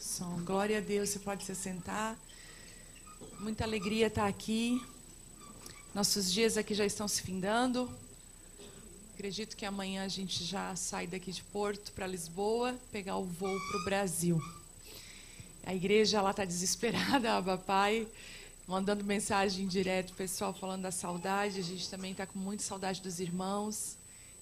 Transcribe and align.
Som. 0.00 0.42
Glória 0.44 0.78
a 0.78 0.80
Deus, 0.80 1.10
você 1.10 1.18
pode 1.18 1.44
se 1.44 1.54
sentar. 1.54 2.18
Muita 3.38 3.64
alegria 3.64 4.06
estar 4.06 4.26
aqui. 4.26 4.82
Nossos 5.94 6.32
dias 6.32 6.56
aqui 6.56 6.72
já 6.74 6.86
estão 6.86 7.06
se 7.06 7.20
findando. 7.20 7.90
Acredito 9.12 9.54
que 9.54 9.66
amanhã 9.66 10.02
a 10.02 10.08
gente 10.08 10.42
já 10.42 10.74
sai 10.74 11.06
daqui 11.06 11.30
de 11.30 11.42
Porto 11.42 11.92
para 11.92 12.06
Lisboa, 12.06 12.74
pegar 12.90 13.18
o 13.18 13.24
voo 13.24 13.60
para 13.68 13.80
o 13.80 13.84
Brasil. 13.84 14.42
A 15.66 15.74
igreja 15.74 16.22
lá 16.22 16.30
está 16.30 16.46
desesperada, 16.46 17.36
a 17.36 17.42
papai, 17.42 18.08
mandando 18.66 19.04
mensagem 19.04 19.68
direto, 19.68 20.14
pessoal 20.14 20.54
falando 20.54 20.82
da 20.82 20.90
saudade. 20.90 21.60
A 21.60 21.62
gente 21.62 21.90
também 21.90 22.12
está 22.12 22.24
com 22.24 22.38
muita 22.38 22.62
saudade 22.62 23.02
dos 23.02 23.20
irmãos. 23.20 23.98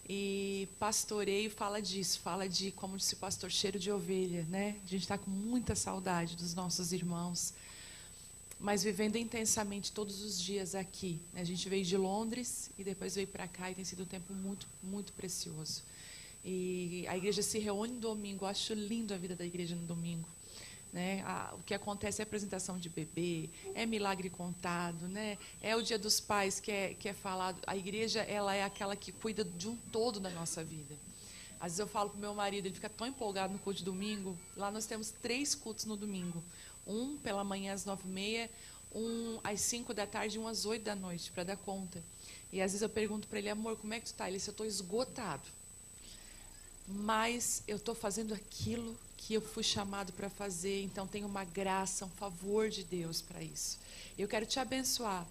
E 0.09 0.66
pastoreio 0.79 1.50
fala 1.50 1.82
disso, 1.82 2.20
fala 2.20 2.48
de, 2.48 2.70
como 2.70 2.96
disse 2.96 3.12
o 3.12 3.18
pastor, 3.18 3.50
cheiro 3.50 3.79
de 3.79 3.90
ovelha, 3.93 4.45
né? 4.48 4.77
A 4.82 4.88
gente 4.88 5.02
está 5.02 5.18
com 5.18 5.30
muita 5.30 5.75
saudade 5.75 6.34
dos 6.34 6.54
nossos 6.54 6.95
irmãos, 6.95 7.53
mas 8.58 8.82
vivendo 8.82 9.16
intensamente 9.16 9.93
todos 9.93 10.22
os 10.22 10.40
dias 10.40 10.75
aqui. 10.75 11.21
A 11.35 11.44
gente 11.44 11.68
veio 11.68 11.85
de 11.85 11.96
Londres 11.96 12.71
e 12.79 12.82
depois 12.82 13.16
veio 13.16 13.29
para 13.29 13.46
cá 13.46 13.71
e 13.71 13.75
tem 13.75 13.85
sido 13.85 14.04
um 14.04 14.07
tempo 14.07 14.32
muito, 14.32 14.66
muito 14.82 15.13
precioso. 15.13 15.82
E 16.43 17.04
a 17.07 17.14
igreja 17.14 17.43
se 17.43 17.58
reúne 17.58 17.93
no 17.93 18.00
domingo, 18.00 18.46
eu 18.46 18.49
acho 18.49 18.72
lindo 18.72 19.13
a 19.13 19.18
vida 19.18 19.36
da 19.36 19.44
igreja 19.44 19.77
no 19.77 19.85
domingo. 19.85 20.27
Né? 20.93 21.23
A, 21.27 21.55
o 21.55 21.63
que 21.63 21.75
acontece 21.75 22.23
é 22.23 22.25
apresentação 22.25 22.79
de 22.79 22.89
bebê, 22.89 23.51
é 23.75 23.85
milagre 23.85 24.31
contado, 24.31 25.07
né? 25.07 25.37
é 25.61 25.77
o 25.77 25.83
dia 25.83 25.99
dos 25.99 26.19
pais 26.19 26.61
que 26.61 26.71
é, 26.71 26.95
que 26.95 27.09
é 27.09 27.13
falado. 27.13 27.61
A 27.67 27.77
igreja 27.77 28.23
ela 28.23 28.55
é 28.55 28.64
aquela 28.64 28.97
que 28.97 29.13
cuida 29.13 29.45
de 29.45 29.69
um 29.69 29.77
todo 29.93 30.19
da 30.19 30.31
nossa 30.31 30.64
vida. 30.64 30.95
Às 31.61 31.73
vezes 31.73 31.81
eu 31.81 31.89
falo 31.89 32.11
para 32.11 32.20
meu 32.20 32.34
marido, 32.34 32.67
ele 32.67 32.75
fica 32.75 32.89
tão 32.89 33.06
empolgado 33.06 33.53
no 33.53 33.59
culto 33.59 33.81
de 33.81 33.84
domingo. 33.84 34.39
Lá 34.56 34.70
nós 34.70 34.87
temos 34.87 35.11
três 35.11 35.55
cultos 35.55 35.84
no 35.84 35.97
domingo. 35.97 36.42
Um 36.87 37.19
pela 37.19 37.42
manhã 37.42 37.75
às 37.75 37.84
nove 37.84 38.03
e 38.06 38.11
meia, 38.11 38.50
um 38.95 39.41
às 39.42 39.61
cinco 39.61 39.92
da 39.92 40.06
tarde 40.06 40.36
e 40.36 40.39
um 40.39 40.47
às 40.47 40.64
oito 40.64 40.84
da 40.84 40.95
noite, 40.95 41.30
para 41.33 41.45
dar 41.45 41.56
conta. 41.56 42.02
E 42.52 42.62
às 42.62 42.73
vezes 42.73 42.83
eu 42.83 42.89
pergunto 42.89 43.27
para 43.27 43.39
ele, 43.39 43.50
amor, 43.50 43.77
como 43.77 43.92
é 43.92 43.98
que 43.98 44.06
tu 44.06 44.12
está? 44.12 44.28
Ele 44.28 44.39
disse, 44.39 44.48
eu 44.48 44.52
estou 44.52 44.67
esgotado. 44.67 45.47
Mas 46.86 47.62
eu 47.67 47.77
estou 47.77 47.95
fazendo 47.95 48.33
aquilo 48.33 48.97
que 49.19 49.34
eu 49.34 49.42
fui 49.42 49.62
chamado 49.62 50.12
para 50.12 50.30
fazer, 50.30 50.83
então 50.83 51.06
tem 51.06 51.24
uma 51.24 51.44
graça, 51.44 52.06
um 52.06 52.11
favor 52.11 52.70
de 52.70 52.83
Deus 52.84 53.20
para 53.20 53.42
isso. 53.42 53.78
Eu 54.16 54.27
quero 54.27 54.47
te 54.47 54.58
abençoar. 54.58 55.27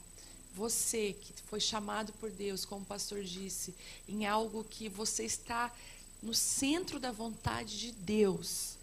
Você 0.53 1.15
que 1.19 1.33
foi 1.47 1.59
chamado 1.59 2.11
por 2.13 2.29
Deus, 2.29 2.65
como 2.65 2.81
o 2.81 2.85
pastor 2.85 3.23
disse, 3.23 3.73
em 4.07 4.25
algo 4.25 4.63
que 4.63 4.89
você 4.89 5.23
está 5.23 5.73
no 6.21 6.33
centro 6.33 6.99
da 6.99 7.11
vontade 7.11 7.79
de 7.79 7.91
Deus. 7.91 8.75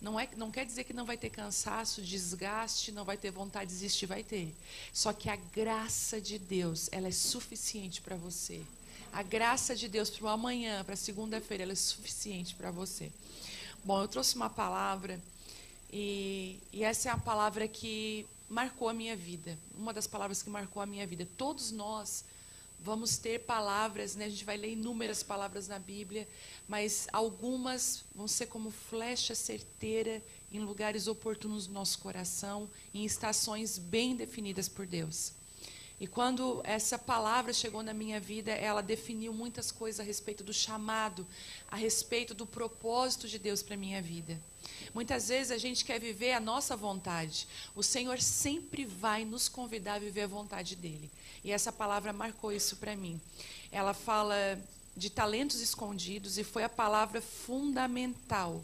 Não, 0.00 0.18
é, 0.18 0.28
não 0.36 0.50
quer 0.50 0.64
dizer 0.64 0.84
que 0.84 0.92
não 0.92 1.04
vai 1.04 1.16
ter 1.16 1.30
cansaço, 1.30 2.02
desgaste, 2.02 2.92
não 2.92 3.04
vai 3.04 3.16
ter 3.16 3.30
vontade 3.30 3.70
de 3.70 3.76
desistir, 3.76 4.06
vai 4.06 4.22
ter. 4.22 4.54
Só 4.92 5.12
que 5.12 5.28
a 5.28 5.36
graça 5.36 6.20
de 6.20 6.38
Deus, 6.38 6.88
ela 6.92 7.08
é 7.08 7.12
suficiente 7.12 8.00
para 8.00 8.16
você. 8.16 8.62
A 9.12 9.22
graça 9.22 9.74
de 9.74 9.88
Deus 9.88 10.10
para 10.10 10.24
o 10.24 10.28
amanhã, 10.28 10.84
para 10.84 10.96
segunda-feira, 10.96 11.62
ela 11.62 11.72
é 11.72 11.76
suficiente 11.76 12.54
para 12.54 12.70
você. 12.70 13.10
Bom, 13.86 14.02
eu 14.02 14.08
trouxe 14.08 14.34
uma 14.34 14.50
palavra 14.50 15.22
e, 15.92 16.58
e, 16.72 16.82
essa 16.82 17.08
é 17.08 17.12
a 17.12 17.16
palavra 17.16 17.68
que 17.68 18.26
marcou 18.48 18.88
a 18.88 18.92
minha 18.92 19.14
vida. 19.14 19.56
Uma 19.78 19.92
das 19.92 20.08
palavras 20.08 20.42
que 20.42 20.50
marcou 20.50 20.82
a 20.82 20.86
minha 20.86 21.06
vida. 21.06 21.24
Todos 21.36 21.70
nós 21.70 22.24
vamos 22.80 23.16
ter 23.16 23.42
palavras, 23.42 24.16
né? 24.16 24.24
A 24.24 24.28
gente 24.28 24.44
vai 24.44 24.56
ler 24.56 24.72
inúmeras 24.72 25.22
palavras 25.22 25.68
na 25.68 25.78
Bíblia, 25.78 26.26
mas 26.66 27.06
algumas 27.12 28.04
vão 28.12 28.26
ser 28.26 28.46
como 28.46 28.72
flecha 28.72 29.36
certeira 29.36 30.20
em 30.50 30.58
lugares 30.58 31.06
oportunos 31.06 31.68
do 31.68 31.72
nosso 31.72 32.00
coração, 32.00 32.68
em 32.92 33.04
estações 33.04 33.78
bem 33.78 34.16
definidas 34.16 34.68
por 34.68 34.84
Deus. 34.84 35.32
E 35.98 36.06
quando 36.06 36.60
essa 36.62 36.98
palavra 36.98 37.54
chegou 37.54 37.82
na 37.82 37.94
minha 37.94 38.20
vida, 38.20 38.52
ela 38.52 38.82
definiu 38.82 39.32
muitas 39.32 39.72
coisas 39.72 39.98
a 39.98 40.02
respeito 40.02 40.44
do 40.44 40.52
chamado, 40.52 41.26
a 41.70 41.76
respeito 41.76 42.34
do 42.34 42.44
propósito 42.44 43.26
de 43.26 43.38
Deus 43.38 43.62
para 43.62 43.78
minha 43.78 44.02
vida. 44.02 44.38
Muitas 44.92 45.28
vezes 45.28 45.50
a 45.50 45.58
gente 45.58 45.84
quer 45.84 45.98
viver 45.98 46.32
a 46.32 46.40
nossa 46.40 46.76
vontade. 46.76 47.48
O 47.74 47.82
Senhor 47.82 48.20
sempre 48.20 48.84
vai 48.84 49.24
nos 49.24 49.48
convidar 49.48 49.94
a 49.94 49.98
viver 49.98 50.22
a 50.22 50.26
vontade 50.26 50.76
dele. 50.76 51.10
E 51.42 51.50
essa 51.50 51.72
palavra 51.72 52.12
marcou 52.12 52.52
isso 52.52 52.76
para 52.76 52.94
mim. 52.94 53.18
Ela 53.72 53.94
fala 53.94 54.36
de 54.94 55.08
talentos 55.08 55.60
escondidos 55.60 56.36
e 56.36 56.44
foi 56.44 56.64
a 56.64 56.68
palavra 56.68 57.22
fundamental 57.22 58.62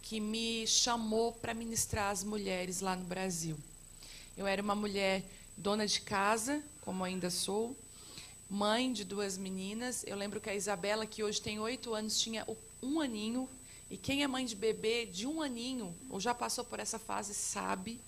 que 0.00 0.20
me 0.20 0.66
chamou 0.66 1.32
para 1.32 1.54
ministrar 1.54 2.10
as 2.10 2.22
mulheres 2.22 2.80
lá 2.80 2.94
no 2.94 3.04
Brasil. 3.04 3.58
Eu 4.36 4.46
era 4.46 4.62
uma 4.62 4.74
mulher 4.74 5.22
dona 5.56 5.86
de 5.86 6.00
casa, 6.00 6.62
como 6.80 7.04
ainda 7.04 7.30
sou, 7.30 7.76
mãe 8.48 8.92
de 8.92 9.04
duas 9.04 9.38
meninas. 9.38 10.04
Eu 10.06 10.16
lembro 10.16 10.40
que 10.40 10.50
a 10.50 10.54
Isabela, 10.54 11.06
que 11.06 11.22
hoje 11.22 11.40
tem 11.40 11.58
oito 11.58 11.94
anos, 11.94 12.20
tinha 12.20 12.46
um 12.82 13.00
aninho. 13.00 13.48
E 13.90 13.96
quem 13.96 14.22
é 14.22 14.26
mãe 14.26 14.44
de 14.44 14.56
bebê 14.56 15.06
de 15.06 15.26
um 15.26 15.40
aninho, 15.40 15.94
ou 16.10 16.18
já 16.18 16.34
passou 16.34 16.64
por 16.64 16.80
essa 16.80 16.98
fase, 16.98 17.34
sabe 17.34 18.00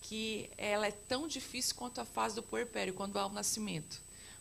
que 0.00 0.50
ela 0.56 0.86
é 0.86 0.92
tão 0.92 1.26
difícil 1.26 1.74
quanto 1.74 2.00
a 2.00 2.04
fase 2.04 2.34
do 2.34 2.42
puerpério, 2.42 2.94
quando 2.94 3.18
há 3.18 3.26
o 3.26 3.32
nascimento. 3.32 4.00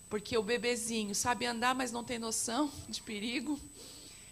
Porque 0.09 0.37
o 0.37 0.43
bebezinho 0.43 1.15
sabe 1.15 1.45
andar, 1.45 1.73
mas 1.73 1.91
não 1.91 2.03
tem 2.03 2.19
noção 2.19 2.71
de 2.87 3.01
perigo. 3.01 3.59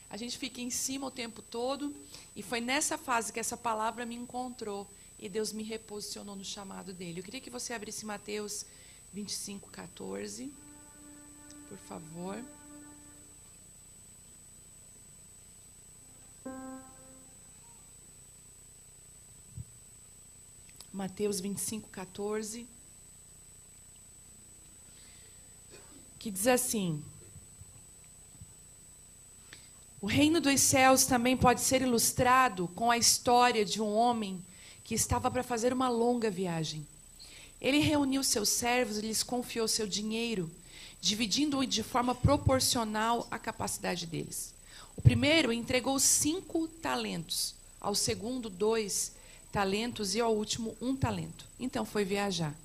A 0.10 0.18
gente 0.18 0.38
fica 0.38 0.62
em 0.62 0.70
cima 0.70 1.08
o 1.08 1.12
tempo 1.12 1.42
todo. 1.42 1.96
E 2.36 2.44
foi 2.44 2.62
nessa 2.62 2.98
fase 2.98 3.34
que 3.34 3.40
essa 3.40 3.58
palavra 3.58 4.06
me 4.06 4.16
encontrou 4.16 4.88
e 5.23 5.29
Deus 5.29 5.53
me 5.53 5.63
reposicionou 5.63 6.35
no 6.35 6.44
chamado 6.44 6.91
dele. 6.91 7.22
Eu 7.22 7.23
queria 7.23 7.39
que 7.39 7.50
você 7.50 7.73
abrisse 7.73 8.06
Mateus 8.06 8.66
25, 9.13 9.72
14, 9.72 10.51
por 11.69 11.78
favor. 11.78 12.44
Mateus 20.91 21.39
25, 21.39 21.89
14. 21.89 22.67
Que 26.19 26.29
diz 26.29 26.47
assim: 26.47 27.01
O 30.01 30.06
reino 30.06 30.41
dos 30.41 30.59
céus 30.59 31.06
também 31.06 31.38
pode 31.38 31.62
ser 31.62 31.81
ilustrado 31.81 32.67
com 32.75 32.91
a 32.91 32.97
história 32.97 33.63
de 33.63 33.81
um 33.81 33.95
homem 33.95 34.44
que 34.83 34.95
estava 34.95 35.31
para 35.31 35.44
fazer 35.44 35.71
uma 35.73 35.89
longa 35.89 36.29
viagem. 36.29 36.85
Ele 37.61 37.79
reuniu 37.79 38.23
seus 38.23 38.49
servos 38.49 38.97
e 38.97 39.01
lhes 39.01 39.23
confiou 39.23 39.67
seu 39.67 39.88
dinheiro, 39.88 40.51
dividindo-o 40.99 41.66
de 41.66 41.81
forma 41.81 42.13
proporcional 42.13 43.27
à 43.31 43.39
capacidade 43.39 44.05
deles. 44.05 44.53
O 44.95 45.01
primeiro 45.01 45.51
entregou 45.51 45.97
cinco 45.99 46.67
talentos, 46.67 47.55
ao 47.79 47.95
segundo, 47.95 48.49
dois 48.49 49.13
talentos 49.51 50.16
e 50.16 50.21
ao 50.21 50.35
último, 50.35 50.75
um 50.81 50.95
talento. 50.95 51.45
Então 51.59 51.85
foi 51.85 52.03
viajar. 52.03 52.55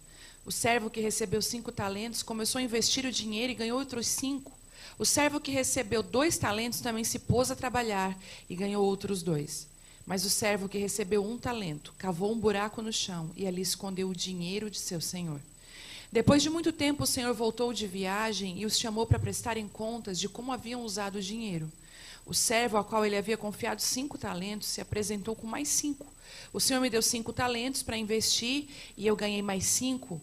O 0.44 0.50
servo 0.50 0.88
que 0.88 1.00
recebeu 1.00 1.42
cinco 1.42 1.70
talentos 1.70 2.22
começou 2.22 2.58
a 2.58 2.62
investir 2.62 3.04
o 3.04 3.12
dinheiro 3.12 3.52
e 3.52 3.54
ganhou 3.54 3.78
outros 3.78 4.06
cinco. 4.06 4.50
O 4.98 5.04
servo 5.04 5.40
que 5.40 5.50
recebeu 5.50 6.02
dois 6.02 6.38
talentos 6.38 6.80
também 6.80 7.04
se 7.04 7.18
pôs 7.18 7.50
a 7.50 7.56
trabalhar 7.56 8.18
e 8.48 8.56
ganhou 8.56 8.84
outros 8.84 9.22
dois. 9.22 9.68
Mas 10.08 10.24
o 10.24 10.30
servo 10.30 10.70
que 10.70 10.78
recebeu 10.78 11.22
um 11.22 11.36
talento 11.36 11.92
cavou 11.98 12.32
um 12.32 12.38
buraco 12.38 12.80
no 12.80 12.90
chão 12.90 13.30
e 13.36 13.46
ali 13.46 13.60
escondeu 13.60 14.08
o 14.08 14.16
dinheiro 14.16 14.70
de 14.70 14.78
seu 14.78 15.02
senhor. 15.02 15.38
Depois 16.10 16.42
de 16.42 16.48
muito 16.48 16.72
tempo, 16.72 17.04
o 17.04 17.06
senhor 17.06 17.34
voltou 17.34 17.74
de 17.74 17.86
viagem 17.86 18.58
e 18.58 18.64
os 18.64 18.78
chamou 18.78 19.04
para 19.04 19.18
prestarem 19.18 19.68
contas 19.68 20.18
de 20.18 20.26
como 20.26 20.50
haviam 20.50 20.80
usado 20.80 21.16
o 21.16 21.22
dinheiro. 21.22 21.70
O 22.24 22.32
servo 22.32 22.78
ao 22.78 22.84
qual 22.86 23.04
ele 23.04 23.18
havia 23.18 23.36
confiado 23.36 23.82
cinco 23.82 24.16
talentos 24.16 24.68
se 24.68 24.80
apresentou 24.80 25.36
com 25.36 25.46
mais 25.46 25.68
cinco. 25.68 26.06
O 26.54 26.58
senhor 26.58 26.80
me 26.80 26.88
deu 26.88 27.02
cinco 27.02 27.30
talentos 27.30 27.82
para 27.82 27.98
investir 27.98 28.66
e 28.96 29.06
eu 29.06 29.14
ganhei 29.14 29.42
mais 29.42 29.66
cinco. 29.66 30.18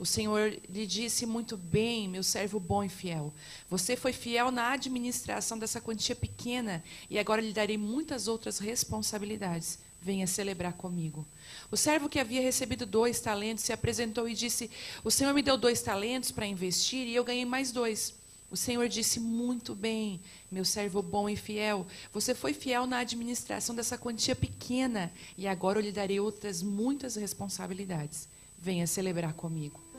O 0.00 0.06
Senhor 0.06 0.58
lhe 0.66 0.86
disse 0.86 1.26
muito 1.26 1.58
bem, 1.58 2.08
meu 2.08 2.22
servo 2.22 2.58
bom 2.58 2.82
e 2.82 2.88
fiel. 2.88 3.34
Você 3.68 3.94
foi 3.94 4.14
fiel 4.14 4.50
na 4.50 4.72
administração 4.72 5.58
dessa 5.58 5.78
quantia 5.78 6.16
pequena 6.16 6.82
e 7.10 7.18
agora 7.18 7.42
lhe 7.42 7.52
darei 7.52 7.76
muitas 7.76 8.26
outras 8.26 8.58
responsabilidades. 8.58 9.78
Venha 10.00 10.26
celebrar 10.26 10.72
comigo. 10.72 11.26
O 11.70 11.76
servo 11.76 12.08
que 12.08 12.18
havia 12.18 12.40
recebido 12.40 12.86
dois 12.86 13.20
talentos 13.20 13.62
se 13.62 13.74
apresentou 13.74 14.26
e 14.26 14.32
disse: 14.32 14.70
O 15.04 15.10
Senhor 15.10 15.34
me 15.34 15.42
deu 15.42 15.58
dois 15.58 15.82
talentos 15.82 16.30
para 16.30 16.46
investir 16.46 17.06
e 17.06 17.14
eu 17.14 17.22
ganhei 17.22 17.44
mais 17.44 17.70
dois. 17.70 18.14
O 18.50 18.56
Senhor 18.56 18.88
disse: 18.88 19.20
Muito 19.20 19.74
bem, 19.74 20.18
meu 20.50 20.64
servo 20.64 21.02
bom 21.02 21.28
e 21.28 21.36
fiel. 21.36 21.86
Você 22.10 22.34
foi 22.34 22.54
fiel 22.54 22.86
na 22.86 23.00
administração 23.00 23.76
dessa 23.76 23.98
quantia 23.98 24.34
pequena 24.34 25.12
e 25.36 25.46
agora 25.46 25.78
eu 25.78 25.82
lhe 25.82 25.92
darei 25.92 26.18
outras 26.18 26.62
muitas 26.62 27.16
responsabilidades. 27.16 28.26
Venha 28.58 28.86
celebrar 28.86 29.34
comigo. 29.34 29.89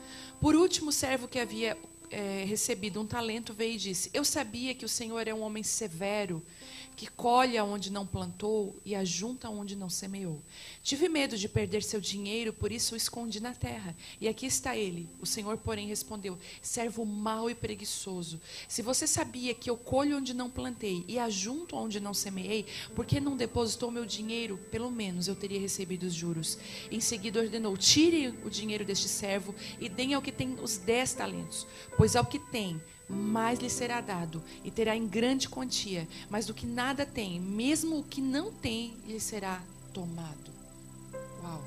Por 0.42 0.56
último, 0.56 0.90
o 0.90 0.92
servo 0.92 1.28
que 1.28 1.38
havia 1.38 1.78
é, 2.10 2.44
recebido 2.44 3.00
um 3.00 3.06
talento 3.06 3.54
veio 3.54 3.74
e 3.74 3.78
disse: 3.78 4.10
Eu 4.12 4.24
sabia 4.24 4.74
que 4.74 4.84
o 4.84 4.88
Senhor 4.88 5.28
é 5.28 5.32
um 5.32 5.40
homem 5.40 5.62
severo, 5.62 6.42
que 6.96 7.06
colhe 7.06 7.58
aonde 7.58 7.90
não 7.90 8.06
plantou 8.06 8.76
e 8.84 8.94
ajunta 8.94 9.48
onde 9.48 9.74
não 9.74 9.88
semeou. 9.88 10.42
Tive 10.82 11.08
medo 11.08 11.36
de 11.36 11.48
perder 11.48 11.82
seu 11.82 12.00
dinheiro, 12.00 12.52
por 12.52 12.70
isso 12.70 12.94
o 12.94 12.96
escondi 12.96 13.40
na 13.40 13.54
terra. 13.54 13.96
E 14.20 14.28
aqui 14.28 14.46
está 14.46 14.76
ele. 14.76 15.08
O 15.20 15.26
Senhor, 15.26 15.56
porém, 15.58 15.86
respondeu: 15.86 16.38
Servo 16.60 17.04
mau 17.04 17.50
e 17.50 17.54
preguiçoso. 17.54 18.40
Se 18.68 18.82
você 18.82 19.06
sabia 19.06 19.54
que 19.54 19.68
eu 19.68 19.76
colho 19.76 20.18
onde 20.18 20.34
não 20.34 20.50
plantei 20.50 21.04
e 21.08 21.18
ajunto 21.18 21.76
onde 21.76 22.00
não 22.00 22.14
semeei, 22.14 22.66
por 22.94 23.06
que 23.06 23.20
não 23.20 23.36
depositou 23.36 23.90
meu 23.90 24.04
dinheiro? 24.04 24.58
Pelo 24.70 24.90
menos 24.90 25.28
eu 25.28 25.34
teria 25.34 25.60
recebido 25.60 26.04
os 26.04 26.14
juros. 26.14 26.58
Em 26.90 27.00
seguida 27.00 27.40
ordenou: 27.40 27.76
Tire 27.76 28.28
o 28.44 28.50
dinheiro 28.50 28.84
deste 28.84 29.08
servo 29.08 29.54
e 29.80 29.88
deem 29.88 30.14
ao 30.14 30.22
que 30.22 30.32
tem 30.32 30.56
os 30.62 30.76
dez 30.76 31.14
talentos, 31.14 31.66
pois 31.96 32.16
ao 32.16 32.26
que 32.26 32.38
tem 32.38 32.80
mais 33.12 33.58
lhe 33.58 33.70
será 33.70 34.00
dado, 34.00 34.42
e 34.64 34.70
terá 34.70 34.96
em 34.96 35.06
grande 35.06 35.48
quantia, 35.48 36.08
mas 36.30 36.46
do 36.46 36.54
que 36.54 36.66
nada 36.66 37.04
tem, 37.04 37.40
mesmo 37.40 37.98
o 37.98 38.04
que 38.04 38.20
não 38.20 38.50
tem, 38.50 38.96
lhe 39.06 39.20
será 39.20 39.62
tomado. 39.92 40.50
Uau! 41.42 41.62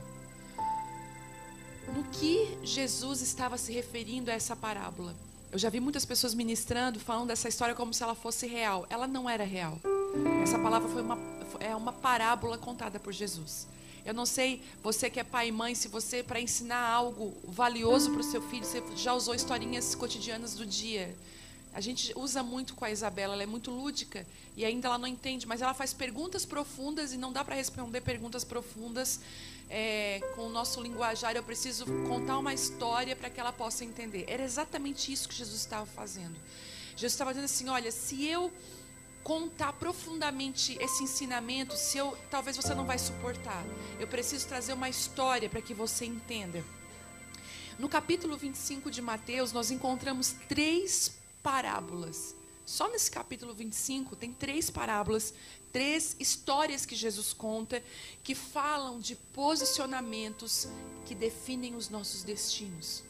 No 1.96 2.04
que 2.06 2.58
Jesus 2.64 3.22
estava 3.22 3.58
se 3.58 3.72
referindo 3.72 4.32
a 4.32 4.34
essa 4.34 4.56
parábola? 4.56 5.16
Eu 5.52 5.60
já 5.60 5.70
vi 5.70 5.80
muitas 5.80 6.04
pessoas 6.04 6.34
ministrando, 6.34 7.00
falando 7.00 7.28
dessa 7.28 7.48
história 7.48 7.76
como 7.76 7.94
se 7.94 8.04
ela 8.04 8.16
fosse 8.16 8.48
real. 8.48 8.86
Ela 8.90 9.08
não 9.08 9.30
era 9.30 9.44
real. 9.44 9.80
Essa 10.44 10.60
palavra 10.60 10.90
foi 10.90 11.02
uma, 11.02 11.18
é 11.60 11.76
uma 11.76 11.94
parábola 11.94 12.58
contada 12.58 13.00
por 13.00 13.14
Jesus. 13.14 13.68
Eu 14.06 14.14
não 14.14 14.26
sei, 14.26 14.62
você 14.84 15.10
que 15.10 15.20
é 15.20 15.24
pai 15.24 15.48
e 15.48 15.52
mãe, 15.52 15.74
se 15.74 15.88
você, 15.88 16.22
para 16.22 16.40
ensinar 16.40 16.88
algo 16.88 17.34
valioso 17.44 18.12
para 18.12 18.20
o 18.20 18.24
seu 18.24 18.42
filho, 18.42 18.66
você 18.66 18.84
já 18.96 19.14
usou 19.14 19.34
historinhas 19.34 19.96
cotidianas 19.96 20.56
do 20.56 20.66
dia. 20.66 21.16
A 21.76 21.82
gente 21.82 22.14
usa 22.16 22.42
muito 22.42 22.74
com 22.74 22.86
a 22.86 22.90
Isabela, 22.90 23.34
ela 23.34 23.44
é 23.44 23.46
muito 23.46 23.70
lúdica 23.70 24.26
e 24.56 24.64
ainda 24.64 24.88
ela 24.88 24.98
não 24.98 25.10
entende, 25.10 25.46
mas 25.46 25.62
ela 25.62 25.74
faz 25.74 25.94
perguntas 25.94 26.46
profundas 26.46 27.12
e 27.12 27.18
não 27.18 27.34
dá 27.34 27.44
para 27.44 27.54
responder 27.54 28.00
perguntas 28.00 28.46
profundas 28.46 29.20
é, 29.70 30.22
com 30.38 30.44
o 30.44 30.50
nosso 30.50 30.82
linguajar. 30.82 31.36
Eu 31.36 31.44
preciso 31.44 31.86
contar 32.08 32.38
uma 32.38 32.54
história 32.54 33.14
para 33.14 33.30
que 33.30 33.42
ela 33.42 33.52
possa 33.52 33.84
entender. 33.84 34.24
Era 34.30 34.42
exatamente 34.42 35.12
isso 35.12 35.28
que 35.28 35.36
Jesus 35.36 35.60
estava 35.60 35.86
fazendo. 35.86 36.40
Jesus 36.96 37.12
estava 37.12 37.32
dizendo 37.32 37.44
assim: 37.44 37.68
olha, 37.68 37.92
se 37.92 38.26
eu 38.26 38.50
contar 39.22 39.74
profundamente 39.74 40.78
esse 40.80 41.04
ensinamento, 41.04 41.76
se 41.76 41.98
eu, 41.98 42.18
talvez 42.32 42.56
você 42.56 42.74
não 42.74 42.86
vai 42.86 42.98
suportar. 42.98 43.66
Eu 44.00 44.08
preciso 44.08 44.48
trazer 44.48 44.72
uma 44.72 44.88
história 44.88 45.50
para 45.50 45.62
que 45.62 45.74
você 45.74 46.06
entenda. 46.06 46.64
No 47.78 47.90
capítulo 47.90 48.38
25 48.38 48.90
de 48.90 49.02
Mateus, 49.02 49.52
nós 49.52 49.72
encontramos 49.72 50.36
três 50.48 51.12
parábolas. 51.46 52.36
Só 52.66 52.90
nesse 52.90 53.12
capítulo 53.12 53.54
25 53.54 54.16
tem 54.16 54.34
três 54.34 54.72
parábolas, 54.72 55.32
três 55.72 56.16
histórias 56.20 56.88
que 56.88 56.96
Jesus 56.96 57.34
conta 57.34 57.84
que 58.24 58.34
falam 58.34 59.00
de 59.00 59.16
posicionamentos 59.16 60.68
que 61.06 61.14
definem 61.14 61.76
os 61.76 61.88
nossos 61.88 62.24
destinos. 62.24 63.04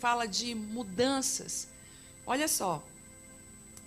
Fala 0.00 0.26
de 0.26 0.56
mudanças. 0.56 1.68
Olha 2.26 2.48
só. 2.48 2.82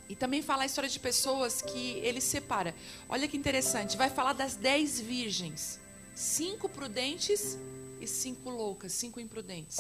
E 0.08 0.16
também 0.16 0.42
fala 0.42 0.64
a 0.64 0.66
história 0.66 0.90
de 0.90 1.00
pessoas 1.00 1.62
que 1.62 2.00
ele 2.00 2.22
separa. 2.22 2.74
Olha 3.10 3.28
que 3.28 3.36
interessante. 3.36 3.98
Vai 3.98 4.10
falar 4.10 4.32
das 4.32 4.56
dez 4.56 5.02
virgens: 5.02 5.82
cinco 6.16 6.70
prudentes 6.70 7.58
e 8.00 8.08
cinco 8.08 8.50
loucas, 8.50 8.94
cinco 8.94 9.20
imprudentes 9.20 9.80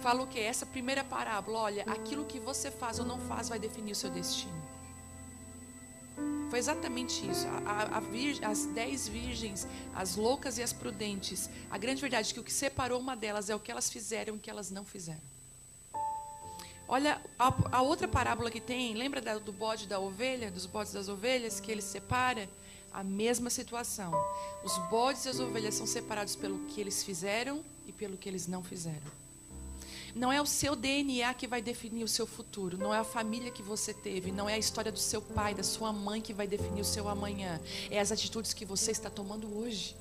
fala 0.00 0.22
o 0.22 0.26
que? 0.26 0.40
Essa 0.40 0.66
primeira 0.66 1.02
parábola, 1.02 1.60
olha, 1.60 1.82
aquilo 1.84 2.24
que 2.24 2.38
você 2.38 2.70
faz 2.70 2.98
ou 2.98 3.06
não 3.06 3.18
faz 3.20 3.48
vai 3.48 3.58
definir 3.58 3.92
o 3.92 3.96
seu 3.96 4.10
destino. 4.10 4.66
Foi 6.48 6.58
exatamente 6.58 7.28
isso. 7.28 7.46
A, 7.66 7.72
a, 7.72 7.98
a 7.98 8.50
as 8.50 8.66
dez 8.66 9.08
virgens, 9.08 9.66
as 9.94 10.16
loucas 10.16 10.58
e 10.58 10.62
as 10.62 10.72
prudentes. 10.72 11.50
A 11.70 11.76
grande 11.76 12.00
verdade 12.00 12.30
é 12.30 12.34
que 12.34 12.40
o 12.40 12.44
que 12.44 12.52
separou 12.52 13.00
uma 13.00 13.16
delas 13.16 13.50
é 13.50 13.54
o 13.54 13.60
que 13.60 13.70
elas 13.70 13.90
fizeram 13.90 14.34
e 14.34 14.36
o 14.38 14.40
que 14.40 14.48
elas 14.48 14.70
não 14.70 14.84
fizeram. 14.84 15.20
Olha 16.88 17.20
a, 17.36 17.78
a 17.78 17.82
outra 17.82 18.06
parábola 18.06 18.48
que 18.48 18.60
tem, 18.60 18.94
lembra 18.94 19.20
da, 19.20 19.38
do 19.38 19.52
bode 19.52 19.88
da 19.88 19.98
ovelha, 19.98 20.50
dos 20.50 20.66
bodes 20.66 20.92
das 20.92 21.08
ovelhas, 21.08 21.58
que 21.58 21.70
ele 21.70 21.82
separa? 21.82 22.48
A 22.92 23.02
mesma 23.02 23.50
situação. 23.50 24.12
Os 24.64 24.78
bodes 24.88 25.26
e 25.26 25.28
as 25.28 25.40
ovelhas 25.40 25.74
são 25.74 25.86
separados 25.86 26.36
pelo 26.36 26.60
que 26.66 26.80
eles 26.80 27.02
fizeram 27.02 27.62
e 27.86 27.92
pelo 27.92 28.16
que 28.16 28.28
eles 28.28 28.46
não 28.46 28.62
fizeram. 28.62 29.15
Não 30.16 30.32
é 30.32 30.40
o 30.40 30.46
seu 30.46 30.74
DNA 30.74 31.34
que 31.34 31.46
vai 31.46 31.60
definir 31.60 32.02
o 32.02 32.08
seu 32.08 32.26
futuro, 32.26 32.78
não 32.78 32.94
é 32.94 32.98
a 32.98 33.04
família 33.04 33.50
que 33.50 33.62
você 33.62 33.92
teve, 33.92 34.32
não 34.32 34.48
é 34.48 34.54
a 34.54 34.58
história 34.58 34.90
do 34.90 34.98
seu 34.98 35.20
pai, 35.20 35.54
da 35.54 35.62
sua 35.62 35.92
mãe 35.92 36.22
que 36.22 36.32
vai 36.32 36.46
definir 36.46 36.80
o 36.80 36.86
seu 36.86 37.06
amanhã, 37.06 37.60
é 37.90 38.00
as 38.00 38.10
atitudes 38.10 38.54
que 38.54 38.64
você 38.64 38.92
está 38.92 39.10
tomando 39.10 39.46
hoje. 39.58 39.94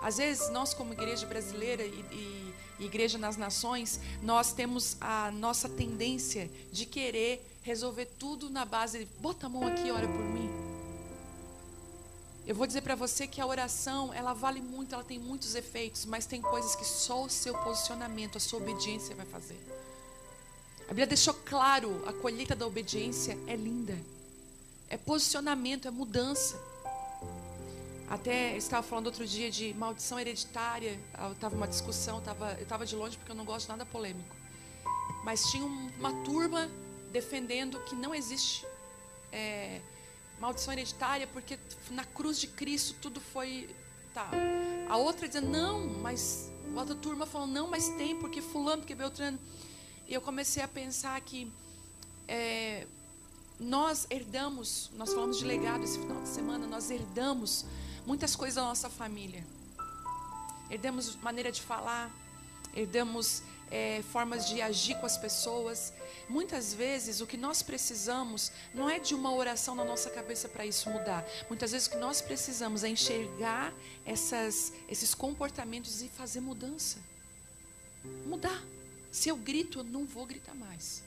Às 0.00 0.18
vezes, 0.18 0.48
nós, 0.50 0.72
como 0.72 0.92
igreja 0.92 1.26
brasileira 1.26 1.82
e, 1.82 2.54
e, 2.78 2.84
igreja 2.84 3.18
nas 3.18 3.36
nações, 3.36 3.98
nós 4.22 4.52
temos 4.52 4.96
a 5.00 5.32
nossa 5.32 5.68
tendência 5.68 6.48
de 6.70 6.86
querer 6.86 7.44
resolver 7.62 8.06
tudo 8.20 8.48
na 8.48 8.64
base 8.64 9.00
de 9.00 9.04
bota 9.20 9.46
a 9.46 9.48
mão 9.48 9.66
aqui 9.66 9.88
e 9.88 9.90
ora 9.90 10.06
por 10.06 10.22
mim. 10.22 10.71
Eu 12.44 12.56
vou 12.56 12.66
dizer 12.66 12.82
para 12.82 12.96
você 12.96 13.26
que 13.26 13.40
a 13.40 13.46
oração, 13.46 14.12
ela 14.12 14.32
vale 14.32 14.60
muito, 14.60 14.94
ela 14.94 15.04
tem 15.04 15.18
muitos 15.18 15.54
efeitos, 15.54 16.04
mas 16.04 16.26
tem 16.26 16.42
coisas 16.42 16.74
que 16.74 16.84
só 16.84 17.22
o 17.22 17.30
seu 17.30 17.54
posicionamento, 17.58 18.36
a 18.36 18.40
sua 18.40 18.58
obediência 18.58 19.14
vai 19.14 19.26
fazer. 19.26 19.60
A 20.84 20.88
Bíblia 20.88 21.06
deixou 21.06 21.34
claro, 21.34 22.02
a 22.06 22.12
colheita 22.12 22.56
da 22.56 22.66
obediência 22.66 23.38
é 23.46 23.54
linda. 23.54 23.96
É 24.88 24.96
posicionamento, 24.96 25.86
é 25.86 25.90
mudança. 25.90 26.60
Até 28.10 28.56
estava 28.56 28.82
falando 28.86 29.06
outro 29.06 29.26
dia 29.26 29.50
de 29.50 29.72
maldição 29.74 30.18
hereditária. 30.18 30.98
Estava 31.32 31.54
uma 31.54 31.68
discussão, 31.68 32.20
tava, 32.20 32.54
eu 32.54 32.64
estava 32.64 32.84
de 32.84 32.96
longe 32.96 33.16
porque 33.16 33.30
eu 33.30 33.36
não 33.36 33.44
gosto 33.44 33.66
de 33.66 33.68
nada 33.70 33.86
polêmico. 33.86 34.34
Mas 35.24 35.44
tinha 35.50 35.64
uma 35.64 36.12
turma 36.24 36.68
defendendo 37.12 37.78
que 37.84 37.94
não 37.94 38.12
existe 38.12 38.66
é, 39.30 39.80
maldição 40.42 40.72
hereditária, 40.72 41.28
porque 41.28 41.56
na 41.88 42.04
cruz 42.04 42.40
de 42.40 42.48
Cristo 42.48 42.96
tudo 43.00 43.20
foi. 43.20 43.70
Tá. 44.12 44.28
A 44.88 44.96
outra 44.96 45.28
dizendo, 45.28 45.48
não, 45.48 45.86
mas. 45.86 46.50
A 46.74 46.80
outra 46.80 46.96
turma 46.96 47.26
falou, 47.26 47.46
não, 47.46 47.68
mas 47.68 47.88
tem, 47.90 48.18
porque 48.18 48.42
Fulano, 48.42 48.78
porque 48.82 48.94
Beltrano. 48.94 49.38
E 50.08 50.12
eu 50.12 50.20
comecei 50.20 50.62
a 50.62 50.66
pensar 50.66 51.20
que 51.20 51.52
é, 52.26 52.88
nós 53.60 54.06
herdamos, 54.10 54.90
nós 54.96 55.12
falamos 55.14 55.38
de 55.38 55.44
legado 55.44 55.84
esse 55.84 55.98
final 55.98 56.20
de 56.20 56.28
semana, 56.28 56.66
nós 56.66 56.90
herdamos 56.90 57.64
muitas 58.04 58.34
coisas 58.34 58.56
da 58.56 58.62
nossa 58.62 58.90
família. 58.90 59.46
Herdamos 60.68 61.14
maneira 61.16 61.52
de 61.52 61.62
falar, 61.62 62.10
herdamos 62.74 63.42
é, 63.72 64.02
formas 64.12 64.46
de 64.46 64.60
agir 64.60 64.94
com 64.96 65.06
as 65.06 65.16
pessoas. 65.16 65.94
Muitas 66.28 66.74
vezes 66.74 67.22
o 67.22 67.26
que 67.26 67.38
nós 67.38 67.62
precisamos 67.62 68.52
não 68.74 68.88
é 68.88 68.98
de 68.98 69.14
uma 69.14 69.34
oração 69.34 69.74
na 69.74 69.84
nossa 69.84 70.10
cabeça 70.10 70.46
para 70.46 70.66
isso 70.66 70.90
mudar. 70.90 71.26
Muitas 71.48 71.72
vezes 71.72 71.86
o 71.86 71.92
que 71.92 71.96
nós 71.96 72.20
precisamos 72.20 72.84
é 72.84 72.90
enxergar 72.90 73.72
essas, 74.04 74.74
esses 74.88 75.14
comportamentos 75.14 76.02
e 76.02 76.08
fazer 76.08 76.40
mudança. 76.40 76.98
Mudar. 78.26 78.62
Se 79.10 79.30
eu 79.30 79.36
grito, 79.36 79.78
eu 79.78 79.84
não 79.84 80.04
vou 80.04 80.26
gritar 80.26 80.54
mais. 80.54 81.02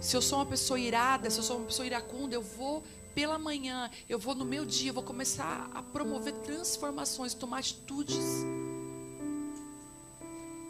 Se 0.00 0.16
eu 0.16 0.22
sou 0.22 0.38
uma 0.38 0.46
pessoa 0.46 0.80
irada, 0.80 1.30
se 1.30 1.38
eu 1.38 1.44
sou 1.44 1.58
uma 1.58 1.66
pessoa 1.66 1.86
iracunda, 1.86 2.34
eu 2.34 2.42
vou 2.42 2.82
pela 3.14 3.38
manhã, 3.38 3.90
eu 4.08 4.18
vou 4.18 4.34
no 4.34 4.44
meu 4.44 4.64
dia, 4.64 4.90
eu 4.90 4.94
vou 4.94 5.02
começar 5.02 5.70
a 5.74 5.82
promover 5.82 6.32
transformações, 6.34 7.34
tomar 7.34 7.58
atitudes 7.58 8.44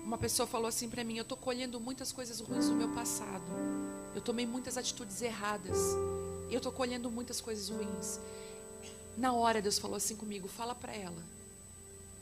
uma 0.09 0.17
pessoa 0.17 0.47
falou 0.47 0.67
assim 0.67 0.89
para 0.89 1.05
mim: 1.05 1.19
Eu 1.19 1.23
estou 1.23 1.37
colhendo 1.37 1.79
muitas 1.79 2.11
coisas 2.13 2.41
ruins 2.41 2.67
do 2.67 2.75
meu 2.75 2.89
passado. 2.95 3.45
Eu 4.15 4.23
tomei 4.23 4.47
muitas 4.47 4.79
atitudes 4.79 5.21
erradas. 5.21 5.77
Eu 6.51 6.57
estou 6.57 6.73
colhendo 6.73 7.11
muitas 7.11 7.43
coisas 7.43 7.69
ruins. 7.69 8.19
Na 9.19 9.35
hora, 9.35 9.61
Deus 9.61 9.79
falou 9.79 9.99
assim 9.99 10.17
comigo: 10.17 10.49
Fala 10.49 10.75
para 10.75 10.95
ela. 10.95 11.23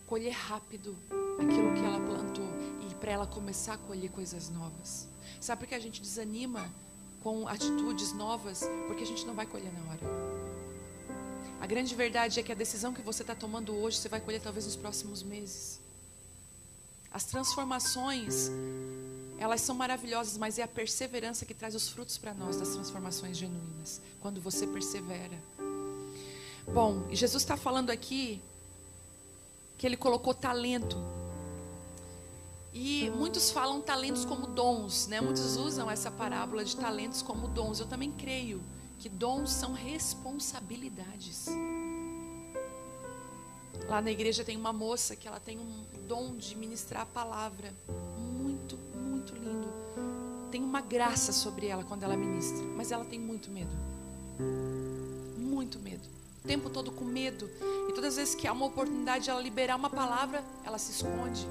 Colher 0.08 0.32
rápido 0.32 0.96
aquilo 1.38 1.74
que 1.74 1.84
ela 1.84 2.00
plantou. 2.00 2.48
E 2.90 2.94
para 2.96 3.12
ela 3.12 3.26
começar 3.26 3.74
a 3.74 3.78
colher 3.78 4.10
coisas 4.10 4.50
novas. 4.50 5.06
Sabe 5.40 5.60
por 5.60 5.68
que 5.68 5.74
a 5.76 5.80
gente 5.80 6.00
desanima 6.02 6.68
com 7.22 7.46
atitudes 7.46 8.12
novas? 8.12 8.62
Porque 8.88 9.04
a 9.04 9.06
gente 9.06 9.24
não 9.24 9.34
vai 9.34 9.46
colher 9.46 9.72
na 9.72 9.92
hora. 9.92 10.00
A 11.60 11.66
grande 11.68 11.94
verdade 11.94 12.40
é 12.40 12.42
que 12.42 12.50
a 12.50 12.56
decisão 12.56 12.92
que 12.92 13.00
você 13.00 13.22
está 13.22 13.34
tomando 13.36 13.76
hoje, 13.76 13.98
você 13.98 14.08
vai 14.08 14.20
colher 14.20 14.40
talvez 14.40 14.66
nos 14.66 14.74
próximos 14.74 15.22
meses. 15.22 15.85
As 17.16 17.24
transformações, 17.24 18.50
elas 19.38 19.62
são 19.62 19.74
maravilhosas, 19.74 20.36
mas 20.36 20.58
é 20.58 20.62
a 20.62 20.68
perseverança 20.68 21.46
que 21.46 21.54
traz 21.54 21.74
os 21.74 21.88
frutos 21.88 22.18
para 22.18 22.34
nós 22.34 22.58
das 22.58 22.68
transformações 22.68 23.38
genuínas. 23.38 24.02
Quando 24.20 24.38
você 24.38 24.66
persevera. 24.66 25.42
Bom, 26.70 27.08
Jesus 27.10 27.42
está 27.42 27.56
falando 27.56 27.88
aqui 27.88 28.42
que 29.78 29.86
ele 29.86 29.96
colocou 29.96 30.34
talento. 30.34 30.98
E 32.74 33.08
muitos 33.16 33.50
falam 33.50 33.80
talentos 33.80 34.26
como 34.26 34.46
dons, 34.48 35.06
né? 35.06 35.18
Muitos 35.18 35.56
usam 35.56 35.90
essa 35.90 36.10
parábola 36.10 36.66
de 36.66 36.76
talentos 36.76 37.22
como 37.22 37.48
dons. 37.48 37.80
Eu 37.80 37.86
também 37.86 38.12
creio 38.12 38.62
que 38.98 39.08
dons 39.08 39.52
são 39.52 39.72
responsabilidades. 39.72 41.46
Lá 43.88 44.00
na 44.00 44.10
igreja 44.10 44.44
tem 44.44 44.56
uma 44.56 44.72
moça 44.72 45.14
que 45.14 45.28
ela 45.28 45.38
tem 45.38 45.58
um 45.58 45.84
dom 46.06 46.36
de 46.36 46.56
ministrar 46.56 47.02
a 47.02 47.06
palavra. 47.06 47.72
Muito, 48.18 48.76
muito 48.94 49.34
lindo. 49.34 49.68
Tem 50.50 50.62
uma 50.62 50.80
graça 50.80 51.32
sobre 51.32 51.66
ela 51.66 51.84
quando 51.84 52.02
ela 52.02 52.16
ministra, 52.16 52.64
mas 52.76 52.90
ela 52.90 53.04
tem 53.04 53.18
muito 53.18 53.50
medo. 53.50 53.70
Muito 55.38 55.78
medo. 55.78 56.08
O 56.44 56.46
tempo 56.46 56.70
todo 56.70 56.90
com 56.90 57.04
medo. 57.04 57.50
E 57.88 57.92
todas 57.92 58.10
as 58.10 58.16
vezes 58.16 58.34
que 58.34 58.46
há 58.46 58.52
uma 58.52 58.66
oportunidade 58.66 59.24
de 59.24 59.30
ela 59.30 59.40
liberar 59.40 59.76
uma 59.76 59.90
palavra, 59.90 60.42
ela 60.64 60.78
se 60.78 60.92
esconde. 60.92 61.46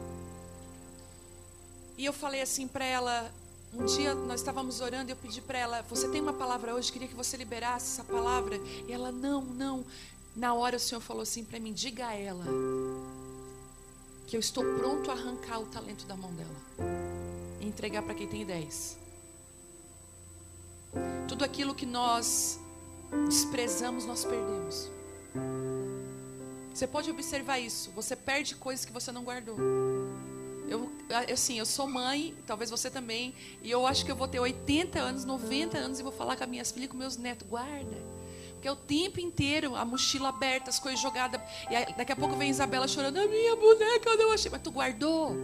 E 1.97 2.05
eu 2.05 2.11
falei 2.11 2.41
assim 2.41 2.67
para 2.67 2.83
ela, 2.83 3.31
um 3.73 3.85
dia 3.85 4.13
nós 4.13 4.39
estávamos 4.39 4.79
orando 4.81 5.09
e 5.09 5.13
eu 5.13 5.17
pedi 5.17 5.41
para 5.41 5.57
ela: 5.57 5.81
Você 5.83 6.07
tem 6.09 6.21
uma 6.21 6.33
palavra 6.33 6.73
hoje? 6.73 6.91
Queria 6.91 7.07
que 7.07 7.15
você 7.15 7.35
liberasse 7.37 7.93
essa 7.93 8.03
palavra. 8.03 8.57
E 8.87 8.91
ela: 8.91 9.11
Não, 9.11 9.41
não. 9.41 9.85
Na 10.35 10.53
hora 10.53 10.75
o 10.75 10.79
Senhor 10.79 10.99
falou 10.99 11.23
assim 11.23 11.43
para 11.45 11.59
mim: 11.59 11.71
Diga 11.71 12.07
a 12.07 12.13
ela 12.13 12.45
que 14.27 14.35
eu 14.35 14.39
estou 14.39 14.63
pronto 14.75 15.09
a 15.09 15.13
arrancar 15.13 15.59
o 15.59 15.65
talento 15.67 16.05
da 16.05 16.15
mão 16.17 16.33
dela 16.33 16.55
e 17.61 17.67
entregar 17.67 18.01
para 18.03 18.13
quem 18.13 18.27
tem 18.27 18.45
dez. 18.45 18.97
Tudo 21.27 21.45
aquilo 21.45 21.73
que 21.73 21.85
nós 21.85 22.59
desprezamos, 23.27 24.05
nós 24.05 24.25
perdemos. 24.25 24.89
Você 26.73 26.87
pode 26.87 27.09
observar 27.09 27.59
isso. 27.59 27.91
Você 27.91 28.15
perde 28.15 28.55
coisas 28.55 28.85
que 28.85 28.91
você 28.91 29.11
não 29.11 29.23
guardou. 29.23 29.57
Eu, 30.67 30.91
assim, 31.31 31.59
eu 31.59 31.65
sou 31.65 31.87
mãe, 31.87 32.35
talvez 32.45 32.69
você 32.69 32.89
também, 32.89 33.33
e 33.61 33.69
eu 33.69 33.85
acho 33.85 34.03
que 34.03 34.11
eu 34.11 34.15
vou 34.15 34.27
ter 34.27 34.39
80 34.39 34.99
anos, 34.99 35.23
90 35.23 35.77
anos 35.77 35.99
e 35.99 36.03
vou 36.03 36.11
falar 36.11 36.35
com 36.35 36.43
as 36.43 36.49
minhas 36.49 36.71
filhas, 36.71 36.89
com 36.89 36.97
meus 36.97 37.17
netos, 37.17 37.47
guarda. 37.47 38.14
É 38.67 38.71
o 38.71 38.75
tempo 38.75 39.19
inteiro 39.19 39.75
a 39.75 39.85
mochila 39.85 40.29
aberta, 40.29 40.71
as 40.71 40.79
coisas 40.79 40.99
jogadas. 40.99 41.39
E 41.69 41.75
aí, 41.75 41.93
daqui 41.95 42.11
a 42.11 42.15
pouco 42.15 42.35
vem 42.35 42.49
Isabela 42.49 42.87
chorando, 42.87 43.17
a 43.17 43.27
minha 43.27 43.55
boneca 43.55 44.09
eu 44.09 44.17
não 44.17 44.31
achei. 44.31 44.49
Mas 44.49 44.61
tu 44.63 44.71
guardou. 44.71 45.35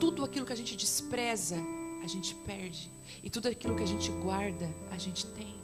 Tudo 0.00 0.24
aquilo 0.24 0.44
que 0.44 0.52
a 0.52 0.56
gente 0.56 0.76
despreza, 0.76 1.56
a 2.02 2.08
gente 2.08 2.34
perde. 2.34 2.90
E 3.22 3.30
tudo 3.30 3.46
aquilo 3.46 3.76
que 3.76 3.84
a 3.84 3.86
gente 3.86 4.10
guarda, 4.10 4.68
a 4.90 4.98
gente 4.98 5.26
tem. 5.26 5.54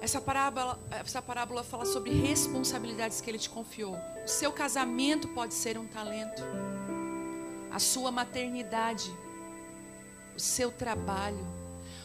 Essa 0.00 0.20
parábola, 0.20 0.76
essa 0.90 1.22
parábola 1.22 1.62
fala 1.62 1.84
sobre 1.86 2.10
responsabilidades 2.10 3.20
que 3.20 3.30
ele 3.30 3.38
te 3.38 3.48
confiou. 3.48 3.96
O 4.24 4.28
seu 4.28 4.50
casamento 4.50 5.28
pode 5.28 5.54
ser 5.54 5.78
um 5.78 5.86
talento. 5.86 6.42
A 7.70 7.78
sua 7.78 8.10
maternidade, 8.10 9.08
o 10.36 10.40
seu 10.40 10.72
trabalho, 10.72 11.63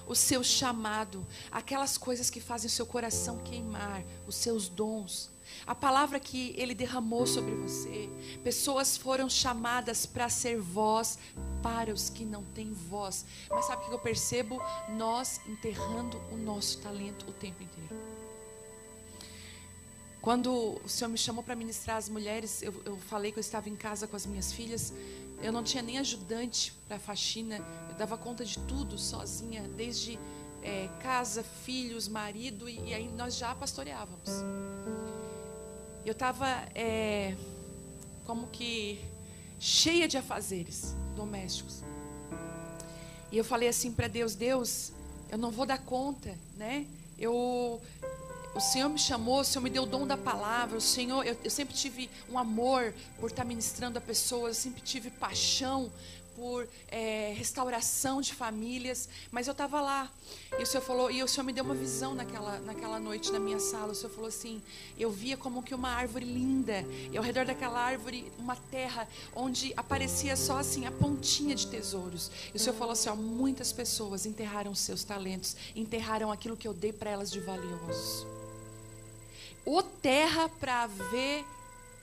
o 0.09 0.15
seu 0.15 0.43
chamado, 0.43 1.25
aquelas 1.51 1.97
coisas 1.97 2.29
que 2.31 2.41
fazem 2.41 2.67
o 2.67 2.71
seu 2.71 2.85
coração 2.85 3.37
queimar, 3.37 4.03
os 4.27 4.35
seus 4.35 4.67
dons, 4.67 5.29
a 5.67 5.75
palavra 5.75 6.19
que 6.19 6.53
ele 6.57 6.73
derramou 6.73 7.27
sobre 7.27 7.53
você. 7.53 8.09
Pessoas 8.43 8.97
foram 8.97 9.29
chamadas 9.29 10.07
para 10.07 10.27
ser 10.27 10.59
voz 10.59 11.19
para 11.61 11.93
os 11.93 12.09
que 12.09 12.25
não 12.25 12.43
têm 12.43 12.73
voz. 12.73 13.23
Mas 13.49 13.65
sabe 13.65 13.83
o 13.83 13.89
que 13.89 13.93
eu 13.93 13.99
percebo? 13.99 14.59
Nós 14.97 15.39
enterrando 15.47 16.17
o 16.31 16.37
nosso 16.37 16.79
talento 16.79 17.29
o 17.29 17.31
tempo 17.31 17.61
inteiro. 17.61 17.95
Quando 20.21 20.79
o 20.83 20.89
Senhor 20.89 21.09
me 21.09 21.17
chamou 21.17 21.43
para 21.43 21.55
ministrar 21.55 21.97
as 21.97 22.09
mulheres, 22.09 22.61
eu, 22.61 22.73
eu, 22.85 22.97
falei 22.97 23.31
que 23.31 23.39
eu 23.39 23.41
estava 23.41 23.69
em 23.69 23.75
casa 23.75 24.05
com 24.05 24.15
as 24.15 24.25
minhas 24.25 24.51
filhas. 24.51 24.93
Eu 25.41 25.51
não 25.51 25.63
tinha 25.63 25.81
nem 25.81 25.97
ajudante 25.97 26.73
para 26.87 26.99
faxina. 26.99 27.57
Eu 27.89 27.95
dava 27.95 28.17
conta 28.17 28.43
de 28.43 28.59
tudo 28.59 28.97
sozinha, 28.97 29.67
desde 29.75 30.19
é, 30.61 30.89
casa, 30.99 31.43
filhos, 31.43 32.07
marido, 32.07 32.67
e, 32.67 32.79
e, 32.89 32.93
aí 32.93 33.07
nós 33.09 33.35
já 33.37 33.55
pastoreávamos. 33.55 34.29
Eu 36.05 36.11
estava 36.11 36.47
é, 36.75 37.35
como 38.25 38.47
que 38.47 38.99
cheia 39.59 40.07
de 40.07 40.17
afazeres 40.17 40.95
domésticos. 41.15 41.83
E 43.31 43.37
eu 43.37 43.43
falei 43.43 43.67
assim 43.67 43.91
para 43.91 44.07
Deus: 44.07 44.35
Deus, 44.35 44.91
eu 45.29 45.37
não 45.37 45.51
vou 45.51 45.65
dar 45.65 45.79
conta, 45.79 46.37
né? 46.57 46.85
Eu, 47.17 47.81
o 48.53 48.59
Senhor 48.59 48.89
me 48.89 48.99
chamou, 48.99 49.41
o 49.41 49.43
Senhor 49.43 49.63
me 49.63 49.69
deu 49.69 49.83
o 49.83 49.85
dom 49.85 50.07
da 50.07 50.17
palavra, 50.17 50.77
o 50.77 50.81
Senhor, 50.81 51.25
eu, 51.25 51.37
eu 51.43 51.49
sempre 51.49 51.75
tive 51.75 52.09
um 52.29 52.37
amor 52.37 52.93
por 53.19 53.29
estar 53.29 53.45
ministrando 53.45 53.97
a 53.97 54.01
pessoas, 54.01 54.57
eu 54.57 54.63
sempre 54.63 54.81
tive 54.81 55.09
paixão 55.09 55.91
por 56.39 56.67
é, 56.87 57.33
restauração 57.37 58.21
de 58.21 58.33
famílias, 58.33 59.09
mas 59.29 59.47
eu 59.47 59.51
estava 59.51 59.81
lá 59.81 60.09
e 60.57 60.63
o 60.63 60.65
Senhor 60.65 60.81
falou 60.81 61.11
e 61.11 61.21
o 61.21 61.27
Senhor 61.27 61.43
me 61.43 61.51
deu 61.51 61.65
uma 61.65 61.75
visão 61.75 62.15
naquela 62.15 62.59
naquela 62.59 62.97
noite 62.97 63.29
na 63.29 63.39
minha 63.39 63.59
sala. 63.59 63.91
O 63.91 63.95
Senhor 63.95 64.09
falou 64.09 64.29
assim: 64.29 64.61
eu 64.97 65.11
via 65.11 65.35
como 65.35 65.61
que 65.61 65.75
uma 65.75 65.89
árvore 65.89 66.25
linda 66.25 66.85
e 67.11 67.17
ao 67.17 67.23
redor 67.23 67.45
daquela 67.45 67.79
árvore 67.79 68.31
uma 68.39 68.55
terra 68.55 69.05
onde 69.35 69.73
aparecia 69.75 70.37
só 70.37 70.59
assim 70.59 70.85
a 70.85 70.91
pontinha 70.91 71.53
de 71.53 71.67
tesouros. 71.67 72.31
E 72.53 72.57
o 72.57 72.59
Senhor 72.59 72.75
falou 72.75 72.93
assim: 72.93 73.09
ó, 73.09 73.15
muitas 73.15 73.73
pessoas 73.73 74.25
enterraram 74.25 74.73
seus 74.73 75.03
talentos, 75.03 75.57
enterraram 75.75 76.31
aquilo 76.31 76.55
que 76.55 76.67
eu 76.67 76.73
dei 76.73 76.93
para 76.93 77.09
elas 77.09 77.29
de 77.29 77.41
valioso. 77.41 78.38
O 79.71 79.83
terra 79.83 80.49
para 80.49 80.87
ver 80.87 81.45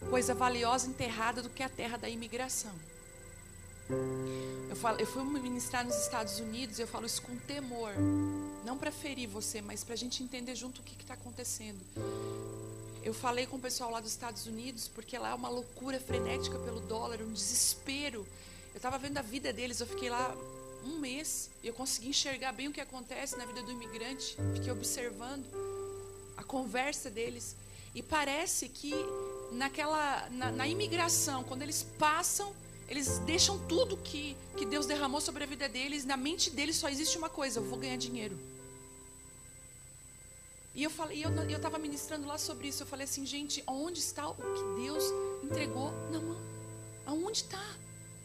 coisa 0.08 0.32
valiosa 0.32 0.86
enterrada 0.86 1.42
do 1.42 1.50
que 1.50 1.64
a 1.64 1.68
terra 1.68 1.96
da 1.96 2.08
imigração. 2.08 2.72
Eu, 4.70 4.76
falo, 4.76 5.00
eu 5.00 5.06
fui 5.06 5.24
ministrar 5.24 5.84
nos 5.84 5.96
Estados 5.96 6.38
Unidos 6.38 6.78
e 6.78 6.82
eu 6.82 6.86
falo 6.86 7.06
isso 7.06 7.20
com 7.22 7.34
temor. 7.38 7.90
Não 8.64 8.78
para 8.78 8.92
ferir 8.92 9.26
você, 9.26 9.60
mas 9.60 9.82
para 9.82 9.94
a 9.94 9.96
gente 9.96 10.22
entender 10.22 10.54
junto 10.54 10.80
o 10.80 10.84
que 10.84 10.94
está 11.02 11.14
acontecendo. 11.14 11.80
Eu 13.02 13.12
falei 13.12 13.48
com 13.48 13.56
o 13.56 13.60
pessoal 13.60 13.90
lá 13.90 13.98
dos 13.98 14.12
Estados 14.12 14.46
Unidos, 14.46 14.86
porque 14.86 15.18
lá 15.18 15.30
é 15.30 15.34
uma 15.34 15.48
loucura 15.48 15.98
frenética 15.98 16.60
pelo 16.60 16.78
dólar, 16.78 17.20
um 17.20 17.32
desespero. 17.32 18.24
Eu 18.72 18.76
estava 18.76 18.96
vendo 18.96 19.18
a 19.18 19.22
vida 19.22 19.52
deles, 19.52 19.80
eu 19.80 19.88
fiquei 19.88 20.08
lá 20.08 20.32
um 20.84 21.00
mês 21.00 21.50
e 21.64 21.66
eu 21.66 21.74
consegui 21.74 22.10
enxergar 22.10 22.52
bem 22.52 22.68
o 22.68 22.72
que 22.72 22.80
acontece 22.80 23.36
na 23.36 23.44
vida 23.44 23.60
do 23.64 23.72
imigrante. 23.72 24.36
Fiquei 24.54 24.70
observando 24.70 25.65
conversa 26.46 27.10
deles. 27.10 27.56
E 27.94 28.02
parece 28.02 28.68
que 28.68 28.94
naquela 29.52 30.28
na, 30.30 30.50
na 30.50 30.68
imigração, 30.68 31.44
quando 31.44 31.62
eles 31.62 31.82
passam 31.98 32.54
eles 32.88 33.18
deixam 33.20 33.58
tudo 33.66 33.96
que, 33.96 34.36
que 34.56 34.64
Deus 34.64 34.86
derramou 34.86 35.20
sobre 35.20 35.42
a 35.42 35.46
vida 35.46 35.68
deles. 35.68 36.04
Na 36.04 36.16
mente 36.16 36.50
deles 36.50 36.76
só 36.76 36.88
existe 36.88 37.18
uma 37.18 37.28
coisa: 37.28 37.58
eu 37.58 37.64
vou 37.64 37.78
ganhar 37.78 37.96
dinheiro. 37.96 38.38
E 40.74 40.82
eu 40.82 40.90
falei, 40.90 41.24
eu 41.24 41.56
estava 41.56 41.78
ministrando 41.78 42.26
lá 42.26 42.36
sobre 42.36 42.68
isso. 42.68 42.82
Eu 42.82 42.86
falei 42.86 43.04
assim, 43.04 43.24
gente, 43.24 43.64
onde 43.66 43.98
está 43.98 44.28
o 44.28 44.34
que 44.34 44.82
Deus 44.82 45.04
entregou 45.42 45.90
na 46.12 46.20
mão? 46.20 46.36
Aonde 47.06 47.38
está? 47.38 47.64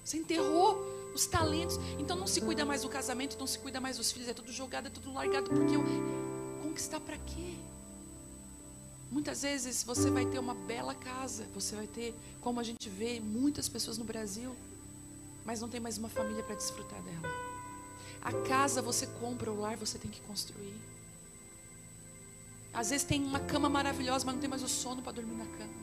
Você 0.03 0.17
enterrou 0.17 0.75
os 1.15 1.25
talentos. 1.25 1.77
Então 1.97 2.17
não 2.17 2.27
se 2.27 2.41
cuida 2.41 2.65
mais 2.65 2.81
do 2.81 2.89
casamento, 2.89 3.39
não 3.39 3.47
se 3.47 3.57
cuida 3.57 3.79
mais 3.79 3.97
dos 3.97 4.11
filhos. 4.11 4.27
É 4.27 4.33
tudo 4.33 4.51
jogado, 4.51 4.87
é 4.87 4.89
tudo 4.89 5.13
largado. 5.13 5.49
Porque 5.49 5.75
eu 5.75 5.83
conquistar 6.61 6.99
para 6.99 7.17
quê? 7.19 7.55
Muitas 9.11 9.41
vezes 9.41 9.83
você 9.83 10.09
vai 10.09 10.25
ter 10.25 10.39
uma 10.39 10.53
bela 10.53 10.95
casa, 10.95 11.45
você 11.53 11.75
vai 11.75 11.85
ter, 11.85 12.15
como 12.39 12.61
a 12.61 12.63
gente 12.63 12.87
vê, 12.89 13.19
muitas 13.19 13.67
pessoas 13.67 13.97
no 13.97 14.05
Brasil, 14.05 14.55
mas 15.43 15.59
não 15.59 15.67
tem 15.67 15.81
mais 15.81 15.97
uma 15.97 16.07
família 16.07 16.41
para 16.41 16.55
desfrutar 16.55 17.01
dela. 17.01 17.29
A 18.21 18.31
casa 18.47 18.81
você 18.81 19.05
compra, 19.05 19.51
o 19.51 19.59
lar 19.59 19.75
você 19.75 19.99
tem 19.99 20.09
que 20.09 20.21
construir. 20.21 20.79
Às 22.73 22.91
vezes 22.91 23.05
tem 23.05 23.21
uma 23.21 23.39
cama 23.41 23.67
maravilhosa, 23.67 24.25
mas 24.25 24.35
não 24.35 24.39
tem 24.39 24.49
mais 24.49 24.63
o 24.63 24.69
sono 24.69 25.01
para 25.01 25.11
dormir 25.11 25.35
na 25.35 25.45
cama. 25.45 25.73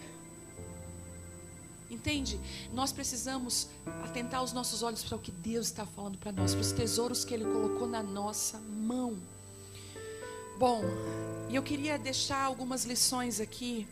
Entende? 1.91 2.41
Nós 2.73 2.93
precisamos 2.93 3.69
atentar 4.05 4.43
os 4.43 4.55
nossos 4.55 4.83
olhos 4.83 5.05
para 5.05 5.17
o 5.17 5.19
que 5.19 5.33
Deus 5.33 5.67
está 5.67 5.85
falando 5.85 6.17
para 6.17 6.33
nós, 6.33 6.55
para 6.55 6.63
os 6.63 6.73
tesouros 6.73 7.27
que 7.27 7.35
Ele 7.35 7.45
colocou 7.45 7.87
na 7.87 8.03
nossa 8.03 8.59
mão. 8.59 9.19
Bom, 10.59 10.83
e 11.49 11.55
eu 11.55 11.63
queria 11.63 11.97
deixar 11.97 12.43
algumas 12.43 12.85
lições 12.85 13.41
aqui, 13.41 13.87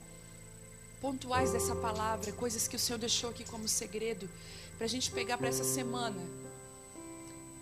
pontuais 1.01 1.53
dessa 1.53 1.77
palavra, 1.77 2.33
coisas 2.33 2.67
que 2.67 2.75
o 2.75 2.79
Senhor 2.79 2.99
deixou 2.99 3.31
aqui 3.31 3.45
como 3.45 3.69
segredo, 3.69 4.29
para 4.77 4.87
a 4.87 4.89
gente 4.89 5.13
pegar 5.13 5.39
para 5.39 5.47
essa 5.47 5.63
semana, 5.63 6.21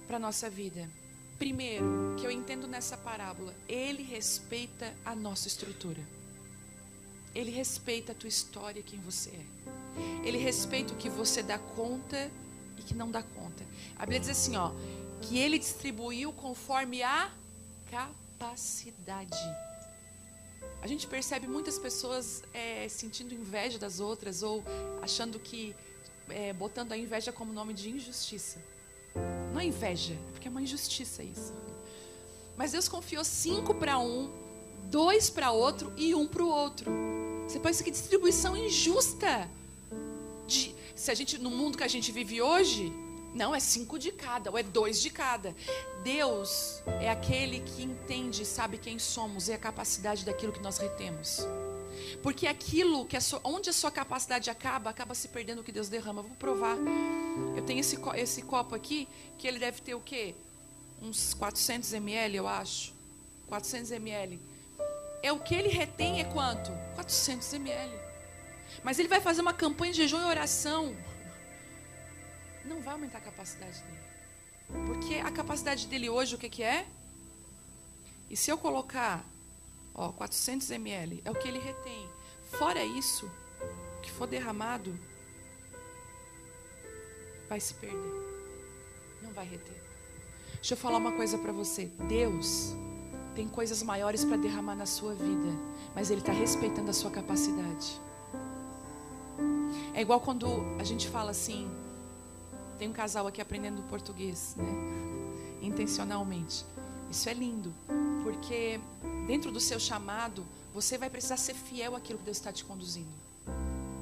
para 0.06 0.16
a 0.16 0.18
nossa 0.18 0.48
vida. 0.48 0.88
Primeiro, 1.38 1.84
que 2.18 2.26
eu 2.26 2.30
entendo 2.30 2.66
nessa 2.66 2.96
parábola, 2.96 3.54
Ele 3.68 4.02
respeita 4.02 4.94
a 5.04 5.14
nossa 5.14 5.48
estrutura. 5.48 6.00
Ele 7.34 7.50
respeita 7.50 8.12
a 8.12 8.14
tua 8.14 8.30
história, 8.30 8.82
quem 8.82 8.98
você 9.00 9.28
é. 9.28 10.26
Ele 10.26 10.38
respeita 10.38 10.94
o 10.94 10.96
que 10.96 11.10
você 11.10 11.42
dá 11.42 11.58
conta 11.58 12.30
e 12.78 12.82
que 12.82 12.94
não 12.94 13.10
dá 13.10 13.22
conta. 13.22 13.66
A 13.96 14.06
Bíblia 14.06 14.20
diz 14.20 14.30
assim, 14.30 14.56
ó, 14.56 14.72
que 15.20 15.36
Ele 15.36 15.58
distribuiu 15.58 16.32
conforme 16.32 17.02
a 17.02 17.30
capacidade 17.90 18.23
capacidade. 18.34 19.38
A 20.82 20.86
gente 20.86 21.06
percebe 21.06 21.46
muitas 21.46 21.78
pessoas 21.78 22.42
é, 22.52 22.86
sentindo 22.88 23.32
inveja 23.34 23.78
das 23.78 24.00
outras 24.00 24.42
ou 24.42 24.62
achando 25.00 25.38
que, 25.38 25.74
é, 26.28 26.52
botando 26.52 26.92
a 26.92 26.96
inveja 26.96 27.32
como 27.32 27.52
nome 27.52 27.72
de 27.72 27.90
injustiça. 27.90 28.58
Não 29.52 29.60
é 29.60 29.64
inveja, 29.64 30.16
porque 30.32 30.48
é 30.48 30.50
uma 30.50 30.60
injustiça 30.60 31.22
isso. 31.22 31.54
Mas 32.56 32.72
Deus 32.72 32.88
confiou 32.88 33.24
cinco 33.24 33.74
para 33.74 33.98
um, 33.98 34.30
dois 34.90 35.30
para 35.30 35.50
outro 35.52 35.92
e 35.96 36.14
um 36.14 36.26
para 36.26 36.42
o 36.42 36.48
outro. 36.48 36.90
Você 37.46 37.58
pensa 37.58 37.82
que 37.82 37.90
distribuição 37.90 38.56
injusta. 38.56 39.48
De, 40.46 40.74
se 40.94 41.10
a 41.10 41.14
gente 41.14 41.38
no 41.38 41.50
mundo 41.50 41.78
que 41.78 41.84
a 41.84 41.88
gente 41.88 42.12
vive 42.12 42.42
hoje, 42.42 42.92
não 43.34 43.54
é 43.54 43.58
cinco 43.58 43.98
de 43.98 44.12
cada, 44.12 44.50
ou 44.50 44.56
é 44.56 44.62
dois 44.62 45.02
de 45.02 45.10
cada. 45.10 45.54
Deus 46.04 46.82
é 47.00 47.10
aquele 47.10 47.60
que 47.60 47.82
entende, 47.82 48.46
sabe 48.46 48.78
quem 48.78 48.98
somos 48.98 49.48
e 49.48 49.52
a 49.52 49.58
capacidade 49.58 50.24
daquilo 50.24 50.52
que 50.52 50.62
nós 50.62 50.78
retemos. 50.78 51.40
Porque 52.22 52.46
aquilo 52.46 53.04
que 53.06 53.16
a 53.16 53.20
sua, 53.20 53.40
onde 53.42 53.70
a 53.70 53.72
sua 53.72 53.90
capacidade 53.90 54.48
acaba, 54.50 54.90
acaba 54.90 55.14
se 55.14 55.28
perdendo 55.28 55.60
o 55.60 55.64
que 55.64 55.72
Deus 55.72 55.88
derrama. 55.88 56.22
Vou 56.22 56.36
provar. 56.36 56.76
Eu 57.56 57.62
tenho 57.64 57.80
esse, 57.80 57.98
esse 58.14 58.42
copo 58.42 58.74
aqui, 58.74 59.08
que 59.36 59.48
ele 59.48 59.58
deve 59.58 59.80
ter 59.80 59.94
o 59.94 60.00
quê? 60.00 60.34
Uns 61.02 61.34
400 61.34 61.92
ml, 61.92 62.36
eu 62.36 62.46
acho. 62.46 62.94
400 63.48 63.90
ml. 63.90 64.40
É 65.22 65.32
o 65.32 65.40
que 65.40 65.54
ele 65.54 65.68
retém 65.68 66.20
é 66.20 66.24
quanto? 66.24 66.70
400 66.94 67.52
ml. 67.54 67.92
Mas 68.82 68.98
ele 68.98 69.08
vai 69.08 69.20
fazer 69.20 69.40
uma 69.40 69.52
campanha 69.52 69.92
de 69.92 70.02
jejum 70.02 70.20
e 70.20 70.24
oração. 70.24 70.96
Não 72.64 72.80
vai 72.80 72.94
aumentar 72.94 73.18
a 73.18 73.20
capacidade 73.20 73.82
dele. 73.82 74.86
Porque 74.86 75.14
a 75.16 75.30
capacidade 75.30 75.86
dele 75.86 76.08
hoje, 76.08 76.34
o 76.34 76.38
que, 76.38 76.48
que 76.48 76.62
é? 76.62 76.86
E 78.30 78.36
se 78.36 78.50
eu 78.50 78.56
colocar 78.56 79.24
Ó, 79.94 80.10
400 80.10 80.70
ml 80.72 81.22
é 81.24 81.30
o 81.30 81.34
que 81.34 81.46
ele 81.46 81.58
retém. 81.58 82.08
Fora 82.58 82.82
isso, 82.84 83.30
o 83.98 84.00
que 84.02 84.10
for 84.10 84.26
derramado 84.26 84.98
vai 87.48 87.60
se 87.60 87.74
perder. 87.74 88.12
Não 89.22 89.32
vai 89.32 89.46
reter. 89.46 89.80
Deixa 90.54 90.74
eu 90.74 90.78
falar 90.78 90.98
uma 90.98 91.12
coisa 91.12 91.38
para 91.38 91.52
você. 91.52 91.86
Deus 92.08 92.74
tem 93.34 93.48
coisas 93.48 93.82
maiores 93.82 94.24
para 94.24 94.36
derramar 94.36 94.74
na 94.74 94.86
sua 94.86 95.14
vida, 95.14 95.48
mas 95.94 96.10
Ele 96.10 96.20
está 96.20 96.32
respeitando 96.32 96.90
a 96.90 96.94
sua 96.94 97.10
capacidade. 97.10 98.00
É 99.92 100.00
igual 100.00 100.20
quando 100.20 100.48
a 100.78 100.84
gente 100.84 101.08
fala 101.08 101.30
assim. 101.30 101.70
Tem 102.78 102.88
um 102.88 102.92
casal 102.92 103.26
aqui 103.26 103.40
aprendendo 103.40 103.82
português, 103.88 104.54
né? 104.56 104.72
Intencionalmente. 105.62 106.64
Isso 107.10 107.28
é 107.28 107.34
lindo, 107.34 107.72
porque 108.22 108.80
dentro 109.26 109.52
do 109.52 109.60
seu 109.60 109.78
chamado, 109.78 110.44
você 110.72 110.98
vai 110.98 111.08
precisar 111.08 111.36
ser 111.36 111.54
fiel 111.54 111.94
àquilo 111.94 112.18
que 112.18 112.24
Deus 112.24 112.36
está 112.36 112.52
te 112.52 112.64
conduzindo. 112.64 113.24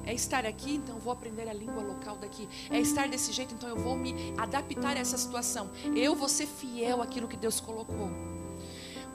É 0.05 0.13
estar 0.13 0.45
aqui, 0.45 0.75
então 0.75 0.97
vou 0.99 1.13
aprender 1.13 1.47
a 1.47 1.53
língua 1.53 1.81
local 1.81 2.17
daqui. 2.17 2.49
É 2.69 2.79
estar 2.79 3.07
desse 3.07 3.31
jeito, 3.31 3.53
então 3.53 3.69
eu 3.69 3.77
vou 3.77 3.95
me 3.95 4.33
adaptar 4.37 4.97
a 4.97 4.99
essa 4.99 5.17
situação. 5.17 5.69
Eu 5.95 6.15
vou 6.15 6.27
ser 6.27 6.45
fiel 6.45 7.01
àquilo 7.01 7.27
que 7.27 7.37
Deus 7.37 7.59
colocou. 7.59 8.09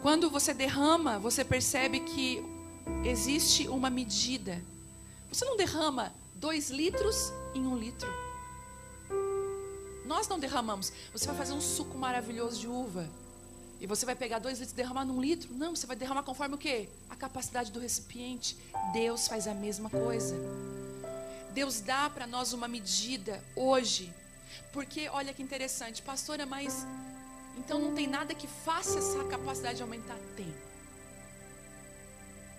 Quando 0.01 0.31
você 0.31 0.55
derrama, 0.55 1.19
você 1.19 1.45
percebe 1.45 2.01
que 2.01 2.43
existe 3.05 3.69
uma 3.69 3.91
medida. 3.91 4.63
Você 5.31 5.45
não 5.45 5.57
derrama 5.57 6.13
dois 6.35 6.71
litros 6.71 7.33
em 7.55 7.67
um 7.67 7.77
litro. 7.77 8.09
Nós 10.09 10.27
não 10.27 10.39
derramamos. 10.41 10.91
Você 11.13 11.27
vai 11.27 11.37
fazer 11.37 11.53
um 11.53 11.61
suco 11.61 11.97
maravilhoso 11.99 12.59
de 12.59 12.67
uva. 12.67 13.09
E 13.79 13.87
você 13.87 14.07
vai 14.07 14.17
pegar 14.17 14.39
dois 14.39 14.59
litros 14.59 14.73
e 14.73 14.77
derramar 14.77 15.05
num 15.05 15.21
litro? 15.21 15.53
Não, 15.53 15.77
você 15.77 15.87
vai 15.87 15.95
derramar 15.95 16.23
conforme 16.23 16.55
o 16.55 16.59
quê? 16.59 16.89
A 17.11 17.15
capacidade 17.15 17.71
do 17.71 17.79
recipiente. 17.79 18.57
Deus 18.93 19.29
faz 19.29 19.47
a 19.47 19.53
mesma 19.53 19.91
coisa. 19.91 20.35
Deus 21.53 21.81
dá 21.81 22.09
para 22.09 22.27
nós 22.27 22.55
uma 22.55 22.67
medida 22.67 23.45
hoje. 23.55 24.13
Porque, 24.73 25.09
olha 25.11 25.35
que 25.35 25.43
interessante, 25.43 26.01
pastora, 26.01 26.47
mas 26.47 26.87
então 27.59 27.79
não 27.79 27.95
tem 27.95 28.07
nada 28.07 28.35
que 28.35 28.47
faça 28.47 28.99
essa 28.99 29.23
capacidade 29.25 29.83
aumentar? 29.83 30.19
Tem. 30.35 30.53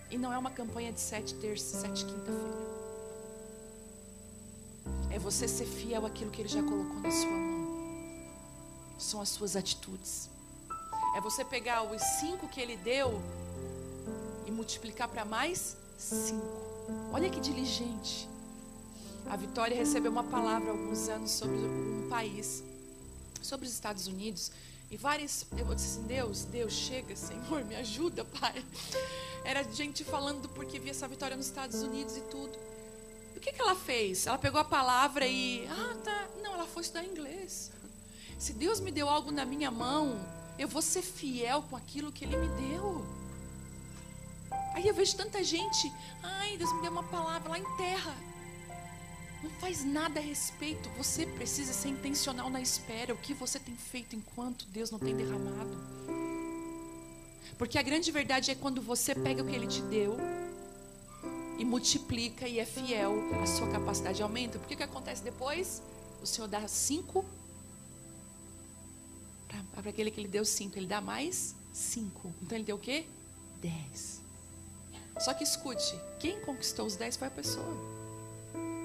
E 0.08 0.16
não 0.16 0.32
é 0.32 0.38
uma 0.38 0.52
campanha 0.52 0.92
de 0.92 1.00
sete 1.00 1.34
terça, 1.34 1.80
sete 1.80 2.04
quinta-feira. 2.04 2.79
É 5.10 5.18
você 5.18 5.46
ser 5.48 5.66
fiel 5.66 6.06
àquilo 6.06 6.30
que 6.30 6.42
Ele 6.42 6.48
já 6.48 6.62
colocou 6.62 7.00
na 7.00 7.10
sua 7.10 7.30
mão. 7.30 7.60
São 8.98 9.20
as 9.20 9.28
suas 9.30 9.56
atitudes. 9.56 10.28
É 11.16 11.20
você 11.20 11.44
pegar 11.44 11.82
os 11.82 12.00
cinco 12.20 12.48
que 12.48 12.60
ele 12.60 12.76
deu 12.76 13.20
e 14.46 14.50
multiplicar 14.50 15.08
para 15.08 15.24
mais 15.24 15.76
cinco. 15.98 16.46
Olha 17.12 17.28
que 17.28 17.40
diligente. 17.40 18.28
A 19.28 19.36
Vitória 19.36 19.76
recebeu 19.76 20.10
uma 20.10 20.24
palavra 20.24 20.68
há 20.68 20.72
alguns 20.72 21.08
anos 21.08 21.30
sobre 21.30 21.56
um 21.56 22.08
país, 22.08 22.62
sobre 23.42 23.66
os 23.66 23.72
Estados 23.72 24.06
Unidos. 24.06 24.52
E 24.90 24.96
várias, 24.96 25.46
eu 25.56 25.74
disse 25.74 25.98
assim, 25.98 26.06
Deus, 26.06 26.44
Deus, 26.44 26.72
chega, 26.72 27.14
Senhor, 27.14 27.64
me 27.64 27.76
ajuda, 27.76 28.24
Pai. 28.24 28.64
Era 29.44 29.62
gente 29.62 30.04
falando 30.04 30.48
porque 30.48 30.78
via 30.78 30.90
essa 30.90 31.06
vitória 31.06 31.36
nos 31.36 31.46
Estados 31.46 31.82
Unidos 31.82 32.16
e 32.16 32.20
tudo. 32.22 32.58
O 33.40 33.42
que, 33.42 33.52
que 33.52 33.62
ela 33.62 33.74
fez? 33.74 34.26
Ela 34.26 34.36
pegou 34.36 34.60
a 34.60 34.64
palavra 34.64 35.26
e, 35.26 35.66
ah, 35.66 35.96
tá. 36.04 36.28
Não, 36.42 36.52
ela 36.52 36.66
foi 36.66 36.82
estudar 36.82 37.02
inglês. 37.02 37.72
Se 38.38 38.52
Deus 38.52 38.80
me 38.80 38.90
deu 38.90 39.08
algo 39.08 39.30
na 39.30 39.46
minha 39.46 39.70
mão, 39.70 40.20
eu 40.58 40.68
vou 40.68 40.82
ser 40.82 41.00
fiel 41.00 41.62
com 41.62 41.74
aquilo 41.74 42.12
que 42.12 42.22
Ele 42.22 42.36
me 42.36 42.48
deu. 42.48 43.02
Aí 44.74 44.86
eu 44.86 44.92
vejo 44.92 45.16
tanta 45.16 45.42
gente, 45.42 45.90
ai, 46.22 46.58
Deus 46.58 46.70
me 46.74 46.82
deu 46.82 46.92
uma 46.92 47.02
palavra 47.04 47.48
lá 47.52 47.58
em 47.58 47.76
terra. 47.78 48.14
Não 49.42 49.50
faz 49.52 49.86
nada 49.86 50.20
a 50.20 50.22
respeito. 50.22 50.90
Você 50.98 51.24
precisa 51.24 51.72
ser 51.72 51.88
intencional 51.88 52.50
na 52.50 52.60
espera. 52.60 53.14
O 53.14 53.16
que 53.16 53.32
você 53.32 53.58
tem 53.58 53.74
feito 53.74 54.14
enquanto 54.14 54.66
Deus 54.66 54.90
não 54.90 54.98
tem 54.98 55.16
derramado? 55.16 55.78
Porque 57.56 57.78
a 57.78 57.82
grande 57.82 58.12
verdade 58.12 58.50
é 58.50 58.54
quando 58.54 58.82
você 58.82 59.14
pega 59.14 59.42
o 59.42 59.46
que 59.46 59.56
Ele 59.56 59.66
te 59.66 59.80
deu 59.80 60.18
e 61.60 61.64
multiplica 61.64 62.48
e 62.48 62.58
é 62.58 62.64
fiel, 62.64 63.14
a 63.42 63.46
sua 63.46 63.68
capacidade 63.68 64.22
aumenta. 64.22 64.58
Porque 64.58 64.72
o 64.72 64.76
que 64.78 64.82
acontece 64.82 65.22
depois? 65.22 65.82
O 66.22 66.26
Senhor 66.26 66.48
dá 66.48 66.66
cinco 66.66 67.22
para 69.74 69.90
aquele 69.90 70.10
que 70.10 70.18
ele 70.20 70.28
deu 70.28 70.44
cinco, 70.44 70.78
ele 70.78 70.86
dá 70.86 71.02
mais 71.02 71.54
cinco. 71.70 72.32
Então 72.42 72.56
ele 72.56 72.64
deu 72.64 72.76
o 72.76 72.78
quê? 72.78 73.04
Dez. 73.60 74.22
Só 75.18 75.34
que 75.34 75.44
escute, 75.44 75.94
quem 76.18 76.40
conquistou 76.40 76.86
os 76.86 76.96
dez 76.96 77.16
foi 77.16 77.28
a 77.28 77.30
pessoa. 77.30 77.76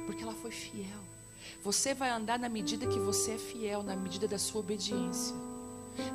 Porque 0.05 0.21
ela 0.21 0.33
foi 0.33 0.51
fiel. 0.51 0.99
Você 1.63 1.93
vai 1.93 2.09
andar 2.09 2.37
na 2.37 2.49
medida 2.49 2.85
que 2.85 2.99
você 2.99 3.31
é 3.31 3.37
fiel, 3.37 3.83
na 3.83 3.95
medida 3.95 4.27
da 4.27 4.37
sua 4.37 4.59
obediência. 4.59 5.33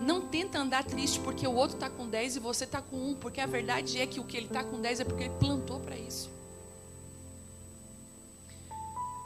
Não 0.03 0.29
tenta 0.29 0.59
andar 0.59 0.85
triste 0.85 1.20
porque 1.20 1.46
o 1.46 1.55
outro 1.55 1.77
está 1.77 1.88
com 1.88 2.07
10 2.07 2.37
e 2.37 2.38
você 2.38 2.64
está 2.64 2.83
com 2.83 2.96
um, 2.96 3.14
porque 3.14 3.40
a 3.40 3.46
verdade 3.46 3.99
é 3.99 4.07
que 4.07 4.20
o 4.20 4.25
que 4.25 4.37
ele 4.37 4.46
está 4.46 4.62
com 4.62 4.79
10 4.79 5.01
é 5.01 5.05
porque 5.05 5.25
ele 5.25 5.35
plantou 5.40 5.81
para 5.81 5.96
isso. 5.96 6.39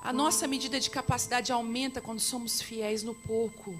A 0.04 0.12
nossa 0.12 0.46
medida 0.46 0.78
de 0.78 0.90
capacidade 0.90 1.50
aumenta 1.50 1.98
quando 1.98 2.20
somos 2.20 2.60
fiéis 2.60 3.02
no 3.02 3.14
pouco. 3.14 3.74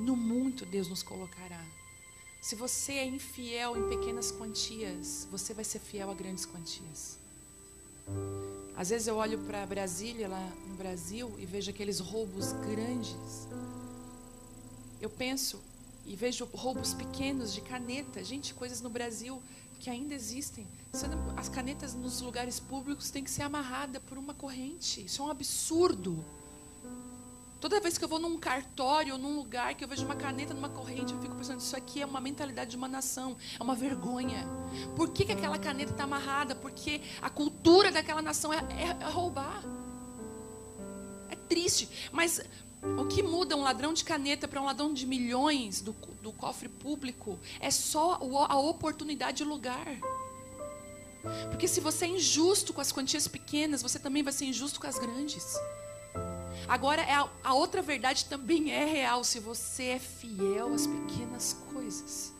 No 0.00 0.16
muito 0.16 0.66
Deus 0.66 0.88
nos 0.88 1.00
colocará. 1.00 1.64
Se 2.40 2.56
você 2.56 2.94
é 2.94 3.06
infiel 3.06 3.76
em 3.76 3.88
pequenas 3.88 4.32
quantias, 4.32 5.28
você 5.30 5.54
vai 5.54 5.62
ser 5.62 5.78
fiel 5.78 6.10
a 6.10 6.14
grandes 6.14 6.44
quantias. 6.44 7.20
Às 8.76 8.90
vezes 8.90 9.06
eu 9.06 9.14
olho 9.14 9.38
para 9.46 9.64
Brasília, 9.64 10.26
lá 10.26 10.44
no 10.66 10.74
Brasil, 10.74 11.32
e 11.38 11.46
vejo 11.46 11.70
aqueles 11.70 12.00
roubos 12.00 12.50
grandes. 12.54 13.46
Eu 15.00 15.08
penso 15.08 15.62
e 16.04 16.16
vejo 16.16 16.46
roubos 16.46 16.94
pequenos 16.94 17.54
de 17.54 17.60
caneta. 17.60 18.24
Gente, 18.24 18.52
coisas 18.54 18.80
no 18.80 18.90
Brasil 18.90 19.40
que 19.82 19.90
ainda 19.90 20.14
existem. 20.14 20.64
As 21.36 21.48
canetas 21.48 21.92
nos 21.92 22.20
lugares 22.20 22.60
públicos 22.60 23.10
têm 23.10 23.24
que 23.24 23.30
ser 23.30 23.42
amarradas 23.42 24.00
por 24.06 24.16
uma 24.16 24.32
corrente. 24.32 25.04
Isso 25.04 25.20
é 25.20 25.24
um 25.24 25.28
absurdo. 25.28 26.24
Toda 27.60 27.80
vez 27.80 27.98
que 27.98 28.04
eu 28.04 28.08
vou 28.08 28.20
num 28.20 28.38
cartório, 28.38 29.18
num 29.18 29.34
lugar 29.34 29.74
que 29.74 29.82
eu 29.82 29.88
vejo 29.88 30.04
uma 30.04 30.14
caneta 30.14 30.54
numa 30.54 30.68
corrente, 30.68 31.12
eu 31.12 31.20
fico 31.20 31.34
pensando, 31.34 31.58
isso 31.58 31.76
aqui 31.76 32.00
é 32.00 32.06
uma 32.06 32.20
mentalidade 32.20 32.70
de 32.70 32.76
uma 32.76 32.86
nação, 32.86 33.36
é 33.58 33.62
uma 33.62 33.74
vergonha. 33.74 34.46
Por 34.94 35.10
que, 35.10 35.24
que 35.24 35.32
aquela 35.32 35.58
caneta 35.58 35.90
está 35.90 36.04
amarrada? 36.04 36.54
Porque 36.54 37.00
a 37.20 37.28
cultura 37.28 37.90
daquela 37.90 38.22
nação 38.22 38.52
é, 38.52 38.58
é, 38.58 39.02
é 39.04 39.10
roubar. 39.10 39.64
É 41.28 41.34
triste, 41.34 41.88
mas 42.12 42.40
o 42.98 43.06
que 43.06 43.22
muda 43.22 43.56
um 43.56 43.62
ladrão 43.62 43.92
de 43.92 44.04
caneta 44.04 44.48
para 44.48 44.60
um 44.60 44.64
ladrão 44.64 44.92
de 44.92 45.06
milhões 45.06 45.80
do, 45.80 45.92
do 46.20 46.32
cofre 46.32 46.68
público 46.68 47.38
é 47.60 47.70
só 47.70 48.18
a 48.48 48.58
oportunidade 48.58 49.38
de 49.38 49.44
lugar. 49.44 49.86
Porque 51.50 51.68
se 51.68 51.80
você 51.80 52.06
é 52.06 52.08
injusto 52.08 52.72
com 52.72 52.80
as 52.80 52.90
quantias 52.90 53.28
pequenas, 53.28 53.82
você 53.82 53.98
também 53.98 54.22
vai 54.24 54.32
ser 54.32 54.46
injusto 54.46 54.80
com 54.80 54.88
as 54.88 54.98
grandes. 54.98 55.56
Agora, 56.66 57.02
é 57.02 57.14
a 57.44 57.54
outra 57.54 57.80
verdade 57.80 58.24
também 58.24 58.72
é 58.72 58.84
real. 58.84 59.22
Se 59.22 59.38
você 59.38 59.84
é 59.84 59.98
fiel 59.98 60.74
às 60.74 60.86
pequenas 60.86 61.56
coisas, 61.72 62.32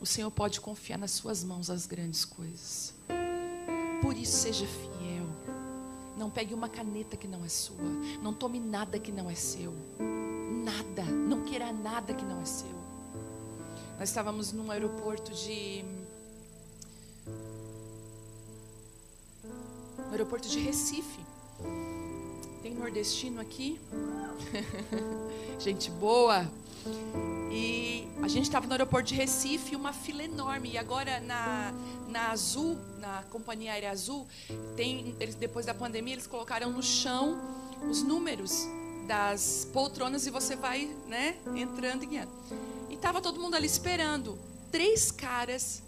o 0.00 0.06
Senhor 0.06 0.30
pode 0.30 0.60
confiar 0.60 0.98
nas 0.98 1.12
suas 1.12 1.44
mãos 1.44 1.70
as 1.70 1.86
grandes 1.86 2.24
coisas. 2.24 2.92
Por 4.02 4.16
isso, 4.16 4.36
seja 4.38 4.66
fiel. 4.66 4.93
Não 6.16 6.30
pegue 6.30 6.54
uma 6.54 6.68
caneta 6.68 7.16
que 7.16 7.26
não 7.26 7.44
é 7.44 7.48
sua. 7.48 7.76
Não 8.22 8.32
tome 8.32 8.60
nada 8.60 8.98
que 8.98 9.10
não 9.10 9.28
é 9.28 9.34
seu. 9.34 9.72
Nada. 10.64 11.02
Não 11.04 11.42
queira 11.44 11.72
nada 11.72 12.14
que 12.14 12.24
não 12.24 12.40
é 12.40 12.44
seu. 12.44 12.74
Nós 13.98 14.08
estávamos 14.08 14.52
num 14.52 14.70
aeroporto 14.70 15.32
de. 15.32 15.84
No 19.98 20.10
aeroporto 20.10 20.48
de 20.48 20.58
Recife. 20.58 21.24
Tem 22.62 22.74
nordestino 22.74 23.40
aqui? 23.40 23.80
Gente 25.58 25.90
boa. 25.90 26.50
E 27.52 27.93
a 28.24 28.28
gente 28.28 28.44
estava 28.44 28.66
no 28.66 28.72
aeroporto 28.72 29.08
de 29.08 29.14
Recife, 29.14 29.76
uma 29.76 29.92
fila 29.92 30.22
enorme. 30.22 30.70
E 30.72 30.78
agora 30.78 31.20
na, 31.20 31.74
na 32.08 32.30
Azul, 32.30 32.78
na 32.98 33.22
companhia 33.24 33.72
aérea 33.72 33.90
Azul, 33.90 34.26
tem, 34.74 35.14
eles, 35.20 35.34
depois 35.34 35.66
da 35.66 35.74
pandemia, 35.74 36.14
eles 36.14 36.26
colocaram 36.26 36.70
no 36.70 36.82
chão 36.82 37.38
os 37.90 38.02
números 38.02 38.66
das 39.06 39.68
poltronas 39.74 40.26
e 40.26 40.30
você 40.30 40.56
vai 40.56 40.86
né, 41.06 41.36
entrando 41.54 42.04
e 42.04 42.06
guiando. 42.06 42.32
E 42.88 42.94
estava 42.94 43.20
todo 43.20 43.38
mundo 43.38 43.56
ali 43.56 43.66
esperando. 43.66 44.38
Três 44.72 45.10
caras, 45.10 45.82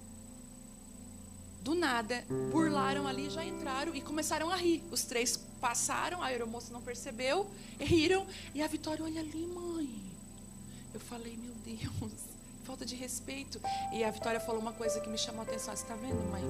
do 1.62 1.74
nada, 1.74 2.22
burlaram 2.52 3.06
ali, 3.06 3.30
já 3.30 3.42
entraram 3.46 3.94
e 3.94 4.02
começaram 4.02 4.50
a 4.50 4.56
rir. 4.56 4.84
Os 4.90 5.04
três 5.04 5.38
passaram, 5.58 6.22
a 6.22 6.26
aeromoça 6.26 6.70
não 6.70 6.82
percebeu, 6.82 7.50
riram. 7.80 8.26
E 8.54 8.62
a 8.62 8.66
Vitória, 8.66 9.02
olha 9.02 9.22
ali, 9.22 9.46
mãe. 9.46 10.06
Eu 10.92 11.00
falei, 11.00 11.36
meu 11.36 11.54
Deus, 11.64 12.25
falta 12.66 12.84
de 12.84 12.96
respeito. 12.96 13.60
E 13.92 14.02
a 14.02 14.10
Vitória 14.10 14.40
falou 14.40 14.60
uma 14.60 14.72
coisa 14.72 15.00
que 15.00 15.08
me 15.08 15.16
chamou 15.16 15.40
a 15.40 15.44
atenção. 15.44 15.74
Você 15.74 15.84
está 15.84 15.94
vendo, 15.94 16.20
mãe? 16.30 16.42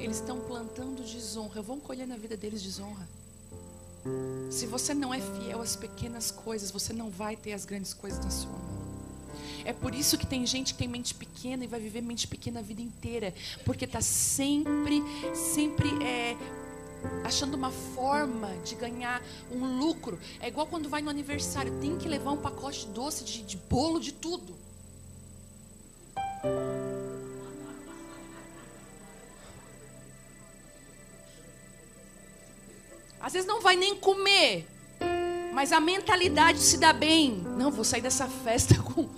Eles 0.00 0.16
estão 0.16 0.40
plantando 0.40 1.04
desonra. 1.04 1.60
Vão 1.60 1.78
colher 1.78 2.06
na 2.06 2.16
vida 2.16 2.36
deles 2.36 2.62
desonra. 2.62 3.06
Se 4.50 4.66
você 4.66 4.94
não 4.94 5.12
é 5.12 5.20
fiel 5.20 5.60
às 5.60 5.76
pequenas 5.76 6.30
coisas, 6.30 6.70
você 6.70 6.94
não 6.94 7.10
vai 7.10 7.36
ter 7.36 7.52
as 7.52 7.66
grandes 7.66 7.92
coisas 7.92 8.24
na 8.24 8.30
sua 8.30 8.50
mão. 8.50 8.78
É 9.64 9.72
por 9.72 9.94
isso 9.94 10.16
que 10.16 10.26
tem 10.26 10.46
gente 10.46 10.72
que 10.72 10.78
tem 10.78 10.88
mente 10.88 11.14
pequena 11.14 11.64
e 11.64 11.66
vai 11.66 11.78
viver 11.78 12.00
mente 12.00 12.26
pequena 12.26 12.60
a 12.60 12.62
vida 12.62 12.80
inteira, 12.80 13.34
porque 13.66 13.84
está 13.84 14.00
sempre, 14.00 15.02
sempre 15.34 15.90
é, 16.02 16.34
achando 17.22 17.54
uma 17.54 17.70
forma 17.70 18.48
de 18.64 18.74
ganhar 18.74 19.22
um 19.50 19.78
lucro. 19.78 20.18
É 20.40 20.48
igual 20.48 20.66
quando 20.66 20.88
vai 20.88 21.02
no 21.02 21.10
aniversário, 21.10 21.78
tem 21.80 21.98
que 21.98 22.08
levar 22.08 22.30
um 22.30 22.38
pacote 22.38 22.86
doce 22.86 23.24
de, 23.24 23.42
de 23.42 23.58
bolo, 23.58 24.00
de 24.00 24.12
tudo. 24.12 24.57
Às 33.20 33.32
vezes 33.32 33.46
não 33.46 33.60
vai 33.60 33.76
nem 33.76 33.94
comer, 33.96 34.66
mas 35.52 35.72
a 35.72 35.80
mentalidade 35.80 36.60
se 36.60 36.78
dá 36.78 36.92
bem. 36.92 37.42
Não, 37.58 37.70
vou 37.70 37.84
sair 37.84 38.00
dessa 38.00 38.26
festa 38.26 38.74
com 38.82 39.08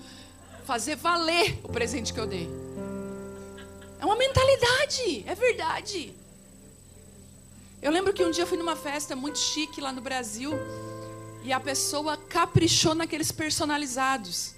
fazer 0.64 0.96
valer 0.96 1.60
o 1.62 1.68
presente 1.68 2.12
que 2.12 2.18
eu 2.18 2.26
dei. 2.26 2.48
É 4.00 4.04
uma 4.04 4.16
mentalidade, 4.16 5.24
é 5.26 5.34
verdade. 5.34 6.14
Eu 7.82 7.90
lembro 7.90 8.12
que 8.12 8.24
um 8.24 8.30
dia 8.30 8.44
eu 8.44 8.46
fui 8.46 8.58
numa 8.58 8.76
festa 8.76 9.14
muito 9.14 9.38
chique 9.38 9.80
lá 9.80 9.92
no 9.92 10.00
Brasil 10.00 10.52
e 11.44 11.52
a 11.52 11.60
pessoa 11.60 12.16
caprichou 12.16 12.94
naqueles 12.94 13.30
personalizados. 13.30 14.54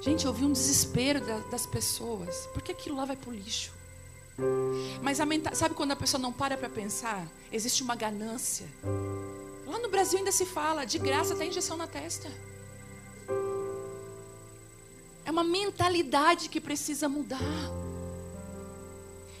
Gente, 0.00 0.26
eu 0.26 0.32
vi 0.32 0.44
um 0.44 0.52
desespero 0.52 1.20
das 1.50 1.66
pessoas. 1.66 2.48
Por 2.52 2.62
que 2.62 2.72
aquilo 2.72 2.96
lá 2.96 3.04
vai 3.04 3.16
pro 3.16 3.30
lixo? 3.30 3.72
Mas 5.02 5.20
a 5.20 5.26
menta... 5.26 5.54
sabe 5.54 5.74
quando 5.74 5.92
a 5.92 5.96
pessoa 5.96 6.20
não 6.20 6.32
para 6.32 6.56
para 6.56 6.68
pensar? 6.68 7.26
Existe 7.52 7.82
uma 7.82 7.94
ganância. 7.94 8.66
Lá 9.66 9.78
no 9.78 9.88
Brasil 9.88 10.18
ainda 10.18 10.32
se 10.32 10.44
fala, 10.44 10.84
de 10.84 10.98
graça 10.98 11.34
tem 11.34 11.48
injeção 11.48 11.76
na 11.76 11.86
testa. 11.86 12.30
É 15.24 15.30
uma 15.30 15.44
mentalidade 15.44 16.48
que 16.48 16.60
precisa 16.60 17.08
mudar. 17.08 17.38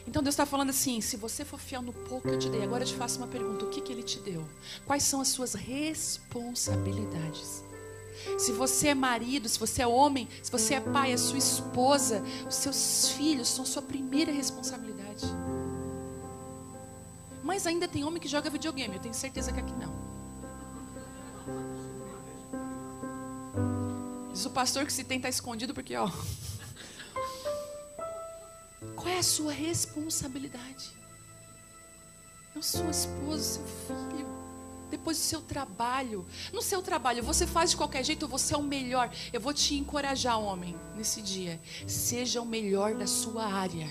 Então 0.06 0.22
Deus 0.22 0.34
está 0.34 0.46
falando 0.46 0.70
assim: 0.70 1.00
se 1.00 1.16
você 1.16 1.44
for 1.44 1.58
fiel 1.58 1.82
no 1.82 1.92
pouco 1.92 2.28
que 2.28 2.34
eu 2.34 2.38
te 2.38 2.48
dei, 2.48 2.62
agora 2.62 2.84
eu 2.84 2.88
te 2.88 2.94
faço 2.94 3.18
uma 3.18 3.26
pergunta: 3.26 3.64
o 3.64 3.68
que, 3.68 3.80
que 3.80 3.92
Ele 3.92 4.04
te 4.04 4.20
deu? 4.20 4.46
Quais 4.86 5.02
são 5.02 5.20
as 5.20 5.26
suas 5.28 5.54
responsabilidades? 5.54 7.63
Se 8.38 8.52
você 8.52 8.88
é 8.88 8.94
marido, 8.94 9.48
se 9.48 9.58
você 9.58 9.82
é 9.82 9.86
homem, 9.86 10.28
se 10.42 10.50
você 10.50 10.74
é 10.74 10.80
pai, 10.80 11.12
a 11.12 11.18
sua 11.18 11.38
esposa, 11.38 12.22
os 12.48 12.54
seus 12.54 13.10
filhos 13.10 13.48
são 13.48 13.64
sua 13.64 13.82
primeira 13.82 14.32
responsabilidade. 14.32 15.24
Mas 17.42 17.66
ainda 17.66 17.86
tem 17.86 18.04
homem 18.04 18.20
que 18.20 18.28
joga 18.28 18.48
videogame, 18.50 18.94
eu 18.94 19.00
tenho 19.00 19.14
certeza 19.14 19.52
que 19.52 19.60
aqui 19.60 19.72
não. 19.74 19.94
Diz 24.32 24.44
o 24.46 24.50
pastor 24.50 24.84
que 24.84 24.92
se 24.92 25.04
tem 25.04 25.20
tá 25.20 25.28
escondido 25.28 25.74
porque, 25.74 25.94
ó. 25.96 26.10
Qual 28.96 29.08
é 29.08 29.18
a 29.18 29.22
sua 29.22 29.52
responsabilidade? 29.52 30.90
Não 32.54 32.62
sua 32.62 32.90
esposa, 32.90 33.42
seu 33.42 33.64
filho 33.64 34.43
depois 34.96 35.16
do 35.16 35.22
seu 35.22 35.40
trabalho. 35.40 36.24
No 36.52 36.62
seu 36.62 36.80
trabalho, 36.80 37.22
você 37.22 37.46
faz 37.46 37.70
de 37.70 37.76
qualquer 37.76 38.04
jeito, 38.04 38.28
você 38.28 38.54
é 38.54 38.56
o 38.56 38.62
melhor. 38.62 39.10
Eu 39.32 39.40
vou 39.40 39.52
te 39.52 39.74
encorajar, 39.74 40.38
homem, 40.38 40.76
nesse 40.96 41.20
dia. 41.20 41.60
Seja 41.86 42.40
o 42.40 42.46
melhor 42.46 42.94
da 42.94 43.06
sua 43.06 43.44
área. 43.44 43.88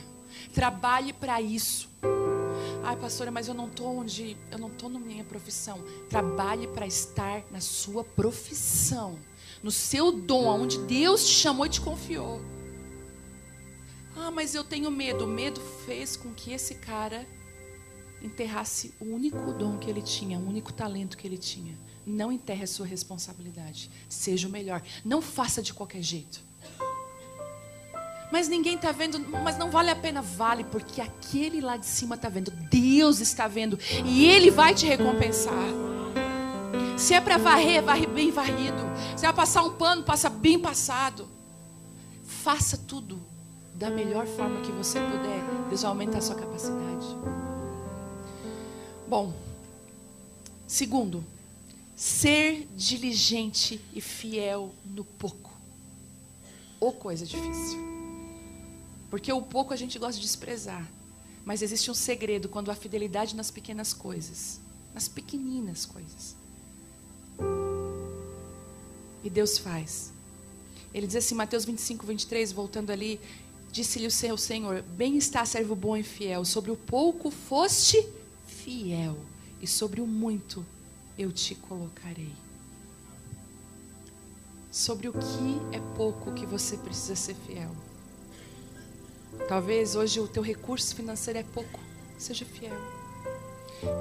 Trabalhe 0.53 1.11
para 1.11 1.41
isso. 1.41 1.89
Ai, 2.83 2.95
pastora, 2.95 3.31
mas 3.31 3.47
eu 3.47 3.53
não 3.53 3.69
tô 3.69 3.85
onde, 3.85 4.37
eu 4.51 4.57
não 4.57 4.69
tô 4.69 4.87
na 4.87 4.99
minha 4.99 5.23
profissão. 5.23 5.83
Trabalhe 6.09 6.67
para 6.67 6.87
estar 6.87 7.43
na 7.51 7.59
sua 7.59 8.03
profissão, 8.03 9.19
no 9.61 9.71
seu 9.71 10.11
dom, 10.11 10.49
aonde 10.49 10.79
Deus 10.79 11.25
te 11.25 11.33
chamou 11.33 11.65
e 11.65 11.69
te 11.69 11.81
confiou. 11.81 12.41
Ah, 14.15 14.31
mas 14.31 14.55
eu 14.55 14.63
tenho 14.63 14.89
medo. 14.91 15.25
O 15.25 15.27
medo 15.27 15.59
fez 15.85 16.15
com 16.15 16.33
que 16.33 16.51
esse 16.51 16.75
cara 16.75 17.27
enterrasse 18.23 18.93
o 18.99 19.05
único 19.05 19.53
dom 19.53 19.77
que 19.77 19.89
ele 19.89 20.01
tinha, 20.01 20.39
o 20.39 20.47
único 20.47 20.71
talento 20.71 21.17
que 21.17 21.27
ele 21.27 21.37
tinha. 21.37 21.77
Não 22.05 22.31
enterre 22.31 22.63
a 22.63 22.67
sua 22.67 22.85
responsabilidade. 22.85 23.91
Seja 24.09 24.47
o 24.47 24.51
melhor. 24.51 24.81
Não 25.03 25.21
faça 25.21 25.61
de 25.61 25.73
qualquer 25.73 26.01
jeito. 26.01 26.41
Mas 28.31 28.47
ninguém 28.47 28.75
está 28.75 28.91
vendo, 28.91 29.19
mas 29.43 29.57
não 29.57 29.69
vale 29.69 29.91
a 29.91 29.95
pena. 29.95 30.21
Vale, 30.21 30.63
porque 30.63 30.99
aquele 30.99 31.61
lá 31.61 31.77
de 31.77 31.85
cima 31.85 32.15
está 32.15 32.29
vendo. 32.29 32.49
Deus 32.49 33.19
está 33.19 33.47
vendo. 33.47 33.77
E 34.03 34.25
Ele 34.25 34.49
vai 34.49 34.73
te 34.73 34.87
recompensar. 34.87 35.53
Se 36.97 37.13
é 37.13 37.21
para 37.21 37.37
varrer, 37.37 37.83
varre 37.83 38.07
bem 38.07 38.31
varrido. 38.31 38.81
Se 39.15 39.25
é 39.25 39.29
para 39.29 39.33
passar 39.33 39.63
um 39.63 39.73
pano, 39.73 40.03
passa 40.03 40.29
bem 40.29 40.57
passado. 40.57 41.27
Faça 42.23 42.77
tudo 42.77 43.21
da 43.75 43.89
melhor 43.89 44.25
forma 44.25 44.61
que 44.61 44.71
você 44.71 44.99
puder. 44.99 45.43
Deus 45.69 45.83
aumentar 45.83 46.17
a 46.17 46.21
sua 46.21 46.35
capacidade. 46.35 47.05
Bom, 49.13 49.31
segundo, 50.67 51.23
ser 51.95 52.67
diligente 52.75 53.79
e 53.93 54.01
fiel 54.01 54.73
no 54.83 55.05
pouco. 55.05 55.51
Ou 56.79 56.91
coisa 56.91 57.23
difícil. 57.23 57.77
Porque 59.11 59.31
o 59.31 59.39
pouco 59.39 59.71
a 59.71 59.77
gente 59.77 59.99
gosta 59.99 60.15
de 60.15 60.25
desprezar. 60.25 60.89
Mas 61.45 61.61
existe 61.61 61.91
um 61.91 61.93
segredo 61.93 62.49
quando 62.49 62.71
há 62.71 62.75
fidelidade 62.75 63.35
nas 63.35 63.51
pequenas 63.51 63.93
coisas, 63.93 64.59
nas 64.95 65.07
pequeninas 65.07 65.85
coisas. 65.85 66.35
E 69.23 69.29
Deus 69.29 69.59
faz. 69.59 70.11
Ele 70.91 71.05
diz 71.05 71.17
assim, 71.17 71.35
Mateus 71.35 71.65
25, 71.65 72.03
23, 72.03 72.51
voltando 72.51 72.89
ali, 72.89 73.21
disse-lhe 73.71 74.07
o 74.07 74.11
seu 74.11 74.35
Senhor: 74.39 74.81
Bem 74.81 75.17
está, 75.17 75.45
servo 75.45 75.75
bom 75.75 75.95
e 75.95 76.01
fiel, 76.01 76.43
sobre 76.43 76.71
o 76.71 76.75
pouco 76.75 77.29
foste 77.29 78.01
fiel, 78.01 78.22
e 78.69 79.67
sobre 79.67 80.01
o 80.01 80.07
muito 80.07 80.65
eu 81.17 81.31
te 81.31 81.55
colocarei. 81.55 82.33
Sobre 84.71 85.07
o 85.07 85.13
que 85.13 85.75
é 85.75 85.79
pouco 85.95 86.33
que 86.33 86.45
você 86.45 86.77
precisa 86.77 87.15
ser 87.15 87.35
fiel. 87.35 87.71
Talvez 89.47 89.95
hoje 89.95 90.19
o 90.19 90.27
teu 90.27 90.41
recurso 90.41 90.95
financeiro 90.95 91.39
é 91.39 91.43
pouco, 91.43 91.79
seja 92.17 92.45
fiel. 92.45 92.77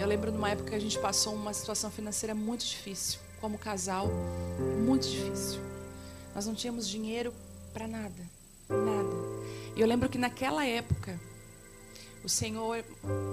Eu 0.00 0.06
lembro 0.06 0.30
numa 0.30 0.50
época 0.50 0.70
que 0.70 0.76
a 0.76 0.80
gente 0.80 0.98
passou 0.98 1.34
uma 1.34 1.52
situação 1.52 1.90
financeira 1.90 2.34
muito 2.34 2.64
difícil, 2.64 3.18
como 3.40 3.58
casal, 3.58 4.08
muito 4.84 5.08
difícil. 5.08 5.60
Nós 6.34 6.46
não 6.46 6.54
tínhamos 6.54 6.88
dinheiro 6.88 7.34
para 7.72 7.86
nada, 7.88 8.22
nada. 8.68 9.16
E 9.76 9.80
eu 9.80 9.86
lembro 9.86 10.08
que 10.08 10.18
naquela 10.18 10.64
época 10.64 11.18
o 12.24 12.28
Senhor, 12.28 12.84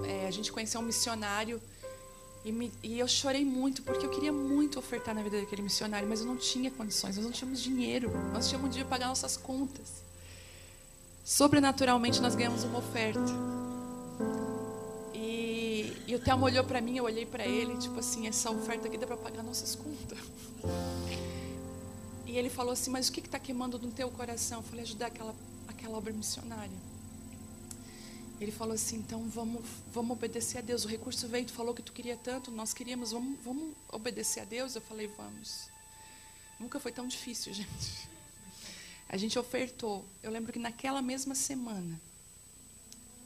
é, 0.05 0.27
a 0.27 0.31
gente 0.31 0.51
conheceu 0.51 0.81
um 0.81 0.83
missionário 0.83 1.61
e, 2.43 2.51
me, 2.51 2.71
e, 2.81 2.97
eu 2.97 3.07
chorei 3.07 3.43
muito 3.43 3.83
porque 3.83 4.05
eu 4.05 4.09
queria 4.09 4.31
muito 4.31 4.79
ofertar 4.79 5.13
na 5.13 5.21
vida 5.21 5.39
daquele 5.39 5.61
missionário, 5.61 6.07
mas 6.07 6.21
eu 6.21 6.25
não 6.25 6.37
tinha 6.37 6.71
condições, 6.71 7.17
nós 7.17 7.25
não 7.25 7.31
tínhamos 7.31 7.61
dinheiro, 7.61 8.11
nós 8.33 8.47
tínhamos 8.47 8.69
dinheiro 8.69 8.87
para 8.87 8.97
pagar 8.97 9.09
nossas 9.09 9.35
contas. 9.35 10.01
Sobrenaturalmente 11.23 12.21
nós 12.21 12.35
ganhamos 12.35 12.63
uma 12.63 12.79
oferta. 12.79 13.19
E, 15.13 15.93
E 16.07 16.15
o 16.15 16.19
Thelma 16.19 16.45
olhou 16.45 16.63
para 16.63 16.81
mim, 16.81 16.97
eu 16.97 17.03
olhei 17.03 17.25
para 17.25 17.45
ele, 17.45 17.77
tipo 17.77 17.99
assim, 17.99 18.27
essa 18.27 18.49
oferta 18.49 18.87
aqui 18.87 18.97
dá 18.97 19.05
para 19.05 19.17
pagar 19.17 19.43
nossas 19.43 19.75
contas. 19.75 20.17
E 22.25 22.37
ele 22.37 22.47
falou 22.47 22.73
assim, 22.73 22.91
mas 22.91 23.09
o 23.09 23.11
que 23.11 23.21
está 23.21 23.39
queimando 23.39 23.79
no 23.79 23.89
teu 23.89 24.07
coração? 24.11 24.59
Eu 24.59 24.63
falei, 24.63 24.83
ajudar 24.83 25.07
aquela, 25.07 25.33
aquela 25.67 25.97
obra 25.97 26.13
missionária. 26.13 26.77
Ele 28.39 28.51
falou 28.51 28.73
assim, 28.73 28.97
então 28.97 29.27
vamos, 29.27 29.63
vamos 29.91 30.11
obedecer 30.15 30.59
a 30.59 30.61
Deus. 30.61 30.85
O 30.85 30.87
recurso 30.87 31.27
veio, 31.27 31.45
tu 31.45 31.51
falou 31.51 31.73
que 31.73 31.81
tu 31.81 31.91
queria 31.91 32.15
tanto, 32.15 32.49
nós 32.51 32.73
queríamos, 32.73 33.11
vamos, 33.11 33.37
vamos 33.43 33.75
obedecer 33.91 34.39
a 34.39 34.45
Deus? 34.45 34.75
Eu 34.75 34.81
falei, 34.81 35.07
vamos. 35.07 35.69
Nunca 36.59 36.79
foi 36.79 36.91
tão 36.91 37.07
difícil, 37.07 37.51
gente. 37.53 38.09
A 39.09 39.17
gente 39.17 39.37
ofertou. 39.37 40.05
Eu 40.23 40.31
lembro 40.31 40.53
que 40.53 40.59
naquela 40.59 41.01
mesma 41.01 41.35
semana, 41.35 41.99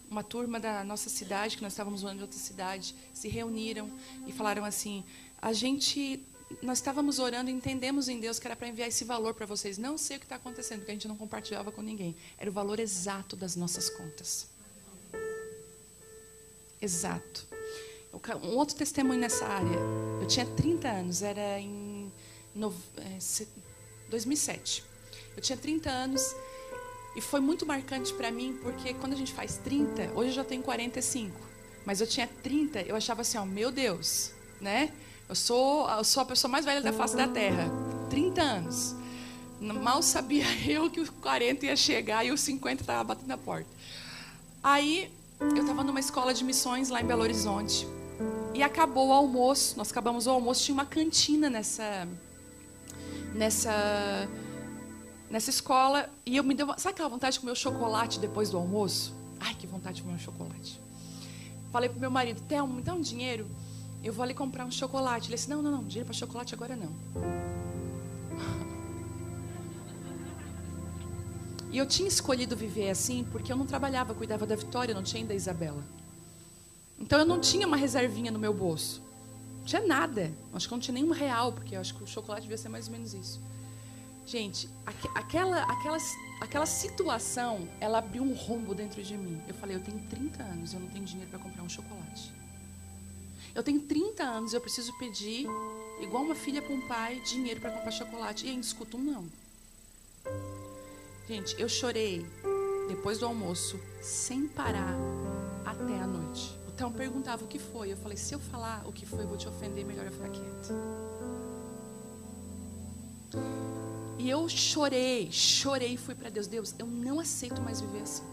uma 0.09 0.23
turma 0.23 0.59
da 0.59 0.83
nossa 0.83 1.09
cidade, 1.09 1.57
que 1.57 1.63
nós 1.63 1.73
estávamos 1.73 2.01
morando 2.01 2.19
em 2.19 2.21
outra 2.21 2.39
cidade, 2.39 2.95
se 3.13 3.27
reuniram 3.27 3.91
e 4.25 4.31
falaram 4.31 4.63
assim: 4.63 5.03
a 5.41 5.51
gente, 5.53 6.25
nós 6.61 6.77
estávamos 6.77 7.19
orando 7.19 7.49
e 7.49 7.53
entendemos 7.53 8.07
em 8.07 8.19
Deus 8.19 8.39
que 8.39 8.47
era 8.47 8.55
para 8.55 8.67
enviar 8.67 8.87
esse 8.87 9.03
valor 9.03 9.33
para 9.33 9.45
vocês. 9.45 9.77
Não 9.77 9.97
sei 9.97 10.17
o 10.17 10.19
que 10.19 10.25
está 10.25 10.37
acontecendo, 10.37 10.79
porque 10.79 10.91
a 10.91 10.95
gente 10.95 11.07
não 11.07 11.17
compartilhava 11.17 11.71
com 11.71 11.81
ninguém. 11.81 12.15
Era 12.37 12.49
o 12.49 12.53
valor 12.53 12.79
exato 12.79 13.35
das 13.35 13.55
nossas 13.55 13.89
contas. 13.89 14.52
Exato. 16.83 17.47
Um 18.43 18.57
outro 18.57 18.75
testemunho 18.75 19.19
nessa 19.19 19.45
área. 19.45 19.79
Eu 20.19 20.27
tinha 20.27 20.45
30 20.45 20.87
anos, 20.89 21.21
era 21.21 21.59
em 21.59 22.11
no, 22.53 22.75
é, 22.97 23.17
2007. 24.09 24.83
Eu 25.35 25.41
tinha 25.41 25.57
30 25.57 25.89
anos 25.89 26.35
e 27.15 27.21
foi 27.21 27.39
muito 27.39 27.65
marcante 27.65 28.13
para 28.13 28.29
mim, 28.29 28.59
porque 28.61 28.93
quando 28.95 29.13
a 29.13 29.15
gente 29.15 29.31
faz 29.31 29.57
30, 29.57 30.11
hoje 30.13 30.31
eu 30.31 30.33
já 30.33 30.43
tenho 30.43 30.61
45, 30.61 31.39
mas 31.85 32.01
eu 32.01 32.07
tinha 32.07 32.27
30, 32.27 32.81
eu 32.81 32.97
achava 32.97 33.21
assim, 33.21 33.37
ó, 33.37 33.45
meu 33.45 33.71
Deus, 33.71 34.31
né? 34.59 34.91
Eu 35.29 35.35
sou, 35.35 35.89
eu 35.89 36.03
sou 36.03 36.21
a 36.21 36.25
pessoa 36.25 36.51
mais 36.51 36.65
velha 36.65 36.81
da 36.81 36.91
face 36.91 37.15
da 37.15 37.29
terra. 37.29 37.71
30 38.09 38.41
anos. 38.41 38.95
Mal 39.61 40.03
sabia 40.03 40.45
eu 40.69 40.91
que 40.91 40.99
os 40.99 41.09
40 41.09 41.65
ia 41.65 41.77
chegar 41.77 42.25
e 42.25 42.31
os 42.31 42.41
50 42.41 42.81
estava 42.81 43.03
batendo 43.05 43.29
na 43.29 43.37
porta. 43.37 43.69
Aí 44.61 45.09
eu 45.39 45.61
estava 45.61 45.83
numa 45.83 45.99
escola 45.99 46.33
de 46.33 46.43
missões 46.43 46.89
lá 46.89 47.01
em 47.01 47.05
Belo 47.05 47.21
Horizonte. 47.21 47.87
E 48.53 48.61
acabou 48.61 49.09
o 49.09 49.13
almoço, 49.13 49.77
nós 49.77 49.91
acabamos 49.91 50.27
o 50.27 50.29
almoço, 50.29 50.63
tinha 50.63 50.73
uma 50.73 50.85
cantina 50.85 51.49
nessa 51.49 52.07
nessa 53.33 54.29
nessa 55.29 55.49
escola 55.49 56.07
e 56.23 56.37
eu 56.37 56.43
me 56.43 56.53
deu, 56.53 56.67
sabe 56.77 56.93
aquela 56.93 57.09
vontade 57.09 57.33
de 57.33 57.39
comer 57.39 57.53
o 57.53 57.55
chocolate 57.55 58.19
depois 58.19 58.51
do 58.51 58.57
almoço? 58.57 59.15
Ai, 59.39 59.55
que 59.55 59.65
vontade 59.65 59.95
de 59.95 60.03
comer 60.03 60.15
um 60.15 60.19
chocolate. 60.19 60.79
Falei 61.71 61.89
pro 61.89 61.99
meu 61.99 62.11
marido, 62.11 62.39
Thelma, 62.47 62.75
me 62.75 62.83
dá 62.83 62.93
um 62.93 63.01
dinheiro, 63.01 63.47
eu 64.03 64.13
vou 64.13 64.21
ali 64.23 64.35
comprar 64.35 64.63
um 64.63 64.71
chocolate. 64.71 65.29
Ele 65.29 65.35
disse, 65.35 65.49
não, 65.49 65.61
não, 65.63 65.71
não, 65.71 65.83
dinheiro 65.83 66.05
para 66.05 66.13
chocolate 66.13 66.53
agora 66.53 66.75
não. 66.75 66.91
E 71.73 71.77
eu 71.79 71.87
tinha 71.87 72.07
escolhido 72.07 72.55
viver 72.55 72.91
assim 72.91 73.25
porque 73.31 73.51
eu 73.51 73.57
não 73.57 73.65
trabalhava, 73.65 74.13
cuidava 74.13 74.45
da 74.45 74.55
Vitória, 74.55 74.93
não 74.93 75.01
tinha 75.01 75.23
ainda 75.23 75.33
a 75.33 75.35
Isabela. 75.35 75.83
Então 76.99 77.17
eu 77.17 77.25
não 77.25 77.39
tinha 77.39 77.65
uma 77.65 77.75
reservinha 77.75 78.29
no 78.29 78.37
meu 78.37 78.53
bolso. 78.53 79.01
Não 79.57 79.65
tinha 79.65 79.81
nada. 79.81 80.31
Acho 80.53 80.67
que 80.67 80.73
eu 80.73 80.77
não 80.77 80.81
tinha 80.83 80.93
nenhum 80.93 81.09
real, 81.09 81.51
porque 81.51 81.75
eu 81.75 81.81
acho 81.81 81.95
que 81.95 82.03
o 82.03 82.07
chocolate 82.07 82.43
devia 82.43 82.59
ser 82.59 82.69
mais 82.69 82.85
ou 82.85 82.91
menos 82.91 83.15
isso. 83.15 83.41
Gente, 84.23 84.69
aqu 84.85 85.09
aquela, 85.15 85.63
aquela, 85.63 85.97
aquela 86.39 86.65
situação, 86.67 87.67
ela 87.81 87.97
abriu 87.97 88.21
um 88.21 88.35
rombo 88.35 88.75
dentro 88.75 89.01
de 89.01 89.17
mim. 89.17 89.41
Eu 89.47 89.55
falei, 89.55 89.75
eu 89.75 89.81
tenho 89.81 89.99
30 89.99 90.43
anos, 90.43 90.73
eu 90.75 90.79
não 90.79 90.87
tenho 90.89 91.03
dinheiro 91.03 91.31
para 91.31 91.39
comprar 91.39 91.63
um 91.63 91.69
chocolate. 91.69 92.31
Eu 93.55 93.63
tenho 93.63 93.81
30 93.81 94.23
anos, 94.23 94.53
eu 94.53 94.61
preciso 94.61 94.95
pedir, 94.99 95.47
igual 95.99 96.23
uma 96.23 96.35
filha 96.35 96.61
para 96.61 96.73
um 96.73 96.87
pai, 96.87 97.19
dinheiro 97.21 97.59
para 97.59 97.71
comprar 97.71 97.89
chocolate. 97.89 98.45
E 98.45 98.49
ainda 98.51 98.61
escuto 98.61 98.95
um 98.95 99.01
não. 99.01 99.25
Gente, 101.27 101.59
eu 101.59 101.69
chorei 101.69 102.25
depois 102.87 103.17
do 103.17 103.25
almoço, 103.25 103.79
sem 104.01 104.45
parar, 104.45 104.93
até 105.65 105.99
a 105.99 106.05
noite. 106.05 106.59
O 106.67 106.71
Théo 106.71 106.91
perguntava 106.91 107.45
o 107.45 107.47
que 107.47 107.57
foi. 107.57 107.93
Eu 107.93 107.97
falei, 107.97 108.17
se 108.17 108.33
eu 108.33 108.39
falar 108.39 108.83
o 108.85 108.91
que 108.91 109.05
foi, 109.05 109.23
eu 109.23 109.27
vou 109.27 109.37
te 109.37 109.47
ofender, 109.47 109.85
melhor 109.85 110.05
eu 110.05 110.11
ficar 110.11 110.29
quieto. 110.29 110.73
E 114.19 114.29
eu 114.29 114.47
chorei, 114.49 115.31
chorei 115.31 115.93
e 115.93 115.97
fui 115.97 116.13
para 116.13 116.29
Deus. 116.29 116.47
Deus, 116.47 116.75
eu 116.77 116.85
não 116.85 117.19
aceito 117.19 117.61
mais 117.61 117.79
viver 117.79 118.01
assim. 118.01 118.23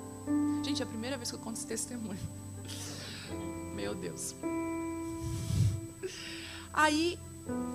Gente, 0.65 0.83
é 0.83 0.85
a 0.85 0.89
primeira 0.89 1.17
vez 1.17 1.31
que 1.31 1.37
eu 1.37 1.41
conto 1.41 1.57
esse 1.57 1.67
testemunho. 1.67 2.19
Meu 3.75 3.95
Deus. 3.95 4.35
Aí 6.73 7.19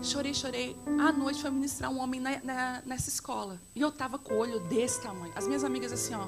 Chorei, 0.02 0.34
chorei. 0.34 0.78
À 1.00 1.12
noite 1.12 1.42
foi 1.42 1.50
ministrar 1.50 1.92
um 1.92 2.00
homem 2.00 2.20
na, 2.20 2.40
na, 2.44 2.84
nessa 2.86 3.10
escola. 3.10 3.60
E 3.74 3.82
eu 3.82 3.92
tava 3.92 4.20
com 4.20 4.34
o 4.34 4.38
olho 4.38 4.60
desse 4.60 5.02
tamanho. 5.02 5.34
As 5.36 5.48
minhas 5.48 5.64
amigas 5.64 5.92
assim, 5.92 6.14
ó. 6.14 6.28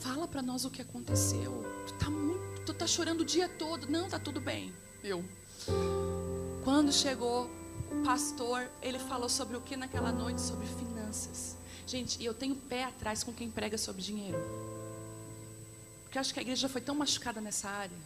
Fala 0.00 0.28
para 0.28 0.42
nós 0.42 0.64
o 0.64 0.70
que 0.70 0.82
aconteceu. 0.82 1.64
Tu 1.86 1.94
tá 1.94 2.10
muito, 2.10 2.62
tu 2.66 2.74
tá 2.74 2.86
chorando 2.86 3.22
o 3.22 3.24
dia 3.24 3.48
todo. 3.48 3.90
Não, 3.90 4.08
tá 4.08 4.18
tudo 4.18 4.40
bem. 4.40 4.72
Eu. 5.02 5.24
Quando 6.62 6.92
chegou 6.92 7.50
o 7.90 8.04
pastor, 8.04 8.70
ele 8.82 8.98
falou 8.98 9.28
sobre 9.28 9.56
o 9.56 9.60
que 9.60 9.76
naquela 9.76 10.12
noite? 10.12 10.40
Sobre 10.40 10.66
finanças. 10.66 11.56
Gente, 11.86 12.20
e 12.20 12.26
eu 12.26 12.34
tenho 12.34 12.54
pé 12.54 12.84
atrás 12.84 13.24
com 13.24 13.32
quem 13.32 13.50
prega 13.50 13.78
sobre 13.78 14.02
dinheiro. 14.02 14.38
Porque 16.04 16.18
eu 16.18 16.20
acho 16.20 16.34
que 16.34 16.38
a 16.38 16.42
igreja 16.42 16.68
foi 16.68 16.82
tão 16.82 16.94
machucada 16.94 17.40
nessa 17.40 17.68
área. 17.68 17.96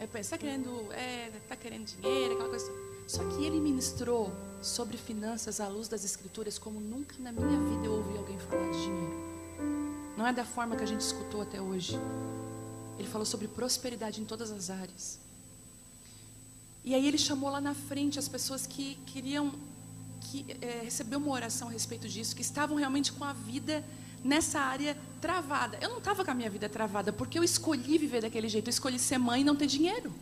Está 0.00 0.38
querendo, 0.38 0.92
é, 0.92 1.30
tá 1.48 1.56
querendo 1.56 1.84
dinheiro, 1.84 2.34
aquela 2.34 2.48
coisa. 2.48 2.72
Só 3.06 3.24
que 3.24 3.44
ele 3.44 3.60
ministrou 3.60 4.32
sobre 4.62 4.96
finanças 4.96 5.60
à 5.60 5.68
luz 5.68 5.88
das 5.88 6.04
escrituras 6.04 6.58
como 6.58 6.80
nunca 6.80 7.14
na 7.18 7.32
minha 7.32 7.60
vida 7.70 7.86
eu 7.86 7.92
ouvi 7.92 8.16
alguém 8.16 8.38
falar 8.38 8.70
de 8.70 8.82
dinheiro. 8.82 9.28
Não 10.16 10.26
é 10.26 10.32
da 10.32 10.44
forma 10.44 10.76
que 10.76 10.82
a 10.82 10.86
gente 10.86 11.00
escutou 11.00 11.42
até 11.42 11.60
hoje. 11.60 11.98
Ele 12.98 13.08
falou 13.08 13.24
sobre 13.24 13.48
prosperidade 13.48 14.20
em 14.20 14.24
todas 14.24 14.50
as 14.50 14.68
áreas. 14.68 15.18
E 16.84 16.94
aí 16.94 17.06
ele 17.06 17.18
chamou 17.18 17.50
lá 17.50 17.60
na 17.60 17.74
frente 17.74 18.18
as 18.18 18.28
pessoas 18.28 18.66
que 18.66 18.96
queriam 19.06 19.52
que, 20.20 20.44
é, 20.60 20.82
receber 20.82 21.16
uma 21.16 21.30
oração 21.30 21.68
a 21.68 21.70
respeito 21.70 22.08
disso, 22.08 22.34
que 22.34 22.42
estavam 22.42 22.76
realmente 22.76 23.12
com 23.12 23.24
a 23.24 23.32
vida 23.32 23.84
nessa 24.28 24.60
área 24.60 24.94
travada. 25.20 25.78
Eu 25.80 25.88
não 25.88 25.98
estava 25.98 26.22
com 26.24 26.30
a 26.30 26.34
minha 26.34 26.50
vida 26.50 26.68
travada 26.68 27.12
porque 27.12 27.38
eu 27.38 27.42
escolhi 27.42 27.96
viver 27.96 28.20
daquele 28.20 28.48
jeito. 28.48 28.68
Eu 28.68 28.70
escolhi 28.70 28.98
ser 28.98 29.18
mãe 29.18 29.40
e 29.40 29.44
não 29.44 29.56
ter 29.56 29.66
dinheiro. 29.66 30.12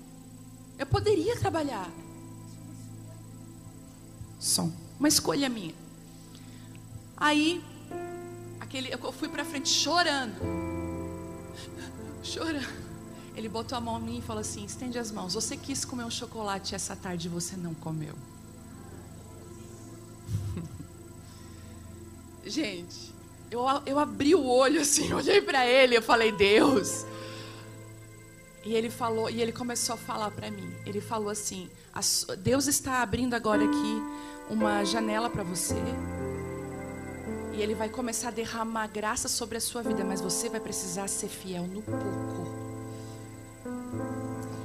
Eu 0.79 0.87
poderia 0.87 1.37
trabalhar. 1.39 1.91
Som. 4.39 4.73
Uma 4.99 5.09
escolha 5.09 5.49
minha. 5.49 5.75
Aí, 7.17 7.63
aquele, 8.61 8.93
eu 8.93 9.13
fui 9.13 9.29
para 9.29 9.45
frente 9.45 9.69
chorando. 9.69 10.41
Chorando. 12.23 12.87
Ele 13.35 13.49
botou 13.49 13.77
a 13.77 13.81
mão 13.81 13.99
em 13.99 14.03
mim 14.03 14.19
e 14.19 14.23
falou 14.23 14.41
assim: 14.41 14.65
estende 14.65 14.99
as 14.99 15.11
mãos. 15.11 15.35
Você 15.35 15.57
quis 15.57 15.85
comer 15.85 16.05
um 16.05 16.11
chocolate 16.11 16.75
essa 16.75 16.95
tarde 16.95 17.27
e 17.27 17.31
você 17.31 17.57
não 17.57 17.75
comeu. 17.75 18.15
Gente, 22.47 23.16
eu, 23.51 23.65
eu 23.85 23.99
abri 23.99 24.35
o 24.35 24.45
olho 24.45 24.81
assim, 24.81 25.13
olhei 25.15 25.41
para 25.41 25.67
ele, 25.67 25.97
eu 25.97 26.03
falei, 26.03 26.33
Deus. 26.33 27.07
E 28.65 28.75
ele 28.75 28.91
falou, 28.91 29.31
e 29.31 29.41
ele 29.41 29.53
começou 29.53 29.95
a 29.95 29.99
falar 29.99 30.31
para 30.33 30.51
mim. 30.51 30.69
Ele 30.85 31.01
falou 31.01 31.31
assim: 31.31 31.71
Deus 32.41 32.67
está 32.67 33.01
abrindo 33.01 33.35
agora 33.35 33.65
aqui 33.65 34.03
uma 34.51 34.85
janela 34.85 35.31
para 35.31 35.45
você. 35.45 35.77
E 37.55 37.63
ele 37.63 37.75
vai 37.75 37.89
começar 37.89 38.29
a 38.29 38.33
derramar 38.33 38.89
graça 38.89 39.29
sobre 39.29 39.57
a 39.57 39.61
sua 39.61 39.83
vida, 39.83 40.05
mas 40.05 40.21
você 40.21 40.49
vai 40.49 40.61
precisar 40.61 41.09
ser 41.09 41.29
fiel 41.29 41.63
no 41.63 41.81
pouco. 41.81 42.57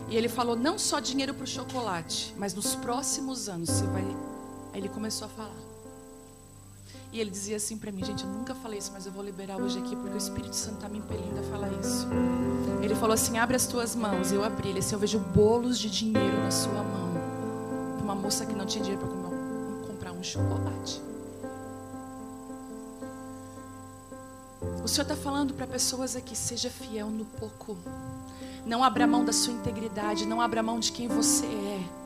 E 0.09 0.17
ele 0.17 0.27
falou 0.27 0.57
não 0.57 0.77
só 0.77 0.99
dinheiro 0.99 1.33
para 1.33 1.43
o 1.43 1.47
chocolate, 1.47 2.33
mas 2.37 2.53
nos 2.53 2.75
próximos 2.75 3.47
anos 3.47 3.69
você 3.69 3.85
vai. 3.85 4.03
Aí 4.73 4.81
ele 4.81 4.89
começou 4.89 5.27
a 5.27 5.29
falar. 5.29 5.60
E 7.11 7.19
ele 7.19 7.29
dizia 7.29 7.57
assim 7.57 7.77
para 7.77 7.91
mim, 7.91 8.03
gente, 8.05 8.23
eu 8.23 8.29
nunca 8.29 8.55
falei 8.55 8.79
isso, 8.79 8.91
mas 8.93 9.05
eu 9.05 9.11
vou 9.11 9.21
liberar 9.23 9.57
hoje 9.57 9.77
aqui 9.77 9.95
porque 9.97 10.15
o 10.15 10.17
Espírito 10.17 10.55
Santo 10.55 10.75
está 10.75 10.87
me 10.87 10.99
impelindo 10.99 11.39
a 11.41 11.43
falar 11.43 11.69
isso. 11.73 12.07
Ele 12.81 12.95
falou 12.95 13.13
assim: 13.13 13.37
abre 13.37 13.55
as 13.55 13.67
tuas 13.67 13.95
mãos. 13.95 14.31
Eu 14.31 14.43
abri. 14.43 14.69
Ele 14.69 14.79
disse: 14.79 14.93
eu 14.93 14.99
vejo 14.99 15.19
bolos 15.19 15.77
de 15.77 15.89
dinheiro 15.89 16.37
na 16.41 16.51
sua 16.51 16.81
mão. 16.81 17.11
Uma 18.01 18.15
moça 18.15 18.45
que 18.45 18.55
não 18.55 18.65
tinha 18.65 18.83
dinheiro 18.83 19.05
para 19.05 19.87
comprar 19.87 20.11
um 20.13 20.23
chocolate. 20.23 21.01
O 24.83 24.87
Senhor 24.87 25.03
está 25.03 25.15
falando 25.15 25.53
para 25.53 25.67
pessoas 25.67 26.15
aqui: 26.15 26.35
seja 26.35 26.69
fiel 26.69 27.09
no 27.09 27.25
pouco. 27.25 27.77
Não 28.65 28.83
abra 28.85 29.05
mão 29.05 29.25
da 29.25 29.33
sua 29.33 29.53
integridade. 29.53 30.25
Não 30.25 30.39
abra 30.39 30.63
mão 30.63 30.79
de 30.79 30.93
quem 30.93 31.09
você 31.09 31.45
é. 31.45 32.00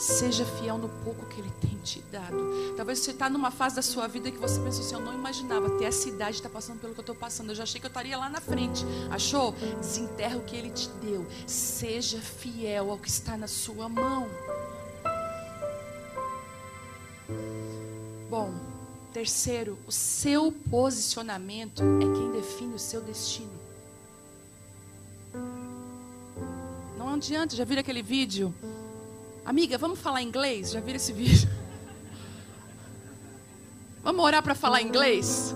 Seja 0.00 0.46
fiel 0.46 0.78
no 0.78 0.88
pouco 1.04 1.26
que 1.26 1.42
Ele 1.42 1.52
tem 1.60 1.76
te 1.84 2.00
dado. 2.10 2.74
Talvez 2.74 3.00
você 3.00 3.10
está 3.10 3.28
numa 3.28 3.50
fase 3.50 3.76
da 3.76 3.82
sua 3.82 4.08
vida 4.08 4.30
que 4.30 4.38
você 4.38 4.58
pensou 4.58 4.82
assim: 4.82 4.94
eu 4.94 5.00
não 5.00 5.12
imaginava 5.12 5.68
ter 5.76 5.84
essa 5.84 6.08
idade, 6.08 6.36
estar 6.36 6.48
tá 6.48 6.54
passando 6.54 6.80
pelo 6.80 6.94
que 6.94 7.00
eu 7.00 7.02
estou 7.02 7.14
passando. 7.14 7.50
Eu 7.50 7.54
já 7.54 7.64
achei 7.64 7.78
que 7.78 7.84
eu 7.84 7.90
estaria 7.90 8.16
lá 8.16 8.30
na 8.30 8.40
frente. 8.40 8.82
Achou? 9.10 9.52
Desenterra 9.78 10.38
o 10.38 10.40
que 10.40 10.56
Ele 10.56 10.70
te 10.70 10.88
deu. 11.02 11.26
Seja 11.46 12.18
fiel 12.18 12.90
ao 12.90 12.96
que 12.96 13.10
está 13.10 13.36
na 13.36 13.46
sua 13.46 13.90
mão. 13.90 14.26
Bom, 18.30 18.54
terceiro, 19.12 19.78
o 19.86 19.92
seu 19.92 20.50
posicionamento 20.70 21.82
é 21.82 22.18
quem 22.18 22.32
define 22.32 22.72
o 22.72 22.78
seu 22.78 23.02
destino. 23.02 23.52
Não 26.96 27.10
adianta, 27.10 27.54
já 27.54 27.66
viram 27.66 27.80
aquele 27.80 28.02
vídeo? 28.02 28.54
Amiga, 29.44 29.78
vamos 29.78 29.98
falar 29.98 30.22
inglês? 30.22 30.70
Já 30.70 30.80
viram 30.80 30.96
esse 30.96 31.12
vídeo? 31.12 31.48
Vamos 34.02 34.24
orar 34.24 34.42
para 34.42 34.54
falar 34.54 34.82
inglês? 34.82 35.54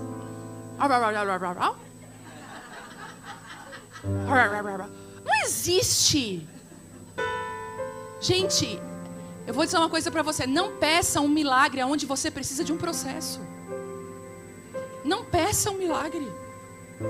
Não 5.25 5.35
existe. 5.45 6.47
Gente, 8.21 8.81
eu 9.47 9.55
vou 9.55 9.65
dizer 9.65 9.77
uma 9.79 9.89
coisa 9.89 10.11
para 10.11 10.23
você: 10.23 10.47
não 10.47 10.77
peça 10.77 11.21
um 11.21 11.29
milagre 11.29 11.83
onde 11.83 12.07
você 12.07 12.31
precisa 12.31 12.65
de 12.65 12.73
um 12.73 12.77
processo. 12.77 13.41
Não 15.05 15.25
peça 15.25 15.71
um 15.71 15.77
milagre. 15.77 16.31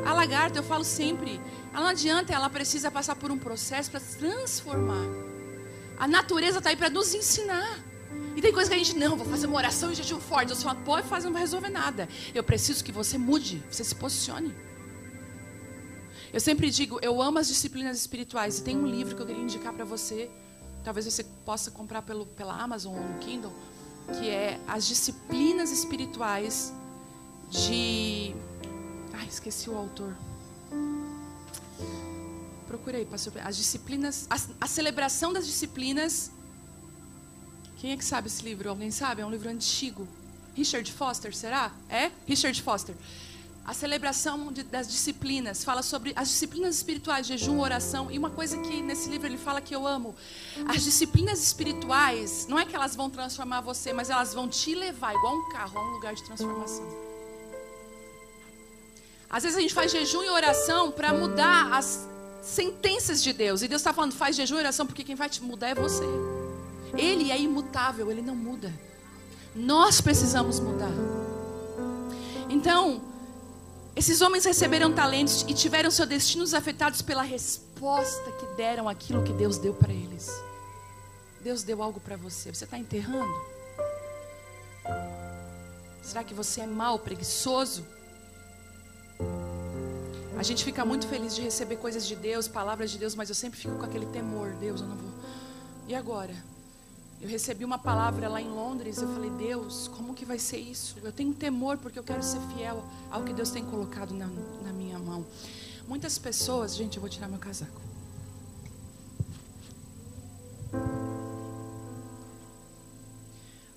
A 0.04 0.12
lagarta, 0.12 0.58
eu 0.58 0.62
falo 0.62 0.82
sempre, 0.82 1.40
ela 1.72 1.82
não 1.82 1.88
adianta, 1.88 2.32
ela 2.32 2.48
precisa 2.48 2.90
passar 2.90 3.14
por 3.14 3.30
um 3.30 3.38
processo 3.38 3.90
para 3.90 4.00
se 4.00 4.16
transformar. 4.18 5.23
A 5.98 6.08
natureza 6.08 6.58
está 6.58 6.70
aí 6.70 6.76
para 6.76 6.90
nos 6.90 7.14
ensinar. 7.14 7.78
E 8.36 8.42
tem 8.42 8.52
coisa 8.52 8.68
que 8.68 8.74
a 8.74 8.78
gente, 8.78 8.96
não, 8.96 9.16
vou 9.16 9.26
fazer 9.26 9.46
uma 9.46 9.56
oração 9.56 9.92
e 9.92 9.94
jejum 9.94 10.20
forte. 10.20 10.48
Deus 10.48 10.62
fala, 10.62 10.78
pode 10.80 11.06
fazer, 11.08 11.26
não 11.26 11.32
vai 11.32 11.42
resolver 11.42 11.68
nada. 11.68 12.08
Eu 12.34 12.42
preciso 12.42 12.82
que 12.82 12.90
você 12.90 13.16
mude, 13.16 13.62
você 13.70 13.84
se 13.84 13.94
posicione. 13.94 14.54
Eu 16.32 16.40
sempre 16.40 16.68
digo, 16.68 16.98
eu 17.00 17.22
amo 17.22 17.38
as 17.38 17.46
disciplinas 17.46 17.96
espirituais. 17.98 18.58
E 18.58 18.62
tem 18.62 18.76
um 18.76 18.86
livro 18.86 19.14
que 19.14 19.22
eu 19.22 19.26
queria 19.26 19.42
indicar 19.42 19.72
para 19.72 19.84
você. 19.84 20.28
Talvez 20.82 21.06
você 21.06 21.24
possa 21.44 21.70
comprar 21.70 22.02
pelo, 22.02 22.26
pela 22.26 22.60
Amazon 22.60 22.96
ou 22.96 23.00
no 23.00 23.18
Kindle. 23.20 23.52
Que 24.18 24.28
é 24.28 24.60
As 24.66 24.86
Disciplinas 24.86 25.70
Espirituais 25.70 26.74
de. 27.48 28.34
Ai, 29.12 29.26
esqueci 29.26 29.70
o 29.70 29.76
autor. 29.76 30.12
Procurei, 32.74 33.04
pastor. 33.04 33.34
As 33.44 33.56
disciplinas, 33.56 34.26
a, 34.28 34.36
a 34.62 34.66
celebração 34.66 35.32
das 35.32 35.46
disciplinas. 35.46 36.32
Quem 37.78 37.92
é 37.92 37.96
que 37.96 38.04
sabe 38.04 38.26
esse 38.26 38.42
livro? 38.42 38.68
Alguém 38.68 38.90
sabe? 38.90 39.22
É 39.22 39.26
um 39.26 39.30
livro 39.30 39.48
antigo. 39.48 40.08
Richard 40.56 40.90
Foster, 40.90 41.32
será? 41.36 41.70
É? 41.88 42.10
Richard 42.26 42.60
Foster. 42.60 42.96
A 43.64 43.72
celebração 43.72 44.52
de, 44.52 44.64
das 44.64 44.88
disciplinas 44.88 45.62
fala 45.62 45.82
sobre 45.82 46.12
as 46.16 46.28
disciplinas 46.28 46.74
espirituais, 46.74 47.28
jejum, 47.28 47.60
oração. 47.60 48.10
E 48.10 48.18
uma 48.18 48.30
coisa 48.30 48.58
que 48.58 48.82
nesse 48.82 49.08
livro 49.08 49.28
ele 49.28 49.38
fala 49.38 49.60
que 49.60 49.74
eu 49.74 49.86
amo: 49.86 50.12
as 50.66 50.82
disciplinas 50.82 51.40
espirituais, 51.40 52.48
não 52.48 52.58
é 52.58 52.64
que 52.64 52.74
elas 52.74 52.96
vão 52.96 53.08
transformar 53.08 53.60
você, 53.60 53.92
mas 53.92 54.10
elas 54.10 54.34
vão 54.34 54.48
te 54.48 54.74
levar, 54.74 55.14
igual 55.14 55.36
um 55.36 55.48
carro, 55.50 55.78
a 55.78 55.80
um 55.80 55.90
lugar 55.92 56.12
de 56.12 56.24
transformação. 56.24 56.84
Às 59.30 59.44
vezes 59.44 59.56
a 59.56 59.60
gente 59.60 59.74
faz 59.74 59.92
jejum 59.92 60.24
e 60.24 60.28
oração 60.28 60.90
para 60.90 61.12
mudar 61.12 61.72
as 61.72 62.12
sentenças 62.44 63.22
de 63.22 63.32
Deus. 63.32 63.62
E 63.62 63.68
Deus 63.68 63.80
está 63.80 63.92
falando, 63.92 64.12
faz 64.12 64.36
jejum 64.36 64.56
e 64.56 64.58
oração, 64.58 64.86
porque 64.86 65.02
quem 65.02 65.14
vai 65.14 65.28
te 65.28 65.42
mudar 65.42 65.68
é 65.68 65.74
você. 65.74 66.04
Ele 66.96 67.32
é 67.32 67.40
imutável, 67.40 68.10
ele 68.10 68.22
não 68.22 68.36
muda. 68.36 68.72
Nós 69.54 70.00
precisamos 70.00 70.60
mudar. 70.60 70.92
Então, 72.48 73.02
esses 73.96 74.20
homens 74.20 74.44
receberam 74.44 74.92
talentos 74.92 75.44
e 75.48 75.54
tiveram 75.54 75.90
seus 75.90 76.08
destinos 76.08 76.52
afetados 76.52 77.00
pela 77.00 77.22
resposta 77.22 78.30
que 78.32 78.46
deram 78.56 78.88
aquilo 78.88 79.22
que 79.22 79.32
Deus 79.32 79.56
deu 79.56 79.72
para 79.72 79.92
eles. 79.92 80.30
Deus 81.40 81.62
deu 81.62 81.82
algo 81.82 82.00
para 82.00 82.16
você. 82.16 82.52
Você 82.52 82.64
está 82.64 82.78
enterrando? 82.78 83.34
Será 86.02 86.22
que 86.22 86.34
você 86.34 86.60
é 86.60 86.66
mal, 86.66 86.98
preguiçoso? 86.98 87.86
A 90.36 90.42
gente 90.42 90.64
fica 90.64 90.84
muito 90.84 91.06
feliz 91.06 91.34
de 91.34 91.42
receber 91.42 91.76
coisas 91.76 92.06
de 92.06 92.16
Deus, 92.16 92.48
palavras 92.48 92.90
de 92.90 92.98
Deus, 92.98 93.14
mas 93.14 93.28
eu 93.28 93.34
sempre 93.34 93.58
fico 93.58 93.76
com 93.76 93.84
aquele 93.84 94.06
temor, 94.06 94.50
Deus, 94.60 94.80
eu 94.80 94.88
não 94.88 94.96
vou. 94.96 95.10
E 95.86 95.94
agora? 95.94 96.34
Eu 97.20 97.28
recebi 97.28 97.64
uma 97.64 97.78
palavra 97.78 98.28
lá 98.28 98.40
em 98.40 98.48
Londres, 98.48 99.00
eu 99.00 99.08
falei, 99.08 99.30
Deus, 99.30 99.88
como 99.88 100.12
que 100.12 100.24
vai 100.24 100.38
ser 100.38 100.58
isso? 100.58 100.96
Eu 101.02 101.12
tenho 101.12 101.32
temor 101.32 101.78
porque 101.78 101.98
eu 101.98 102.02
quero 102.02 102.22
ser 102.22 102.40
fiel 102.54 102.84
ao 103.10 103.22
que 103.22 103.32
Deus 103.32 103.50
tem 103.50 103.64
colocado 103.64 104.12
na, 104.12 104.26
na 104.62 104.72
minha 104.72 104.98
mão. 104.98 105.24
Muitas 105.86 106.18
pessoas, 106.18 106.74
gente, 106.74 106.96
eu 106.96 107.00
vou 107.00 107.08
tirar 107.08 107.28
meu 107.28 107.38
casaco. 107.38 107.80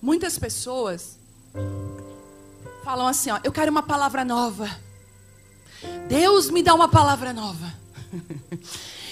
Muitas 0.02 0.38
pessoas 0.38 1.18
falam 2.84 3.08
assim, 3.08 3.30
ó, 3.30 3.40
eu 3.44 3.52
quero 3.52 3.72
uma 3.72 3.84
palavra 3.84 4.26
nova. 4.26 4.87
Deus 6.08 6.50
me 6.50 6.64
dá 6.64 6.74
uma 6.74 6.88
palavra 6.88 7.34
nova. 7.34 7.74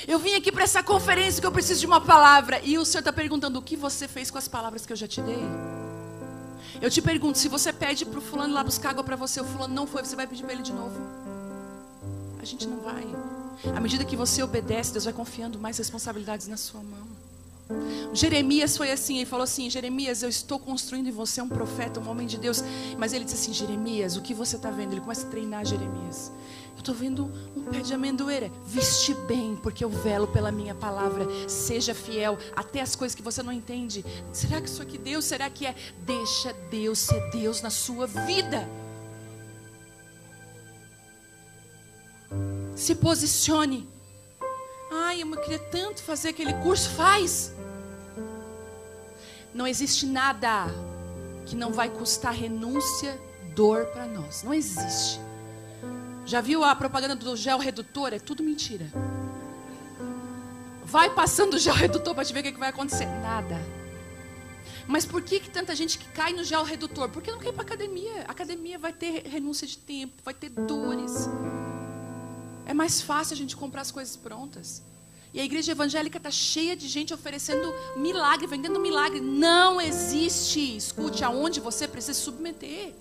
Eu 0.07 0.19
vim 0.19 0.35
aqui 0.35 0.51
para 0.51 0.63
essa 0.63 0.83
conferência 0.83 1.41
que 1.41 1.47
eu 1.47 1.51
preciso 1.51 1.79
de 1.79 1.85
uma 1.85 1.99
palavra. 1.99 2.61
E 2.63 2.77
o 2.77 2.85
Senhor 2.85 2.99
está 2.99 3.11
perguntando: 3.11 3.57
o 3.57 3.61
que 3.61 3.75
você 3.75 4.07
fez 4.07 4.29
com 4.29 4.37
as 4.37 4.47
palavras 4.47 4.85
que 4.85 4.93
eu 4.93 4.97
já 4.97 5.07
te 5.07 5.21
dei? 5.21 5.43
Eu 6.81 6.89
te 6.89 7.01
pergunto: 7.01 7.37
se 7.37 7.47
você 7.47 7.73
pede 7.73 8.05
para 8.05 8.19
o 8.19 8.21
fulano 8.21 8.53
lá 8.53 8.63
buscar 8.63 8.91
água 8.91 9.03
para 9.03 9.15
você, 9.15 9.41
o 9.41 9.45
fulano 9.45 9.73
não 9.73 9.87
foi, 9.87 10.03
você 10.03 10.15
vai 10.15 10.27
pedir 10.27 10.43
para 10.43 10.53
ele 10.53 10.61
de 10.61 10.73
novo? 10.73 10.95
A 12.39 12.45
gente 12.45 12.67
não 12.67 12.77
vai. 12.79 13.05
À 13.75 13.79
medida 13.79 14.05
que 14.05 14.15
você 14.15 14.43
obedece, 14.43 14.91
Deus 14.91 15.05
vai 15.05 15.13
confiando 15.13 15.57
mais 15.57 15.77
responsabilidades 15.77 16.47
na 16.47 16.57
sua 16.57 16.81
mão. 16.81 17.07
Jeremias 18.13 18.77
foi 18.77 18.91
assim, 18.91 19.17
ele 19.17 19.25
falou 19.25 19.43
assim: 19.43 19.69
Jeremias, 19.69 20.21
eu 20.21 20.29
estou 20.29 20.59
construindo 20.59 21.07
em 21.07 21.11
você 21.11 21.41
um 21.41 21.49
profeta, 21.49 21.99
um 21.99 22.07
homem 22.07 22.27
de 22.27 22.37
Deus. 22.37 22.63
Mas 22.97 23.13
ele 23.13 23.25
disse 23.25 23.37
assim: 23.37 23.53
Jeremias, 23.53 24.15
o 24.15 24.21
que 24.21 24.33
você 24.33 24.55
está 24.55 24.69
vendo? 24.69 24.93
Ele 24.93 25.01
começa 25.01 25.25
a 25.25 25.29
treinar 25.29 25.65
Jeremias. 25.65 26.31
Eu 26.75 26.79
estou 26.79 26.93
vendo 26.93 27.31
um 27.55 27.63
pé 27.63 27.79
de 27.79 27.93
amendoeira. 27.93 28.51
Viste 28.65 29.13
bem, 29.13 29.55
porque 29.55 29.83
eu 29.83 29.89
velo 29.89 30.27
pela 30.27 30.51
minha 30.51 30.75
palavra. 30.75 31.25
Seja 31.47 31.95
fiel 31.95 32.37
até 32.55 32.81
as 32.81 32.95
coisas 32.95 33.15
que 33.15 33.23
você 33.23 33.41
não 33.41 33.51
entende. 33.51 34.05
Será 34.31 34.61
que 34.61 34.67
isso 34.67 34.81
aqui 34.81 34.97
é 34.97 34.99
Deus? 34.99 35.25
Será 35.25 35.49
que 35.49 35.65
é? 35.65 35.73
Deixa 36.05 36.53
Deus 36.69 36.99
ser 36.99 37.29
Deus 37.31 37.61
na 37.61 37.69
sua 37.69 38.05
vida. 38.05 38.67
Se 42.75 42.93
posicione. 42.95 43.89
Ai, 44.91 45.23
eu 45.23 45.31
queria 45.41 45.59
tanto 45.59 46.03
fazer 46.03 46.29
aquele 46.29 46.53
curso. 46.55 46.89
Faz. 46.89 47.53
Não 49.53 49.65
existe 49.65 50.05
nada 50.05 50.67
que 51.45 51.55
não 51.55 51.71
vai 51.71 51.89
custar 51.89 52.33
renúncia, 52.33 53.17
dor 53.55 53.85
para 53.87 54.05
nós. 54.05 54.43
Não 54.43 54.53
existe. 54.53 55.21
Já 56.25 56.41
viu 56.41 56.63
a 56.63 56.75
propaganda 56.75 57.15
do 57.15 57.35
gel 57.35 57.59
redutor? 57.59 58.13
É 58.13 58.19
tudo 58.19 58.43
mentira. 58.43 58.91
Vai 60.83 61.09
passando 61.13 61.53
o 61.53 61.59
gel 61.59 61.75
redutor 61.75 62.15
para 62.15 62.25
te 62.25 62.33
ver 62.33 62.39
o 62.39 62.43
que, 62.43 62.51
que 62.51 62.59
vai 62.59 62.69
acontecer. 62.69 63.05
Nada. 63.05 63.59
Mas 64.87 65.05
por 65.05 65.21
que, 65.21 65.39
que 65.39 65.49
tanta 65.49 65.75
gente 65.75 65.97
que 65.97 66.05
cai 66.09 66.33
no 66.33 66.43
gel 66.43 66.63
redutor? 66.63 67.09
Porque 67.09 67.31
não 67.31 67.39
quer 67.39 67.49
ir 67.49 67.53
para 67.53 67.63
academia. 67.63 68.23
A 68.27 68.31
academia 68.31 68.79
vai 68.79 68.91
ter 68.91 69.23
renúncia 69.27 69.67
de 69.67 69.77
tempo, 69.77 70.13
vai 70.23 70.33
ter 70.33 70.49
dores. 70.49 71.29
É 72.65 72.73
mais 72.73 73.01
fácil 73.01 73.33
a 73.33 73.37
gente 73.37 73.55
comprar 73.55 73.81
as 73.81 73.91
coisas 73.91 74.15
prontas. 74.15 74.81
E 75.31 75.39
a 75.39 75.43
igreja 75.43 75.73
evangélica 75.73 76.17
está 76.17 76.31
cheia 76.31 76.75
de 76.75 76.87
gente 76.87 77.13
oferecendo 77.13 77.73
milagre, 77.97 78.47
vendendo 78.47 78.79
milagre. 78.79 79.19
Não 79.19 79.81
existe. 79.81 80.77
Escute, 80.77 81.23
aonde 81.23 81.59
você 81.59 81.87
precisa 81.87 82.13
se 82.13 82.21
submeter. 82.21 82.93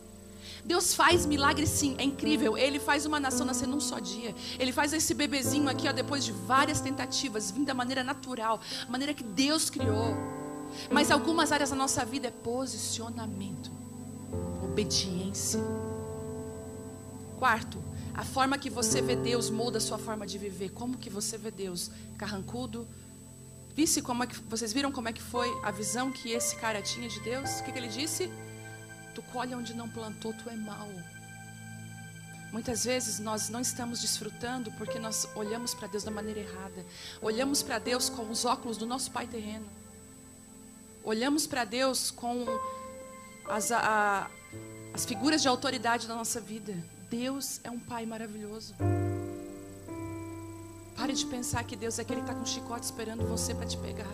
Deus 0.64 0.94
faz 0.94 1.26
milagre 1.26 1.66
sim, 1.66 1.94
é 1.98 2.04
incrível. 2.04 2.56
Ele 2.56 2.78
faz 2.78 3.04
uma 3.04 3.20
nação 3.20 3.44
nascer 3.44 3.68
num 3.68 3.80
só 3.80 3.98
dia. 3.98 4.34
Ele 4.58 4.72
faz 4.72 4.92
esse 4.92 5.12
bebezinho 5.12 5.68
aqui, 5.68 5.86
ó, 5.86 5.92
depois 5.92 6.24
de 6.24 6.32
várias 6.32 6.80
tentativas, 6.80 7.50
vindo 7.50 7.66
da 7.66 7.74
maneira 7.74 8.02
natural, 8.02 8.60
maneira 8.88 9.12
que 9.12 9.22
Deus 9.22 9.68
criou. 9.68 10.16
Mas 10.90 11.10
algumas 11.10 11.52
áreas 11.52 11.70
da 11.70 11.76
nossa 11.76 12.04
vida 12.04 12.28
é 12.28 12.30
posicionamento, 12.30 13.70
obediência. 14.62 15.60
Quarto, 17.38 17.82
a 18.14 18.24
forma 18.24 18.56
que 18.56 18.70
você 18.70 19.02
vê 19.02 19.14
Deus 19.14 19.50
muda 19.50 19.78
a 19.78 19.80
sua 19.80 19.98
forma 19.98 20.26
de 20.26 20.38
viver. 20.38 20.70
Como 20.70 20.96
que 20.96 21.10
você 21.10 21.36
vê 21.36 21.50
Deus? 21.50 21.90
Carrancudo? 22.16 22.88
Visse 23.74 24.00
como 24.00 24.22
é 24.22 24.26
que 24.26 24.36
vocês 24.48 24.72
viram 24.72 24.92
como 24.92 25.08
é 25.08 25.12
que 25.12 25.20
foi 25.20 25.48
a 25.62 25.70
visão 25.70 26.10
que 26.10 26.30
esse 26.30 26.56
cara 26.56 26.80
tinha 26.80 27.08
de 27.08 27.20
Deus? 27.20 27.58
O 27.58 27.64
que, 27.64 27.72
que 27.72 27.78
ele 27.78 27.88
disse? 27.88 28.30
Tu 29.14 29.22
colhe 29.22 29.54
onde 29.54 29.74
não 29.74 29.88
plantou, 29.88 30.32
tu 30.32 30.48
é 30.50 30.56
mau. 30.56 30.88
Muitas 32.52 32.84
vezes 32.84 33.18
nós 33.18 33.48
não 33.48 33.60
estamos 33.60 34.00
desfrutando 34.00 34.70
porque 34.72 34.98
nós 34.98 35.28
olhamos 35.34 35.74
para 35.74 35.88
Deus 35.88 36.04
da 36.04 36.10
maneira 36.10 36.40
errada. 36.40 36.84
Olhamos 37.20 37.62
para 37.62 37.78
Deus 37.78 38.08
com 38.08 38.30
os 38.30 38.44
óculos 38.44 38.76
do 38.76 38.86
nosso 38.86 39.10
pai 39.10 39.26
terreno. 39.26 39.66
olhamos 41.02 41.46
para 41.46 41.64
Deus 41.64 42.10
com 42.10 42.46
as, 43.48 43.70
a, 43.70 44.30
as 44.92 45.04
figuras 45.04 45.42
de 45.42 45.48
autoridade 45.48 46.06
da 46.06 46.14
nossa 46.14 46.40
vida, 46.40 46.74
Deus 47.10 47.60
é 47.62 47.70
um 47.70 47.78
Pai 47.78 48.06
maravilhoso. 48.06 48.74
Pare 50.96 51.12
de 51.12 51.26
pensar 51.26 51.64
que 51.64 51.76
Deus 51.76 51.98
é 51.98 52.02
aquele 52.02 52.20
que 52.20 52.24
está 52.24 52.34
com 52.34 52.42
um 52.42 52.46
chicote 52.46 52.84
esperando 52.84 53.26
você 53.26 53.54
para 53.54 53.66
te 53.66 53.76
pegar. 53.76 54.06